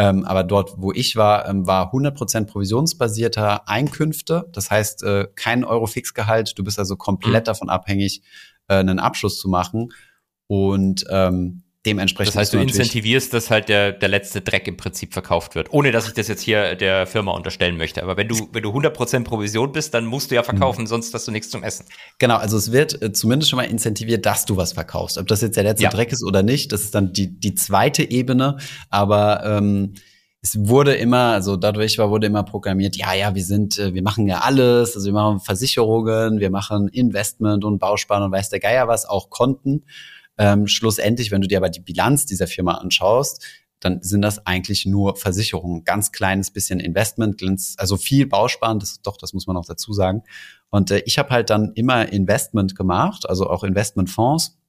[0.01, 4.49] ähm, aber dort, wo ich war, ähm, war 100% provisionsbasierter Einkünfte.
[4.53, 6.59] Das heißt, äh, kein Euro Fixgehalt.
[6.59, 7.45] Du bist also komplett Mhm.
[7.45, 8.23] davon abhängig,
[8.71, 9.93] äh, einen Abschluss zu machen.
[10.47, 12.35] Und ähm, dementsprechend.
[12.35, 15.73] Das heißt, du incentivierst, dass halt der, der letzte Dreck im Prinzip verkauft wird.
[15.73, 18.03] Ohne, dass ich das jetzt hier der Firma unterstellen möchte.
[18.03, 20.47] Aber wenn du, wenn du 100% Provision bist, dann musst du ja Mhm.
[20.47, 21.87] verkaufen, sonst hast du nichts zum Essen.
[22.19, 25.19] Genau, also es wird äh, zumindest schon mal incentiviert, dass du was verkaufst.
[25.19, 25.91] Ob das jetzt der letzte Ja.
[25.91, 28.59] Dreck ist oder nicht, das ist dann die, die zweite Ebene.
[28.91, 29.95] Aber ähm,
[30.43, 34.03] es wurde immer, also dadurch war, wurde immer programmiert, ja, ja, wir sind, äh, wir
[34.03, 38.61] machen ja alles, also wir machen Versicherungen, wir machen Investment und Bausparen und weiß der
[38.61, 39.85] Geier was, auch Konten.
[40.39, 43.45] Ähm, schlussendlich, wenn du dir aber die Bilanz dieser Firma anschaust,
[43.81, 45.85] dann sind das eigentlich nur Versicherungen.
[45.85, 47.43] Ganz kleines bisschen Investment,
[47.77, 50.23] also viel Bausparen, das, doch, das muss man auch dazu sagen.
[50.71, 54.60] Und äh, ich habe halt dann immer Investment gemacht, also auch Investmentfonds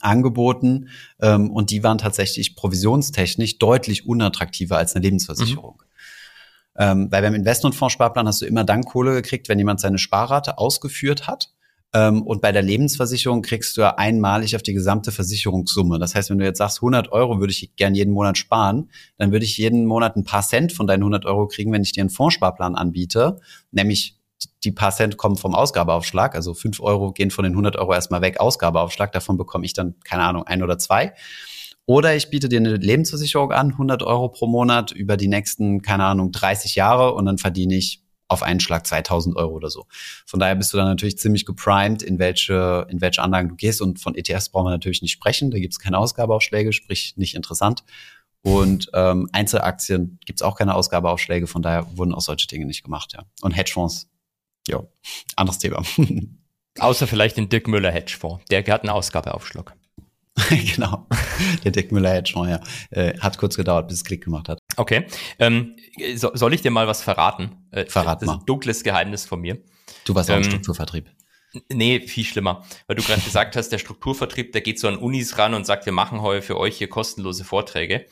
[0.00, 0.88] angeboten
[1.20, 5.82] ähm, und die waren tatsächlich provisionstechnisch deutlich unattraktiver als eine Lebensversicherung.
[6.76, 11.26] Ähm, weil beim Investmentfonds-Sparplan hast du immer dann Kohle gekriegt, wenn jemand seine Sparrate ausgeführt
[11.26, 11.50] hat.
[11.94, 15.98] Ähm, und bei der Lebensversicherung kriegst du ja einmalig auf die gesamte Versicherungssumme.
[15.98, 19.32] Das heißt, wenn du jetzt sagst, 100 Euro würde ich gern jeden Monat sparen, dann
[19.32, 22.00] würde ich jeden Monat ein paar Cent von deinen 100 Euro kriegen, wenn ich dir
[22.00, 23.40] einen Fondssparplan anbiete.
[23.70, 24.16] Nämlich
[24.64, 26.34] die paar Cent kommen vom Ausgabeaufschlag.
[26.34, 29.12] Also 5 Euro gehen von den 100 Euro erstmal weg, Ausgabeaufschlag.
[29.12, 31.14] Davon bekomme ich dann, keine Ahnung, ein oder zwei.
[31.86, 36.04] Oder ich biete dir eine Lebensversicherung an, 100 Euro pro Monat über die nächsten, keine
[36.04, 39.86] Ahnung, 30 Jahre und dann verdiene ich auf einen Schlag 2000 Euro oder so.
[40.26, 43.82] Von daher bist du dann natürlich ziemlich geprimed, in welche, in welche Anlagen du gehst.
[43.82, 45.50] Und von ETFs brauchen wir natürlich nicht sprechen.
[45.50, 47.84] Da gibt es keine Ausgabeaufschläge, sprich nicht interessant.
[48.42, 51.46] Und ähm, Einzelaktien gibt es auch keine Ausgabeaufschläge.
[51.46, 53.24] Von daher wurden auch solche Dinge nicht gemacht, ja.
[53.42, 54.08] Und Hedgefonds,
[54.68, 54.82] ja,
[55.36, 55.82] anderes Thema.
[56.78, 58.44] Außer vielleicht den Dirk Müller Hedgefonds.
[58.50, 59.74] Der hat einen Ausgabeaufschlag.
[60.48, 61.06] genau.
[61.62, 62.60] Der Dick Müller Hedgefonds, ja.
[62.90, 64.58] Äh, hat kurz gedauert, bis es Klick gemacht hat.
[64.76, 65.06] Okay.
[65.38, 65.76] Ähm,
[66.14, 67.66] so, soll ich dir mal was verraten?
[67.70, 68.40] Äh, Verrat das ist mal.
[68.40, 69.58] ein dunkles Geheimnis von mir.
[70.06, 71.10] Du warst auch im Ähm, Strukturvertrieb.
[71.70, 72.64] Nee, viel schlimmer.
[72.86, 75.84] Weil du gerade gesagt hast, der Strukturvertrieb, der geht so an Unis ran und sagt,
[75.84, 78.06] wir machen heute für euch hier kostenlose Vorträge.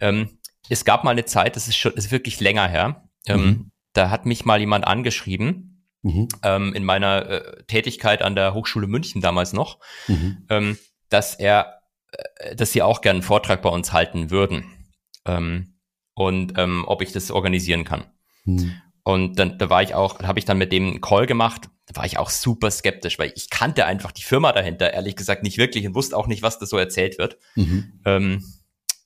[0.00, 0.38] Ähm,
[0.68, 3.08] es gab mal eine Zeit, das ist schon, das ist wirklich länger her.
[3.26, 3.70] Ähm, Mhm.
[3.94, 5.73] Da hat mich mal jemand angeschrieben,
[6.04, 6.28] Mhm.
[6.42, 10.46] ähm, in meiner äh, Tätigkeit an der Hochschule München damals noch, Mhm.
[10.50, 10.78] ähm,
[11.08, 11.80] dass er,
[12.12, 14.64] äh, dass sie auch gerne einen Vortrag bei uns halten würden.
[15.24, 15.78] Ähm,
[16.12, 18.04] und ähm, ob ich das organisieren kann.
[18.44, 18.74] Mhm.
[19.02, 21.68] Und dann da war ich auch, habe ich dann mit dem einen Call gemacht.
[21.86, 25.42] Da war ich auch super skeptisch, weil ich kannte einfach die Firma dahinter, ehrlich gesagt,
[25.42, 27.38] nicht wirklich und wusste auch nicht, was da so erzählt wird.
[27.56, 28.00] Mhm.
[28.04, 28.44] Ähm,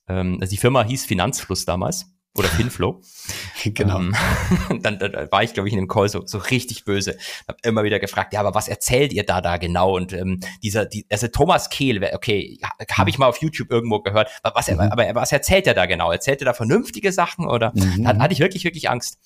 [0.07, 2.05] ähm, also die Firma hieß Finanzfluss damals.
[2.35, 3.01] Oder Finflow.
[3.63, 3.99] genau.
[3.99, 4.15] Ähm,
[4.81, 7.17] dann, dann war ich, glaube ich, in dem Call so, so richtig böse.
[7.47, 9.95] Hab immer wieder gefragt, ja, aber was erzählt ihr da da genau?
[9.95, 12.59] Und ähm, dieser, die, also Thomas Kehl, okay,
[12.91, 14.29] habe ich mal auf YouTube irgendwo gehört.
[14.43, 14.79] Aber was, Mhm.
[14.79, 16.11] aber was erzählt er da genau?
[16.11, 17.71] Erzählt er da vernünftige Sachen oder?
[17.75, 18.03] Mhm.
[18.03, 19.17] Da hatte ich wirklich, wirklich Angst.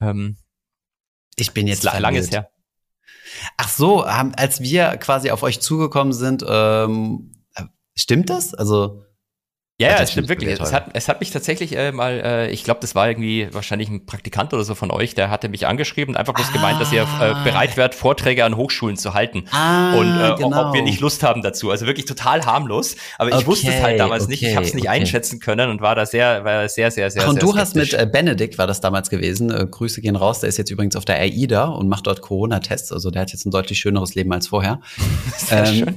[0.00, 0.36] Ähm,
[1.36, 2.50] Ich bin jetzt la- langes her.
[3.56, 7.64] Ach so, haben, als wir quasi auf euch zugekommen sind, ähm, äh,
[7.96, 8.54] stimmt das?
[8.54, 9.04] Also
[9.80, 10.60] Ja, Ja, es stimmt wirklich.
[10.60, 13.88] Es hat, es hat mich tatsächlich äh, mal, äh, ich glaube, das war irgendwie wahrscheinlich
[13.88, 16.92] ein Praktikant oder so von euch, der hatte mich angeschrieben und einfach bloß gemeint, dass
[16.92, 17.42] ihr äh, Ah.
[17.42, 19.46] bereit wärt, Vorträge an Hochschulen zu halten.
[19.50, 20.68] Ah, und äh, genau.
[20.68, 21.72] ob wir nicht Lust haben dazu.
[21.72, 22.94] Also wirklich total harmlos.
[23.18, 24.42] Aber ich Okay, wusste es halt damals nicht.
[24.42, 24.96] Ich okay, habe es nicht okay.
[25.00, 27.22] einschätzen können und war da sehr, war sehr, sehr, sehr.
[27.24, 30.14] Ach, und sehr du hast mit äh, Benedikt, war das damals gewesen, äh, Grüße gehen
[30.14, 33.32] raus, der ist jetzt übrigens auf der AIDA und macht dort Corona-Tests, also der hat
[33.32, 34.78] jetzt ein deutlich schöneres Leben als vorher.
[35.36, 35.96] Sehr schön.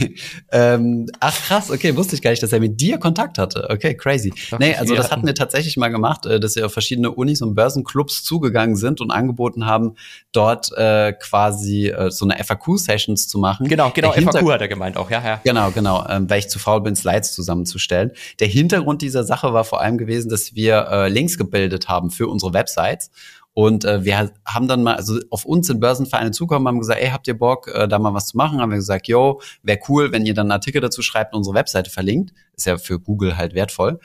[0.50, 3.68] ähm, ach krass, okay, wusste ich gar nicht, dass er mit dir Kontakt hatte.
[3.70, 4.32] Okay, crazy.
[4.50, 7.42] Doch, nee, also das hatten- wir tatsächlich mal gemacht, äh, dass wir auf verschiedene Unis
[7.42, 9.96] und Börsenclubs zugegangen sind und angeboten haben,
[10.32, 13.68] dort äh, quasi äh, so eine FAQ-Sessions zu machen.
[13.68, 14.12] Genau, genau.
[14.12, 15.10] FAQ hat er gemeint auch.
[15.10, 15.40] Ja, ja.
[15.44, 18.12] Genau, genau, ähm, weil ich zu faul bin, Slides zusammenzustellen.
[18.40, 22.28] Der Hintergrund dieser Sache war vor allem gewesen, dass wir äh, Links gebildet haben für
[22.28, 23.10] unsere Websites.
[23.54, 27.10] Und äh, wir haben dann mal, also auf uns sind Börsenvereine zukommen, haben gesagt, ey,
[27.10, 28.60] habt ihr Bock, äh, da mal was zu machen?
[28.62, 31.54] Haben wir gesagt, yo, wäre cool, wenn ihr dann einen Artikel dazu schreibt und unsere
[31.54, 32.32] Webseite verlinkt.
[32.62, 33.98] Ist ja für Google halt wertvoll.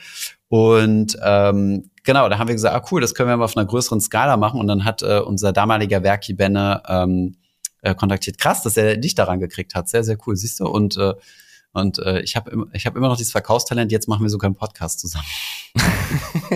[0.48, 3.66] Und ähm, genau, da haben wir gesagt, ah cool, das können wir mal auf einer
[3.66, 4.58] größeren Skala machen.
[4.58, 7.36] Und dann hat äh, unser damaliger Werki Benne ähm,
[7.82, 8.38] äh, kontaktiert.
[8.38, 9.88] Krass, dass er dich daran gekriegt hat.
[9.88, 10.66] Sehr, sehr cool, siehst du.
[10.66, 11.14] Und äh,
[11.72, 13.92] und äh, ich habe ich hab immer noch dieses Verkaufstalent.
[13.92, 15.26] Jetzt machen wir sogar einen Podcast zusammen.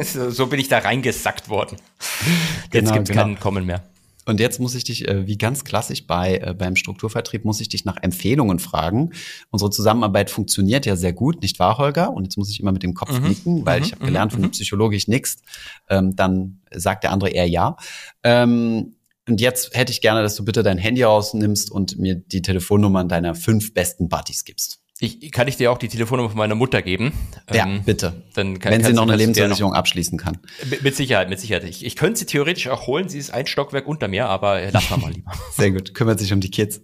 [0.03, 1.77] so, so bin ich da reingesackt worden.
[1.79, 3.23] Jetzt Genau, gibt's genau.
[3.23, 3.83] keinen Kommen mehr.
[4.25, 7.69] Und jetzt muss ich dich, äh, wie ganz klassisch bei äh, beim Strukturvertrieb, muss ich
[7.69, 9.11] dich nach Empfehlungen fragen.
[9.51, 12.13] Unsere Zusammenarbeit funktioniert ja sehr gut, nicht wahr, Holger?
[12.13, 13.29] Und jetzt muss ich immer mit dem Kopf Mhm.
[13.29, 13.87] nicken, weil Mhm.
[13.87, 14.37] ich habe gelernt, Mhm.
[14.37, 15.43] wenn du psychologisch nickst,
[15.89, 17.77] ähm, dann sagt der andere eher ja.
[18.23, 18.95] Ähm,
[19.29, 23.09] und jetzt hätte ich gerne, dass du bitte dein Handy rausnimmst und mir die Telefonnummern
[23.09, 24.82] deiner fünf besten Buddies gibst.
[25.03, 27.13] Ich, kann ich dir auch die Telefonnummer von meiner Mutter geben?
[27.53, 28.23] Ja, Ähm, bitte.
[28.35, 30.39] Dann kann, Wenn sie noch eine Lebensversicherung abschließen kann.
[30.81, 31.65] Mit, Sicherheit, mit Sicherheit.
[31.65, 33.09] Ich, ich könnte sie theoretisch auch holen.
[33.09, 35.33] Sie ist ein Stockwerk unter mir, aber lass mal mal lieber.
[35.57, 36.83] Sehr gut, kümmert sich um die Kids.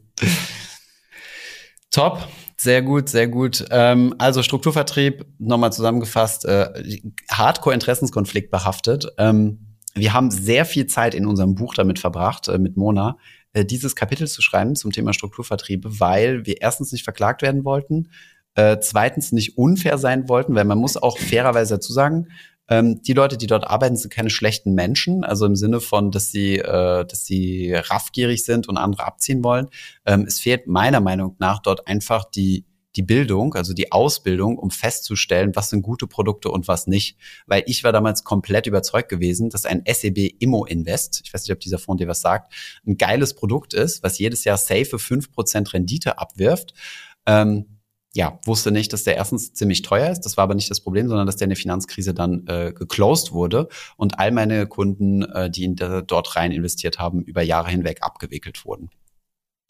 [1.93, 3.64] Top, sehr gut, sehr gut.
[3.71, 7.01] Ähm, also Strukturvertrieb, nochmal zusammengefasst, äh,
[7.31, 9.07] Hardcore-Interessenskonflikt behaftet.
[9.16, 13.16] Ähm, wir haben sehr viel Zeit in unserem Buch damit verbracht, äh, mit Mona,
[13.53, 18.11] äh, dieses Kapitel zu schreiben zum Thema Strukturvertriebe, weil wir erstens nicht verklagt werden wollten,
[18.55, 22.28] äh, zweitens nicht unfair sein wollten, weil man muss auch fairerweise dazu sagen,
[22.68, 26.30] ähm, die Leute, die dort arbeiten, sind keine schlechten Menschen, also im Sinne von, dass
[26.30, 29.68] sie, äh, dass sie raffgierig sind und andere abziehen wollen.
[30.05, 32.66] Ähm, es fehlt meiner Meinung nach dort einfach die
[32.99, 37.16] die Bildung, also die Ausbildung, um festzustellen, was sind gute Produkte und was nicht.
[37.46, 41.53] Weil ich war damals komplett überzeugt gewesen, dass ein SEB Immo Invest, ich weiß nicht,
[41.53, 42.53] ob dieser Fonds dir was sagt,
[42.86, 46.74] ein geiles Produkt ist, was jedes Jahr safe 5% Rendite abwirft.
[47.24, 47.78] Ähm,
[48.14, 50.22] ja, wusste nicht, dass der erstens ziemlich teuer ist.
[50.22, 53.30] Das war aber nicht das Problem, sondern dass der in der Finanzkrise dann äh, geclosed
[53.30, 57.70] wurde und all meine Kunden, äh, die in der, dort rein investiert haben, über Jahre
[57.70, 58.90] hinweg abgewickelt wurden.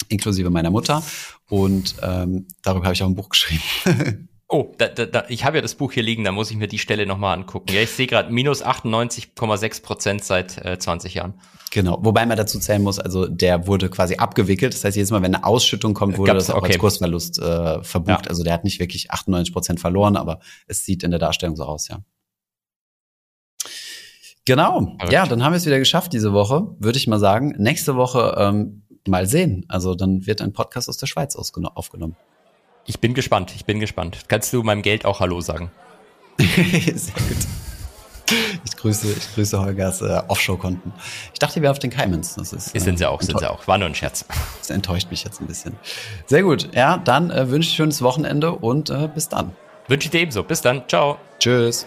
[0.09, 1.03] Inklusive meiner Mutter.
[1.49, 4.29] Und ähm, darüber habe ich auch ein Buch geschrieben.
[4.51, 6.69] Oh, da, da, da, ich habe ja das Buch hier liegen, da muss ich mir
[6.69, 7.71] die Stelle nochmal angucken.
[7.71, 11.35] Ja, ich sehe gerade minus 98,6 Prozent seit äh, 20 Jahren.
[11.71, 14.73] Genau, wobei man dazu zählen muss, also der wurde quasi abgewickelt.
[14.73, 16.69] Das heißt, jedes Mal, wenn eine Ausschüttung kommt, wurde Gab's- das auch okay.
[16.73, 18.25] als Kursverlust äh, verbucht.
[18.25, 18.31] Ja.
[18.31, 21.65] Also der hat nicht wirklich 98 Prozent verloren, aber es sieht in der Darstellung so
[21.65, 21.99] aus, ja.
[24.47, 25.13] Genau, Verrückt.
[25.13, 27.55] ja, dann haben wir es wieder geschafft diese Woche, würde ich mal sagen.
[27.59, 29.65] Nächste Woche ähm, mal sehen.
[29.69, 32.17] Also dann wird ein Podcast aus der Schweiz aufgenommen.
[32.87, 34.21] Ich bin gespannt, ich bin gespannt.
[34.29, 35.71] Kannst du meinem Geld auch Hallo sagen?
[36.39, 37.47] Sehr gut.
[38.65, 40.93] Ich grüße, ich grüße Holgers äh, Offshore-Konten.
[41.33, 42.35] Ich dachte, wir wären auf den Caymans.
[42.35, 43.67] Das ist, Ist, sind sie auch, enttäu- sind sie auch.
[43.67, 44.25] War nur ein Scherz.
[44.59, 45.77] Das enttäuscht mich jetzt ein bisschen.
[46.27, 46.69] Sehr gut.
[46.75, 49.53] Ja, dann äh, wünsche ich schönes Wochenende und äh, bis dann.
[49.89, 50.43] Wünsche ich dir ebenso.
[50.45, 50.83] Bis dann.
[50.89, 51.17] Ciao.
[51.39, 51.87] Tschüss.